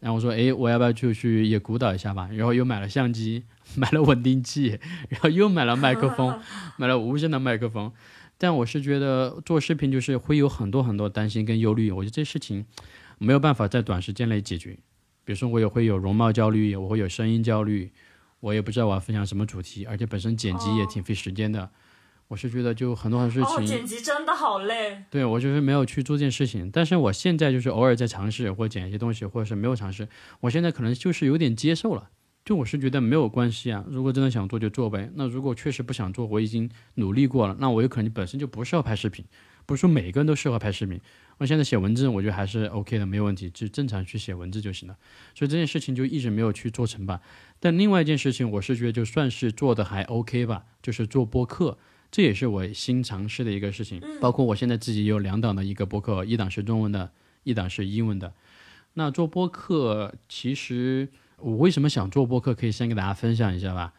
[0.00, 2.28] 然后我说，诶，我要不要就去也鼓捣一下吧？
[2.32, 3.42] 然后又买了相机，
[3.76, 4.78] 买了稳定器，
[5.10, 6.38] 然后又买了麦克风，
[6.78, 7.92] 买了无线的麦克风。
[8.36, 12.64] 但我是觉得做视频就是会有很多很多担心跟忧虑，我觉得这事情
[13.18, 14.78] 没有办法在短时间内解决。
[15.24, 17.90] 比如说我也会有容貌焦虑，我会有声音焦虑，
[18.38, 21.68] 我也不知道我要分享什么主题，而且本身剪辑也挺费时间的。
[22.28, 25.02] 我是觉得就很多很多事哦，情，剪辑真的好累。
[25.10, 30.06] 对我就是没有去做这件事情，但是我现在就是偶尔在尝试或剪一些东西，或者是没有尝试，
[30.40, 32.10] 我现在可能就是有点接受了。
[32.44, 35.10] 就我是觉得没有关系啊，如果真的想做就做呗。
[35.16, 39.22] 那如果确实不想做，我已经努力过了，那我有可能本身就不适合拍视频，
[39.66, 40.98] 不是说每个人都适合拍视频。
[41.36, 44.96] 我现在写文字，我觉得还是 OK 的，没有问题，就正常去写文字就行了。
[45.34, 47.20] 所以这件事情就一直没有去做成吧。
[47.60, 51.76] 但另外一件事情，我是觉得就算是做的还 OK 吧，就是做播客。
[52.10, 57.12] 这也是我新尝试的一个事情，包括我现在自己有两档的一个播客，一档是中文的，
[57.44, 58.32] 一档是英文的。
[58.94, 63.92] 那做播客，其实我为什么想做播客，可以先给大家分享一下吧。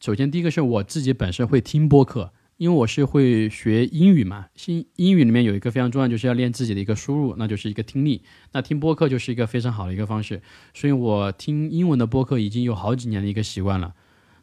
[0.00, 8.22] 首先，第一个是我自己本身会听播客，因为我是会学英语嘛，新英语里面有一个非常重要，就是要练自己的一个输入，那就是一个听力。
[8.52, 10.40] 那听播客就是一个非常好的一个方式，
[10.72, 13.94] 所以我听英文的播客已经有好几年的一个习惯了。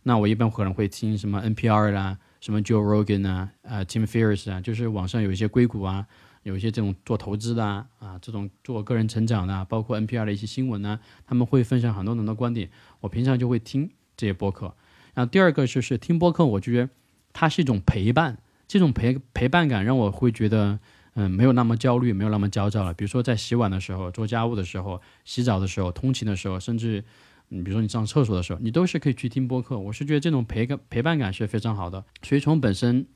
[0.03, 2.19] 那我一般可能会听什么 NPR 啦。
[2.45, 6.05] 什么 Joe Rogan 啊，呃，Tim Ferriss 啊，就是网上有一些硅谷啊，
[6.43, 12.69] 有一些这种做投资的啊，啊，这种做个人成长的、啊，包括 NPR 的一些新闻呢、他们会分享很多很多观点，
[12.99, 14.75] 我平常就会听这些播客。
[15.15, 16.89] 然后第二个就是听播客，我就觉得
[17.33, 20.77] 它是一种陪伴，这种陪陪伴感让我会觉得，
[21.15, 22.93] 嗯，没有那么焦虑，没有那么焦躁了。
[22.93, 27.03] 比如说在洗碗的时候、做家务的时候、洗澡的时候、通勤的时候，甚至。
[27.49, 29.77] 你比如说你上厕所的时候，你都是可以去听播客。
[29.77, 32.03] 我是觉得这种陪感陪伴感是非常好的。
[32.23, 33.07] 所以从本身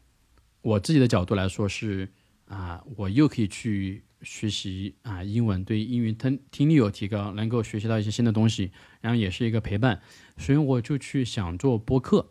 [0.61, 2.09] 我自己的角度来说是
[2.47, 10.01] 啊，我又可以去学习啊英文，对英语听听力有提高，能够学习到一些新的东西，然后也是一个陪伴。
[10.37, 12.29] 所以我就去想做播客。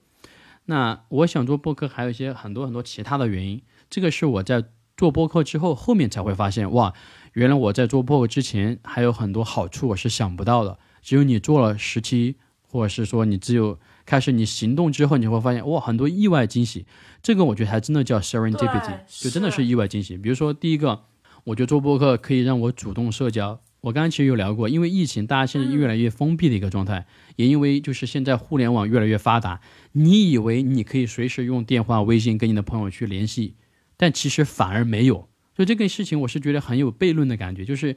[0.67, 3.63] 那我想做播客还有一些很多很多其他的原因。
[3.89, 4.65] 这个是我在
[4.97, 6.93] 做播客之后后面才会发现，哇，
[7.33, 10.79] 原来我在做播客之前还有很多好处我是想不到的。
[11.03, 16.87] 只有你做了十期，或者是说你只有开始你行动之后，你会发现哇，很多意外惊喜。
[17.23, 20.17] 这个我觉得还真的叫 serendipity，就真的是意外惊喜。
[20.17, 21.05] 比如说第一个，
[21.45, 23.61] 我觉得做播客可以让我主动社交。
[23.81, 27.07] 我刚刚其实有聊过，因为疫情，大家现在越来越封闭的一个状态，
[27.37, 29.61] 也因为就是现在互联网越来越发达，
[29.93, 33.55] 你以为你可以随时用电话、微信跟你的朋友去联系，
[33.97, 35.29] 但其实反而没有。
[35.55, 37.97] 所以这个事情我是觉得很有悖论的感觉，就是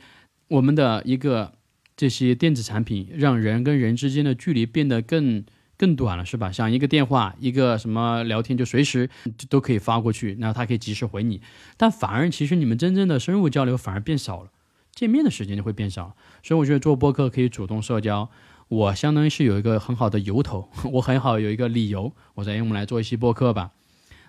[0.49, 1.53] 我们的一个
[2.01, 5.45] 这些电子产品让人跟人之间的距离变得更
[5.77, 6.51] 更短了，是吧？
[6.51, 9.07] 像一个电话、一个什么聊天，就随时
[9.49, 11.41] 都可以发过去，然后他可以及时回你，
[11.77, 14.49] 但反而其实你们真正的深入交流反而变少了。
[14.95, 18.31] 见面的时间就会变少，所以我觉得做播客可以主动社交。
[18.67, 23.69] 我相当于是有一个很好的由头， 我很好有一个理由，我说哎，我们来做一期播客吧。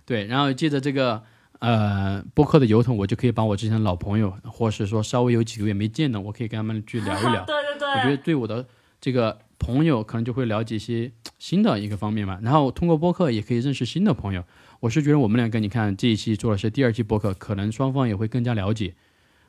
[0.04, 1.22] 对，然后借着这个
[1.62, 7.44] 呃播客的由头，我就可以把我之前的老朋友，或是说稍微有几个月没见的，我可以跟他们去聊一聊。
[7.44, 8.66] 对 对对，我觉得对我的
[9.00, 12.40] 这个朋友可能就会了解一些新的一个方面嘛。
[12.42, 14.44] 然后通过播客也可以认识新的朋友。
[14.80, 18.94] 我是觉得我们两个，你看这一期做的是第二期播客，可能双方也会更加了解。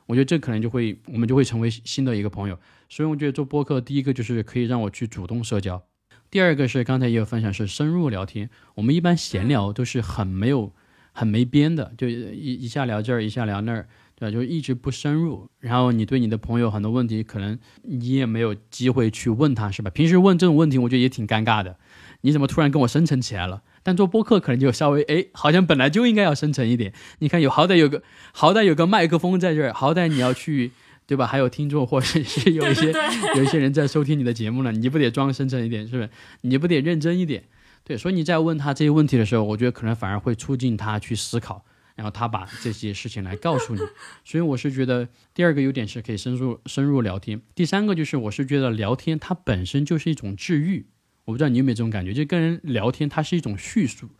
[0.06, 2.56] 我觉得这可能就会，我们就会成为新的一个朋友。
[2.88, 5.82] 所以我觉得做播客，第一个就是可以让我去主动社交，
[6.30, 8.48] 第二个是刚才也有分享是深入聊天。
[8.76, 10.72] 我们一般闲聊都是很没有、
[11.16, 13.86] 很没边的，就一一下聊这儿，一下聊那儿，
[14.16, 14.32] 对吧？
[14.32, 15.48] 就一直不深入。
[15.60, 19.90] 然后你对你的朋友很多问题，可能你也没有机会去问他，是吧？
[19.90, 21.76] 平时问这种问题，我觉得也挺尴尬的。
[22.22, 23.62] 你怎么突然跟我深沉起来了？
[23.82, 26.92] 但做播客可能就稍微哎，好像本来就应该要深沉一点。
[27.20, 30.72] 你看有好歹有个好歹有个麦克风在这儿，好歹你要去
[31.06, 31.26] 对吧？
[31.26, 32.92] 还有听众或者是有一些
[33.36, 36.08] 有一些人在收听你的节目呢，你不得装深沉一点，是不是？
[36.40, 37.44] 你不得认真一点？
[37.84, 43.80] 对，所以你在问他这些问题的时候，我觉得可能反而会促进他去思考，然后他把这些事情来告诉你。
[44.24, 50.86] 所以我是觉得第二个优点是可以深入深入聊天，第三个就是我是觉得聊天它本身就是一种治愈。
[51.26, 54.10] 我不知道你有没有这种感觉，就跟人聊天，它是一种叙述。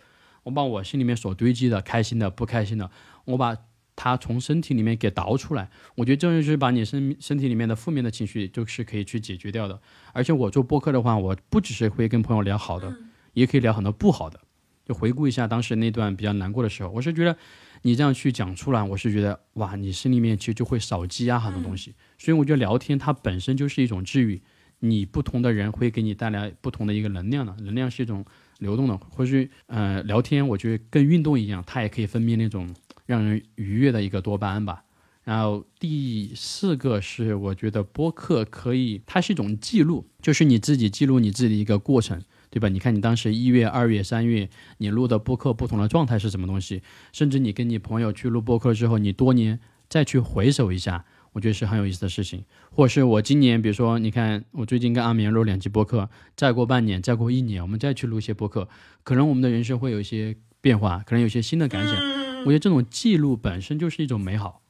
[0.44, 2.90] 我把我心里面所堆积的开心的、不开心的，
[3.24, 3.56] 我把
[3.96, 5.70] 它从身体里面给倒出来。
[5.94, 9.80] 我觉得这就是把你身身体里面的负面的情绪，就是可以去解决掉的。
[10.12, 12.94] 而且我做播客的话，我不只是会跟朋友聊好的，
[13.34, 14.40] 也可以聊很多不好的。
[14.86, 17.36] 就回顾一下当时那段比较难过的时候，我是觉得
[17.82, 21.94] 你这样去讲出来，我是觉得哇，你心里面其实就会少积压很多东西。
[22.18, 24.40] 所以我觉得聊天它本身就是一种治愈。
[24.80, 28.22] 你不同的人会给你带来不同的一个能量的，能量是一种
[28.58, 28.94] 流动的。
[28.98, 32.74] 或许，呃，聊天我觉得跟运动一样，它也可以分泌那种
[33.06, 34.84] 让人愉悦的一个多巴胺吧。
[35.22, 42.20] 然后第四个是，我觉得播客可以，它是一种记录，就是你自己记录你自己的一个过程，
[42.54, 42.68] 对吧？
[42.68, 44.48] 你看你当时一月、二月、三月
[44.78, 49.58] 你录的播客不同的状态是什么东西，甚至你跟你朋友去录播客之后，你多年
[49.88, 51.04] 再去回首一下。
[51.32, 58.68] 我觉得是很有意思的事情，或者是我今年，比如说，你看我最近跟阿明录两期播客，再过半年，再过一年，我们再去录一些播客，
[59.02, 61.96] 可能我们的人生会有一些变化，可能有些新的感想。
[62.42, 64.62] 我觉得这种记录本身就是一种美好。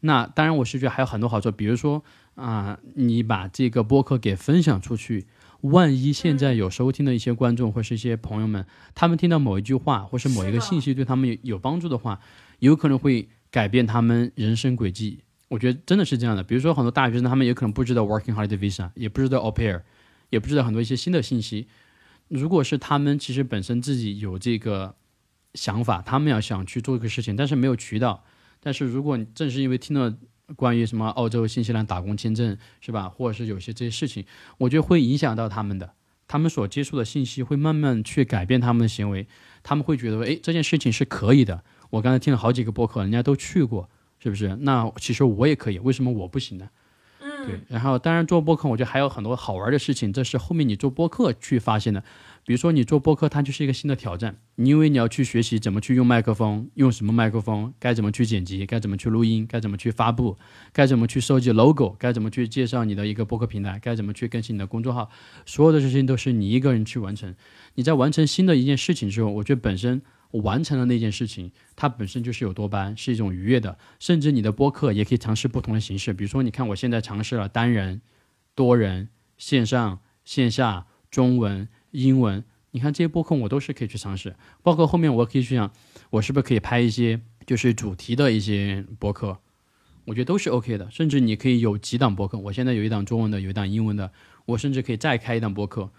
[0.00, 2.04] 那当然，我是觉得还有很多好处，比如说
[2.34, 5.26] 啊，你把这个播客给分享出去，
[5.62, 8.64] 万一现在有收听的一些观众或是一些朋友们，
[8.94, 12.20] 他们听到某一句话或是某一个信息对他们有有帮助的话，
[12.60, 15.24] 有可能会改变他们人生轨迹。
[15.48, 19.82] 我觉得真的是这样的，比如说很多大学生，他们也可能不知道 Working Holiday Visa，也不知道 Au Pair，
[20.30, 21.66] 也不知道很多一些新的信息。
[22.28, 24.94] 如果是他们其实本身自己有这个
[25.54, 28.22] 想法，他们要想去做一个事情，但是没有渠道。
[28.60, 30.14] 但是如果正是因为听了
[30.56, 34.24] 关于什么澳洲、新西兰打工签证是吧，或者是有些这些事情，
[34.58, 35.92] 我觉得会影响到他们的，
[36.26, 39.26] 他们所接触的信息会慢慢去改变他们的行为。
[39.62, 41.62] 他们会觉得，哎，这件事情是可以的。
[41.90, 43.88] 我刚才听了好几个播客，人家都去过。
[44.20, 44.56] 是不是？
[44.62, 46.68] 那其实我也可以，为什么我不行呢？
[47.20, 47.60] 嗯，对。
[47.68, 52.02] 然后，当然做播客，我觉得还有很多好玩的事情，这是后面你做播客去发现的。
[52.48, 54.38] 比如说，你做播客，它就是一个新的挑战。
[54.54, 60.38] 你因为你要去学习怎么去用麦克风，用什么麦克风，该怎么去剪辑，该怎么去录音，该怎么去发布，
[60.72, 65.10] 该怎么去收集 logo，该怎么去介绍你的一个播客平台，该怎么去更新你的公众号，
[65.44, 67.34] 所有的事情都是你一个人去完成。
[67.74, 70.00] 你在完成新的一件事情之后，我觉得本身。
[70.30, 73.78] 完成了那件事情，它本身就是有多巴胺，是一种愉悦的。
[73.98, 78.02] 甚至你的播客也可以尝试不同的形式，比如说，你看我现在尝试了单人、
[78.54, 79.08] 多人、
[79.38, 84.36] 线上、线下、中文、英文，你看这些播客我都是可以去尝试。
[84.62, 85.72] 包括后面我可以去想，
[86.10, 89.38] 我是不是可以拍一些就是主题的一些播客，
[90.06, 90.90] 我觉得都是 OK 的。
[90.90, 94.12] 甚至你可以有几档播客，我现在有一档中文的，有一档英文的，
[94.46, 95.90] 我甚至可以再开一档播客。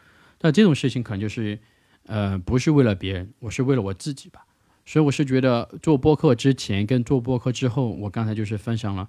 [0.41, 1.59] 那这种事情可能就是。
[2.05, 4.43] 呃，不是为了别人，我是为了我自己吧。
[4.83, 9.07] 所以我是觉得做播客之前跟做播客之后，我刚才就是分享了，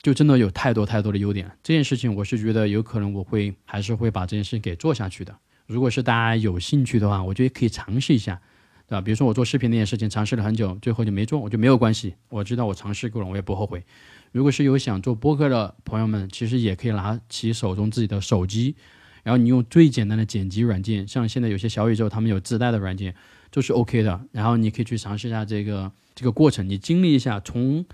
[0.00, 1.50] 就真的有太多太多的优点。
[1.64, 5.36] 这件事情我是觉得有可能我会还是会把这件事给做下去的。
[5.68, 8.40] 如果是大家有兴趣的话，我觉得可以尝试一下，
[8.86, 9.02] 对吧？
[9.02, 12.14] 比如说我做视频那件事情，尝试了很久，最后就没做，我就没有关系。
[12.30, 13.84] 我知道我尝试过了，我也不后悔。
[14.32, 18.76] 如果是有想做播客的朋友们，其实也可以拿起手中自己的手机，
[19.22, 23.14] 然后你用最简单的剪辑软件，像现在有些小宇宙他们有自带的软件，
[23.52, 24.18] 就是 OK 的。
[24.32, 27.84] 然后你可以去尝试一下这个这个过程，你经历一下从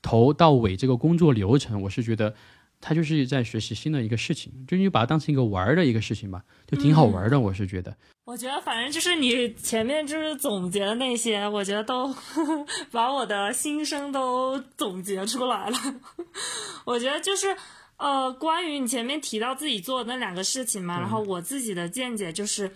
[0.00, 2.34] 头到尾这个工作流程，我是觉得。
[2.82, 7.40] 他就是在学习新的一个事情，就你把它当成一个玩儿的一个事情吧，就挺好玩的。
[7.40, 12.14] 我是觉得，我觉得反正就是你前面就是总结的那些，我觉得都
[12.92, 15.78] 把我的心声都总结出来了。
[16.84, 17.56] 我觉得就是
[17.96, 22.72] 呃，关于你前面提到自己做的那两个事情嘛，然后我自己的见解就是。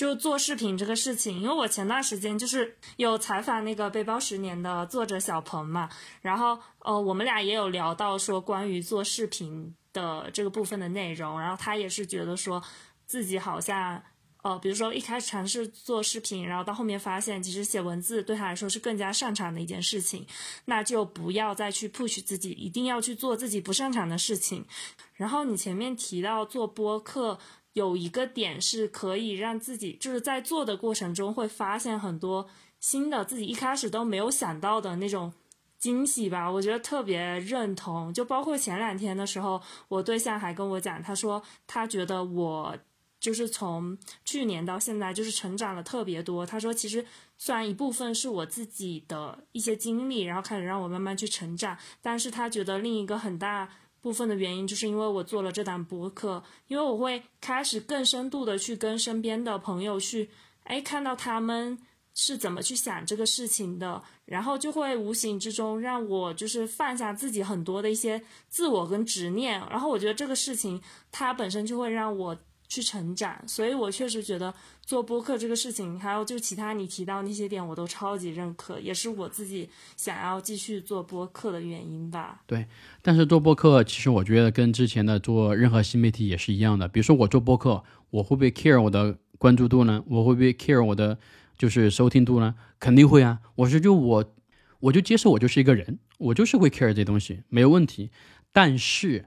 [0.00, 5.90] 就做视频这个事情，因为我前段时间就是有采访那个背包十年的作者小鹏嘛，
[6.22, 12.62] 然后呃，我们俩也有聊到说关于做视频的这个部分的内容，然后他也是觉得说
[13.04, 14.02] 自己好像
[14.42, 20.26] 呃，比如说一开始尝试做视频，然后到后面发现其实写文字对他来说是更加擅长的一件事情，
[20.64, 24.64] 那就不要再去 push 自己，一定要去做自己不擅长的事情。
[25.12, 27.38] 然后你前面提到做播客。
[27.74, 32.48] 有一个点是可以让自己就是在做的过程中会发现很多
[32.80, 35.32] 新的自己一开始都没有想到的那种
[35.78, 38.12] 惊喜吧，我觉得特别认同。
[38.12, 42.76] 就包括前两天的时候，我对象还跟我讲，他说他觉得我
[43.20, 46.44] 就是从去年到现在就是成长了特别多。
[46.44, 47.06] 他说其实
[47.38, 53.68] 虽然一部分是我自己的一些经历，然后开始让我慢慢去成长，但是他觉得另一个很大。
[54.00, 60.30] 部分的原因就是因为我做了这档博客，因为我会开始更深度的去跟身边的朋友去，
[60.64, 61.78] 哎，看到他们
[62.14, 70.82] 是怎么去想这个事情的，然后就会无形之中让我就是放下自己很多的一些自我跟执念，然后我觉得这个事情
[71.12, 72.36] 它本身就会让我。
[72.70, 82.42] 去成长，所以我确实觉得做播客这个事情，还有就其他你提到那些点，我都超级认可，也是我自己想要继续做播客的原因吧。
[82.46, 82.64] 对，
[83.02, 86.86] 但是做播客，其实我觉得跟之前的做任何新媒体也是一样的。
[86.86, 90.04] 比如说我做播客，我会不会 care 我的关注度呢？
[90.06, 91.18] 我会不会 care 我的
[91.58, 92.54] 就是收听度呢？
[92.78, 93.40] 肯定会啊！
[93.56, 94.32] 我是就我，
[94.78, 98.10] 我就接受我就是一个人，我就是会 care 这东西，没有问题。
[98.52, 99.26] 但是。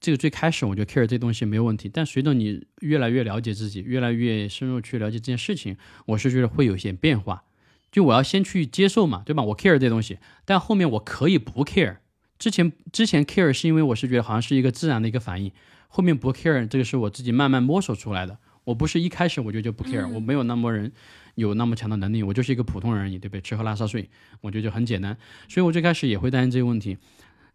[0.00, 5.76] 这个最开始我就 care 这东西没有问题，但随着你越来越了解自己，越来越深入去了解这件事情，
[6.06, 7.44] 我是觉得会有些变化。
[7.90, 9.42] 就我要先去接受嘛，对吧？
[9.44, 11.98] 我 care 这东西，但后面我可以不 care。
[12.38, 15.52] 之前之前 care 是因为我是觉得好像是一个自然的一个反应，
[15.88, 18.36] 后面不 care 这个是我自己慢慢摸索出来的。
[18.64, 20.90] 我不是一开始我就就不 care，我没有那么人
[21.36, 23.40] 有那么强的能力，我就是一个普通人而已，对不对？
[23.40, 24.10] 吃喝拉撒睡，
[24.40, 25.16] 我觉得就很简单。
[25.48, 26.98] 所以我最开始也会担心这个问题，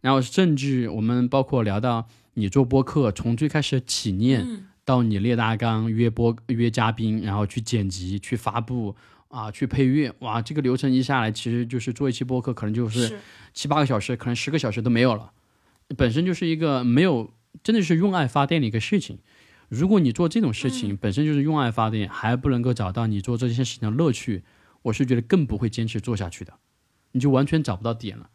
[0.01, 2.07] 然后甚至我们包括聊到。
[2.33, 8.95] 你做播客，从最开始起念到你列大纲、约播、约嘉宾，然后去剪辑、去发布
[9.27, 13.19] 啊、去配乐，哇，这个流程一下来，其实就是做一期播客，可能就是
[13.53, 15.31] 七八个小时，可能十个小时都没有了。
[15.97, 19.19] 本身就是一个没有，真的是用爱发电的一个事情。
[19.67, 24.43] 如果你做这种事情，本身就是用爱发电，还不能够找到你做这件事情的乐趣，
[24.83, 26.53] 我是觉得更不会坚持做下去的，
[27.11, 28.29] 你就完全找不到点了。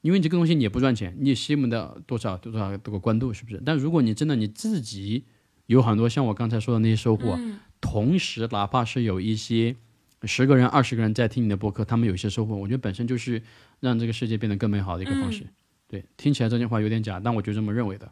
[0.00, 3.60] 因为你这个东西你也不赚钱，你也吸不到多少多少多个关注，是不是？
[3.64, 5.24] 但如果你真的你自己
[5.66, 7.38] 有很多像我刚才说的那些收获，
[7.80, 9.74] 同时哪怕是有一些
[10.22, 13.42] 十个人、二十个人在听你的播客，他们有一些收获，我觉得本身就是
[13.80, 15.44] 让这个世界变得更美好的一个方式。
[15.86, 18.10] 对，听起来这句话有点假，但我就这么认为的。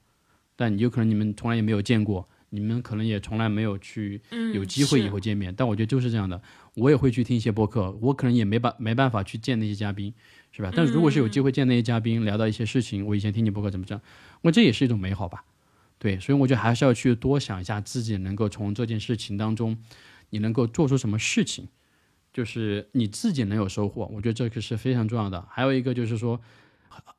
[0.57, 4.21] 但有可能你们从来也没有见过，你们可能也从来没有去
[4.55, 6.41] 有机会以后见面，但我觉得就是这样的。
[6.75, 10.15] 我也会去听一些播客，我可能也没办没办法去见那些嘉宾。
[10.57, 10.73] 是吧？
[10.75, 14.01] 但如果是有机会见那些嘉宾，聊到一些事情，我以前听你播客怎么讲，
[14.41, 15.45] 我这也是一种美好吧？
[15.99, 19.77] 对，所以我觉得还是要去多想一下自己能够从这件事情当中，
[20.31, 21.69] 你能够做出什么事情，
[22.33, 24.11] 就是你自己能有收获。
[24.15, 25.47] 我觉得这个是非常重要的。
[25.51, 26.41] 还有一个就是说，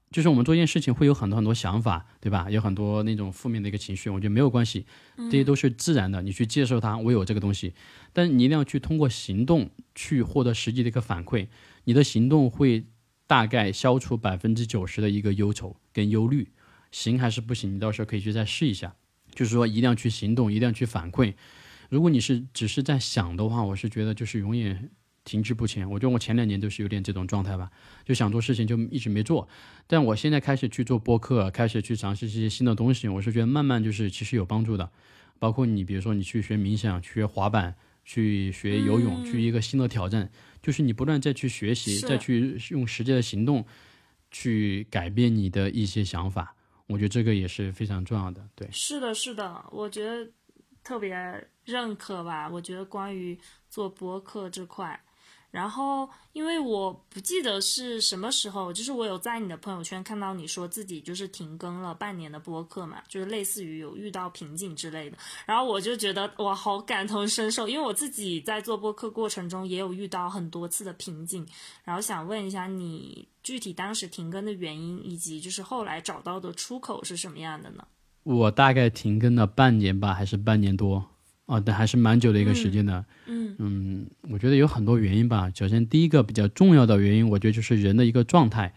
[0.09, 2.49] 就是我们做一件事情会有很多很多想法，对吧？
[2.49, 6.97] 有很多那种负面的一个情绪，我觉得没有关系，这些都是自然的，你去接受它。
[6.97, 7.75] 我有这个东西，
[8.13, 11.47] 但你一定要去通过行动去获得实际的一个反馈，
[11.83, 12.85] 你的行动会。
[13.27, 16.47] 大概消除百分之九十的一个忧愁跟忧虑，
[16.91, 17.75] 行还是不行？
[17.75, 18.95] 你到时候可以去再试一下。
[19.35, 21.35] 就是说，一定要去行动，一定要去反馈。
[21.89, 24.89] 如果你是只是在想的话，我是觉得就是永远
[25.23, 25.87] 停滞不前。
[25.91, 27.69] 我觉得我前两年都是有点这种状态吧，
[28.03, 29.47] 就想做事情就一直没做。
[29.85, 34.89] 但我现在开始去做播客，开始去尝试这些新的东西，我是觉得慢慢就是其实有帮助的。
[35.37, 40.31] 包括你，比如说你去学冥想、学滑板、去学游泳、去一个新的挑战。
[40.61, 43.65] 就是你不断再去学习，再去用实际的行动
[44.31, 46.55] 去改变你的一些想法，
[46.87, 48.47] 我觉得这个也是非常重要的。
[48.55, 50.31] 对，是的，是的，我觉得
[50.83, 51.15] 特别
[51.65, 52.49] 认可吧。
[52.49, 53.37] 我觉得关于
[53.69, 54.99] 做博客这块。
[55.57, 65.17] 然后，因为我不记得是什么时候，就是我有在你的朋友圈看到你说自己就是停更了半年的播客嘛，就是类似于有遇到瓶颈之类的。
[65.47, 71.43] 然后我就觉得哇，好感同身受，因为我自己在做播客过程中也有遇到很多次的瓶颈。
[71.83, 77.83] 然后想问一下你，具体当时停更的原因，以及就是后来找到的出口是什么样的呢？
[78.21, 81.03] 我大概停更了半年吧，还是半年多。
[81.47, 83.03] 哦，但还是蛮久的一个时间的。
[83.25, 85.51] 嗯嗯，我觉得有很多原因吧。
[85.55, 88.73] 首先，第一个比较重要的原因，我觉得就是人的一个状态。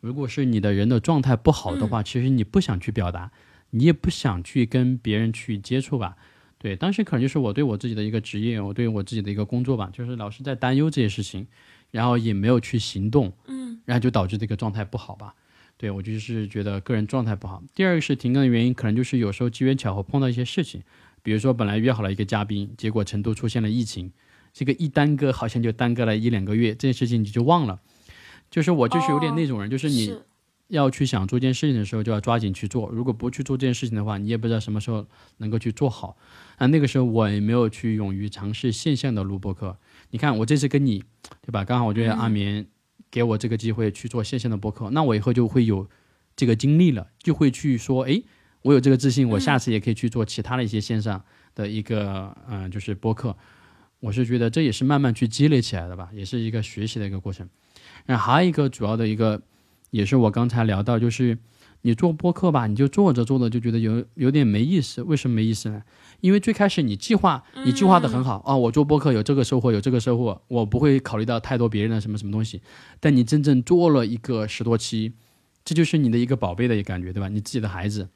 [0.00, 3.30] 如果是你的人的状态不好的话，其实你不想去表达，
[3.70, 6.16] 你也不想去跟别人去接触吧。
[6.58, 11.46] 对，当时可能就是我对我自己的一个职业，我对我自己的一个工作吧，就是老是在担忧这些事情，
[11.90, 13.32] 然后也没有去行动。
[13.46, 15.34] 嗯，然后就导致这个状态不好吧。
[15.78, 17.62] 对我就是觉得个人状态不好。
[17.74, 20.82] 第二个是停更的原因，可能就是有时候机缘巧合碰到一些事情。
[21.22, 24.10] 比如说，本来约好了一个嘉宾，结果成都出现了疫情，
[24.52, 27.80] 这个一耽搁，好像就耽搁了一两个月，这件事情你就忘了。
[28.50, 30.16] 就是我就是有点那种人，就是你
[30.68, 32.88] 要去想做件事情的时候，就要抓紧去做。
[32.90, 35.06] 如果不去做这件事情的话，你也不知道什么时候
[35.36, 36.16] 能够去做好。
[36.56, 39.76] 啊，那个时候我也没有去勇于尝试线下的录播课。
[40.10, 41.04] 你看，我这次跟你，
[41.42, 41.64] 对吧？
[41.64, 42.66] 刚好我觉得阿棉
[43.10, 45.88] 给我这个机会去做线下的播客，那我以后就会有
[46.34, 48.22] 这个经历了，就会去说，哎。
[48.62, 51.22] 我有这个自信，我下次也可以去做其他的一些线上
[51.54, 53.36] 的一个嗯，就是播客。
[54.00, 57.48] 我是觉得这也是慢慢去积累起来的吧，也是一个学习的一个过程。
[58.06, 59.42] 然后还有一个主要的一个，
[59.90, 61.36] 也是我刚才聊到，就是
[61.82, 65.02] 你做播客吧，你就做着做着就觉得有有点没意思。
[65.02, 65.82] 为什么没意思呢？
[66.20, 72.62] 因为最开始你计划，你计划的很好啊，我做播客有这个收获，有这个收获，我不会考虑到太多别人的什么什么东西。
[73.00, 75.12] 但你真正做了一个十多期，
[75.64, 77.28] 这就是你的一个宝贝的一个感觉，对吧？
[77.28, 78.08] 你自己的孩子。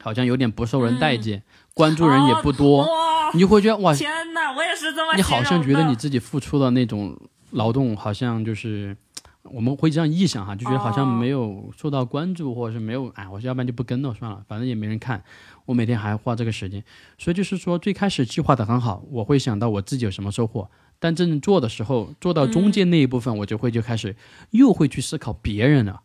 [0.00, 1.42] 好像有点不受人待见，
[1.74, 2.86] 关注人也不多，
[3.34, 5.14] 你就会觉得哇，天哪，我也是这么。
[5.14, 7.16] 你好像觉得你自己付出的那种
[7.50, 8.96] 劳动，好像就是
[9.44, 15.22] 我们会这样臆想哈，就觉得好像没有受到关注，或者是没有，哎，我要不然就不跟了算了，反正也没人看，
[15.66, 16.82] 我每天还花这个时间，
[17.18, 24.16] 所以就是说最开始计划的很好，我会想到我自己有什么收获，但真正做的时候，做到中间那一部分，我就会就开始
[24.50, 26.00] 又会去思考别人了，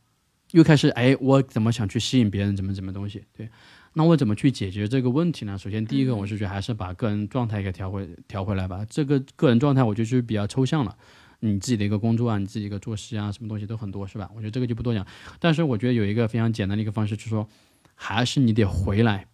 [0.52, 3.50] 又开始哎，我怎么想去吸引别人，怎么怎么东西，对。
[3.98, 5.58] 那我怎么去解决这个问题呢？
[5.58, 8.86] 首先，第一个，我是觉得还是把个人状态给调回调回来吧。
[8.88, 10.96] 这个个人状态，我觉得是比较抽象了。
[11.40, 14.30] 你自己的一个工作啊，你自己一个作息啊，什么东西都很多，是吧？
[14.36, 15.04] 我觉得这个就不多讲。
[15.40, 17.50] 但是，我觉得有一个非常简单的一个方式，就是说，
[17.96, 19.26] 还是你得回来，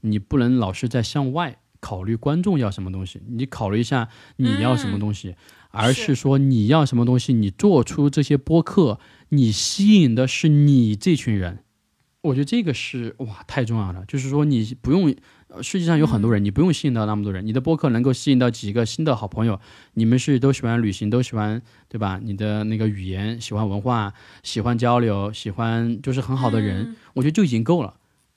[0.00, 5.36] 你不能老是在向外考虑观众要什么东西，你考虑一下你要什么东西，
[5.70, 8.98] 而是说你要什么东西，你做出这些播客，
[9.28, 11.58] 你吸引的是你这群人。
[12.22, 15.12] 我觉得这个是哇太重要了，就是说你不用，
[15.60, 19.60] 世界上有很多人，你不用吸引到那么多人，你的播客能够吸引到几个新的好朋友，
[19.94, 22.20] 你们是都喜欢旅行，都喜欢对吧？
[22.22, 27.94] 你的那个语言，喜欢文化，喜欢交流，喜欢就是很好的人，我觉得就已经够了，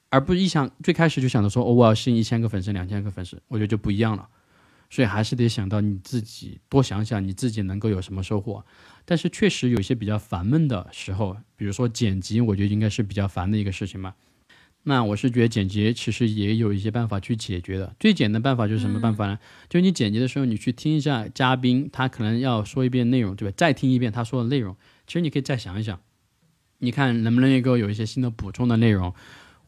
[0.09, 4.27] 而不是一想最开始就想着说哦我要吸引一千个粉丝，两千个粉丝，我觉得就不一样了，
[4.89, 8.65] 所以还是得想到你自己，多想想你自己能够有什么收获。
[9.05, 14.15] 但是确实有一些比较烦闷的时候，比如说剪辑，我觉得应该是比较烦的一个事情嘛。
[14.87, 17.95] 那我是觉得剪辑其实也有一些办法去解决的。
[17.99, 19.39] 最简单的办法就是什么办法呢？
[19.67, 23.53] 就是你剪辑的时候，你去听一下嘉宾，他可能要说一遍内容，对吧？
[23.57, 24.75] 再听一遍他说的内容，
[25.07, 25.99] 其实你可以再想一想，
[26.77, 29.15] 你看能不能够有一些新的补充的内容，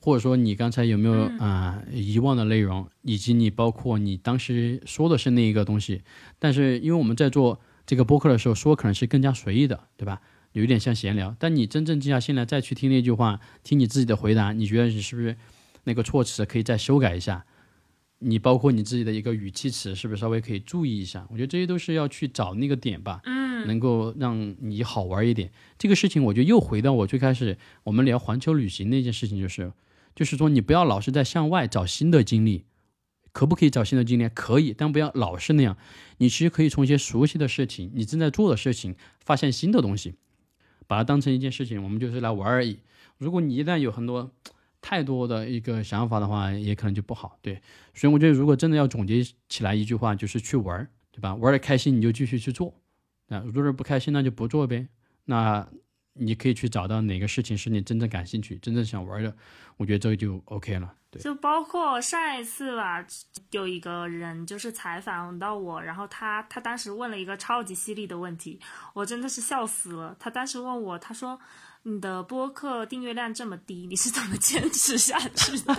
[0.07, 6.01] 或者说你刚才有没有啊遗忘的内容，以及你包括你当时说的是那一个东西，
[6.39, 7.59] 但是因为我们在做。
[7.85, 10.21] 这个播客的时候说可能是更加随意的，对吧？
[10.51, 11.33] 有一点像闲聊。
[11.39, 15.37] 但你真正静下心来再去听那句话，听你自己的回答，你觉得你是不是
[15.85, 17.45] 那个措辞可以再修改一下？
[18.19, 21.25] 你包括你自己的一个语气词，是不是稍微可以注意一下？
[21.31, 25.49] 我觉得这些都是要去找那个点吧，嗯，能够让你好玩一点。
[25.77, 29.71] 这个事情我觉得又回到我最开始我们聊环球旅行那件事情，就是
[30.17, 32.65] 就是说你不要老是在向外找新的经历。
[33.33, 34.27] 可不可以找新的经历？
[34.29, 35.77] 可以，但不要老是那样。
[36.17, 40.15] 你其实可以从一些熟悉的事情，你正在做的事情，发现新的东西，
[40.87, 42.79] 把它当成一件事情，我们就是来玩而已。
[43.19, 44.31] 如果你一旦有很多
[44.81, 47.37] 太多的一个想法的话，也可能就不好。
[47.43, 47.61] 对，
[47.93, 51.35] 所以我觉得，如果真的要总结起来一句话，就是去玩，对吧？
[51.35, 52.73] 玩的开心你就继续去做，
[53.27, 54.87] 那如果不开心那就不做呗。
[55.25, 55.67] 那
[56.19, 59.35] 你可以去找到哪个事情是你真正感兴趣、真正想玩的，
[59.77, 60.93] 我觉得这个就 OK 了。
[61.09, 63.05] 对就包括上一次吧，
[63.51, 68.59] 有一个人就是采访到我，然后他他当时问了一个超级犀利的问题，
[68.93, 70.15] 我真的是笑死了。
[70.19, 71.39] 他当时问我，他说
[71.83, 75.73] ：“你的播客订阅量这么低，你是怎么坚持下去的？”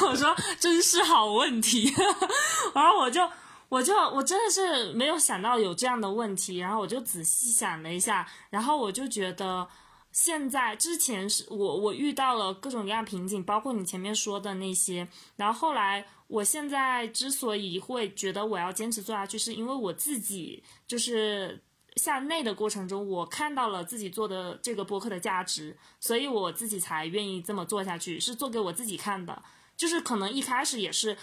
[0.08, 1.92] 我说：“真是好问题。
[2.74, 3.20] 然后我就
[3.68, 9.68] 我就我真的是没有想到有这样的问题，然后我就仔细想了一下，然后我就觉得。
[10.12, 15.06] 现在之前是我我遇到了各种各样瓶颈，包括你前面说的那些。
[15.36, 21.62] 然后后来，我现在之所以会觉得我要坚持做下去，是因为我自己就是
[21.96, 29.42] 向内的过程中，我看到了自己做的这个播客的价值，所以我自己才愿意这么做下去，是做给我自己看的。
[29.76, 31.14] 就是可能一开始也是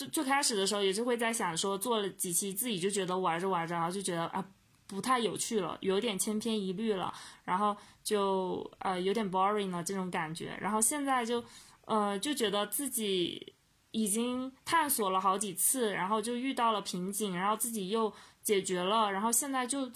[0.00, 4.44] 最最开始的时候，也是会在想说，做了几期自己就觉得玩着玩着，然后就觉得啊。
[4.86, 7.14] 不太有趣了，有点千篇一律了，
[7.44, 11.44] 然后就呃有点 boring 了这种感觉，然后现在就
[11.84, 13.54] 呃就觉得自己
[13.92, 18.12] 已经探索了好几次，然后就遇到了瓶颈，然后自己又
[18.42, 19.88] 解决了，然后现在就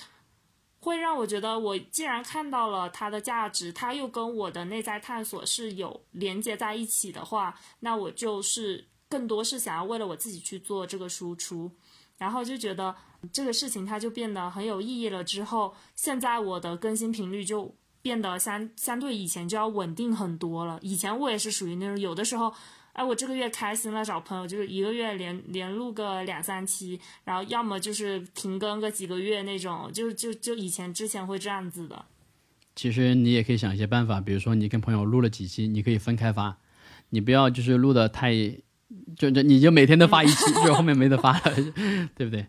[0.78, 11.70] 会让我觉得，我既然看到了它的价值，它又跟我的内在探索是有连接在一起的话，那我就是更多是想要为了我自己去做这个输出，
[12.18, 12.94] 然后就觉得。
[13.32, 15.24] 这个事情它就变得很有意义了。
[15.24, 20.78] 之后，现在我的更新频率就变得相相对以前就要稳定很多了。
[20.82, 22.52] 以前我也是属于那种有的时候，
[22.92, 32.04] 哎，我这个月开心了找朋友，就是一个月连连录个两三期，然后要么就是停更个几个月那种，就就就以前之前会这样子的。
[32.76, 36.58] 其实你也可以想一些办法，比如说你跟朋友录了几期，你可以分开发，
[37.08, 38.34] 你不要就是录的太，
[39.16, 41.54] 就就你就每天都发一期，就后面没得发了，
[42.16, 42.46] 对不对？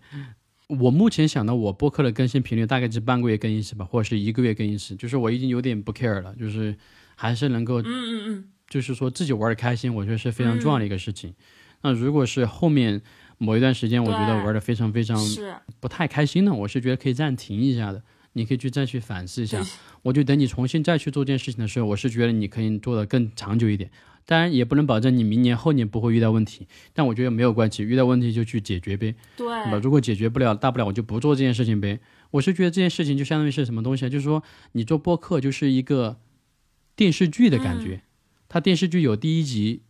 [0.68, 4.96] 我目前想到，我播客的更新频率大概是半个月更一次吧，或者是一个月更一次。
[4.96, 6.76] 就是我已经有点不 care 了，就是
[7.16, 11.36] 还是能够，嗯嗯嗯，就是说自己玩的开心，我觉得是非常重要的一个事情。
[11.84, 13.00] 那如果是后面
[13.38, 15.18] 某一段时间，我觉得玩的非常非常
[15.80, 18.02] 不太开心呢，我是觉得可以暂停一下的，
[18.34, 19.64] 你可以去再去反思一下。
[20.02, 23.92] 我就等你重新再去做这件事情的时候，我是觉得你可以做的更长久一点。
[24.26, 29.14] 当然也不能保证你明年后年不会遇到问题，但我觉得没有关系，遇到问题就去解决呗。
[29.38, 32.00] 对，如果解决不了，大不了我就不做这件事情呗。
[32.32, 34.10] 我是觉得这件事情就相当于是什么东西啊？
[34.10, 36.20] 就是说你做播客就是一个
[36.96, 38.02] 电视剧的感觉，
[38.50, 39.84] 它电视剧有第一集，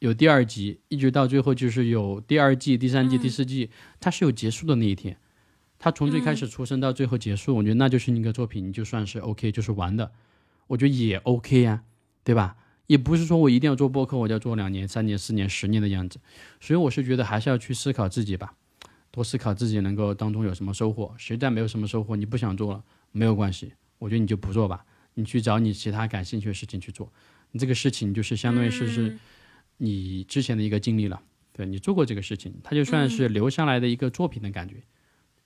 [0.00, 5.16] 有第二集，一直到最后就是有第二季、第三季、第四季，它是有结束的那一天。
[5.78, 10.10] 它从最开始出生到最后结束，我觉得那就是一个作品，你就算是 OK，就是玩的，
[10.66, 11.84] 我觉得也 OK 呀，
[12.24, 12.56] 对吧？
[12.88, 16.18] 也不是说我一定要做播客，我就要做两年、三年、四年、十年的样子，
[16.58, 18.54] 所以我是觉得还是要去思考自己吧，
[19.10, 21.14] 多思考自己能够当中有什么收获。
[21.18, 22.82] 实在没有什么收获，你不想做了
[23.12, 27.12] 没有关系，我觉得你就不做吧，你去找你其他感兴趣的事情去做。
[27.50, 29.18] 你这个事情就是相当于是是
[29.76, 34.82] 你之前的一个经历了，对你做过这个事情，它就算是留下来的一个作品的感觉。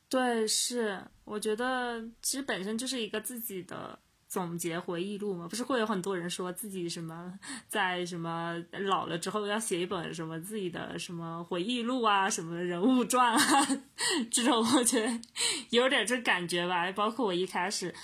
[0.09, 3.99] 对，是我觉得其实本身就是一个自己的。
[4.33, 7.39] 总结回忆录嘛，不是会有很多人说自己什么
[7.69, 13.69] 在什么老了之后要写一本什么自己的什么回忆录啊，什么人物传啊，
[14.33, 15.21] 这种我觉得
[15.69, 16.91] 有点这感觉吧。
[16.93, 17.95] 包括我一开始。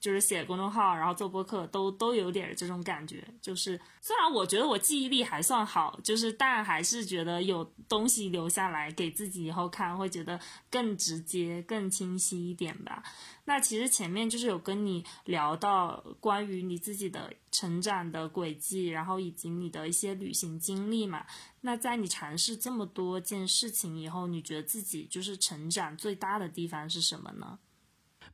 [0.00, 3.22] 就是写公众号，然后做播客，都都有点这种感觉。
[3.42, 10.38] 就是虽然我觉得我记忆力还算好，就是但还是觉得有东西留下来给自己以后看，会觉得
[10.70, 13.02] 更直接、更清晰一点吧。
[13.44, 21.26] 那其实前面就是有跟你聊到关于你自己的成长的轨迹，然后以及你的一些旅行经历嘛。
[21.62, 27.58] 那在你尝试这么多件事情以后，你觉得自己就是成长最大的地方是什么呢？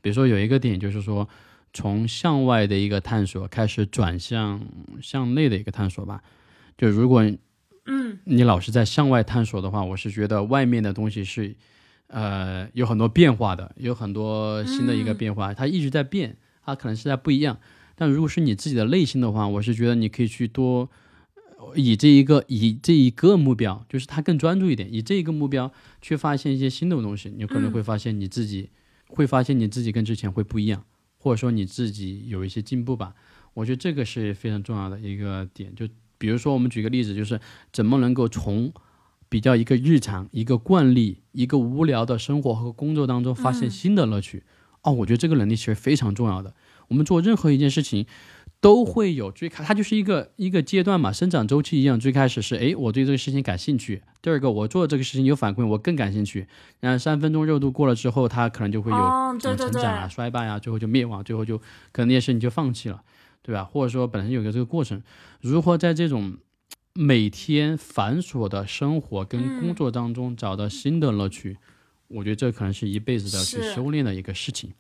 [0.03, 1.27] 比如说有一个点就是说。
[1.75, 4.65] 从向外的一个探索开始，转向
[5.03, 6.23] 向内的一个探索吧。
[6.79, 7.23] 就如果，
[7.87, 11.55] 嗯，你老是在向外探索的话，我是觉得外面的东西是，
[12.07, 17.59] 呃，有很多变化的，有很多新的一个变化，它一直在变，它可能是在不一样。
[17.97, 20.89] 但如果是你自己的内心的话，我是觉得你可以去多
[21.75, 28.71] 以这一个以这一个目标，就是它更专注一点，以这一个目标去发现一些新的东西，你可能会发现你自己
[29.09, 30.85] 会发现你自己跟之前会不一样。
[31.25, 33.15] 或者说你自己有一些进步吧，
[33.55, 35.75] 我觉得这个是非常重要的一个点。
[35.75, 35.89] 就
[36.19, 37.41] 比如说，我们举个例子，就是
[37.73, 38.71] 怎么能够从
[39.31, 44.43] 比较一个日常、一个惯例、一个无聊的生活和工作当中发现新的乐趣。
[44.83, 46.55] 哦，我觉得这个能力其实非常重要的。
[46.89, 48.05] 我们做任何一件事情。
[48.65, 52.01] 都会有最开，它就是一个一个阶段嘛，生长周期一样。
[52.01, 54.01] 最开始是，哎，我对这个事情感兴趣。
[54.23, 56.47] 第二个，我做这个事情有反馈，我更感兴趣。
[56.81, 61.59] 然后三分钟热度过了之后，它可能就会有成长啊、衰败啊，最后就灭亡，最后就
[61.93, 63.03] 可能那些事情就放弃了，
[63.43, 63.65] 对吧？
[63.65, 65.03] 或者说本身有个这个过程，
[65.43, 66.39] 如何在这种
[66.95, 71.59] 每天繁琐的生活跟工作当中找到新的乐趣，
[72.09, 74.73] 我觉得这可能是一辈子的去修炼的一个事情。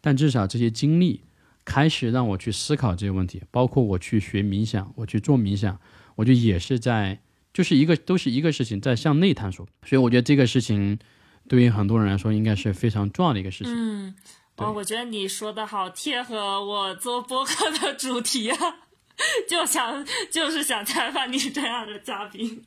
[0.00, 1.20] 但至少这些经历。
[1.68, 5.78] 开始让我去思考这些问题，包括我去学冥想，我去做冥想，
[6.16, 7.20] 我就也是在
[7.52, 9.68] 就是一个都是一个事情在向内探索。
[9.84, 10.98] 所以我觉得这个事情
[11.46, 13.74] 对于很多人来说应该是非常重要的一个事情。
[13.76, 14.14] 嗯，
[14.56, 18.56] 哦，我觉得你说的好贴合我做播客的主题啊，
[19.46, 22.64] 就想就是想采访你这样的嘉宾。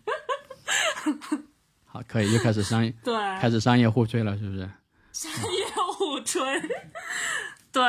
[1.89, 4.69] 好，可以又开始商业， 对，开始商业互吹了，是不是？
[5.11, 5.65] 商业
[5.97, 6.39] 互吹，
[7.71, 7.83] 对，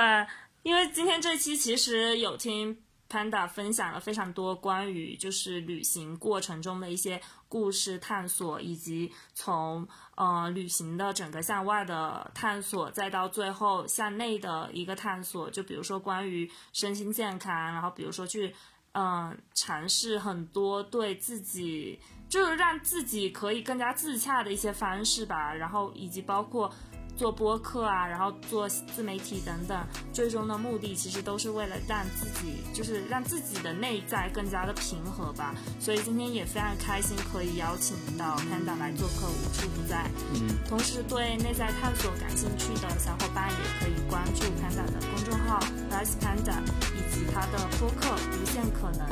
[0.63, 2.77] 因为今天这期其实有听
[3.09, 9.87] Panda 分享了非常多关于就是旅行过程中的一些故事探索，以及从
[10.17, 18.55] 呃旅行的整个向外的探索，再到最后向内的一个探索，就比如说关于身心健康，然后比如说去
[18.93, 21.99] 嗯尝试很多对自己。
[22.29, 26.75] 就是让自己可以更加自洽的一些方式吧，然后以及包括
[27.17, 29.79] 做播客啊，然后做自媒体等等，
[30.13, 35.55] 最终的目的其实都是为了让自己，就是让自己的内在更加的平和吧。
[35.79, 40.11] 所以今天也非常开心可以邀请到 Panda 来做客，无处不在。
[40.35, 45.61] 嗯，同时对内在探索感兴趣的小伙伴也可以关注 Panda 的公众号
[45.91, 46.61] Nice Panda，
[46.97, 49.07] 以及他的播客无限可能，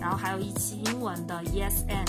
[0.00, 2.08] 然后还有一期英文的 Yes and。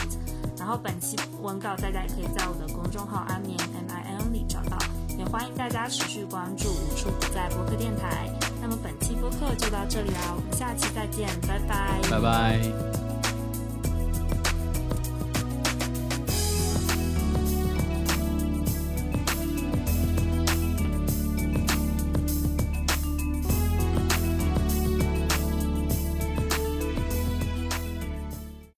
[0.58, 4.78] 然后本期文稿大家也可以在我的公众号安眠 M I N 里找到，
[5.18, 8.30] 也欢迎大家持续关注无处不在播客电台。
[8.62, 13.15] 那么本期播客就到这里啦，我们下期再见，拜拜，拜拜。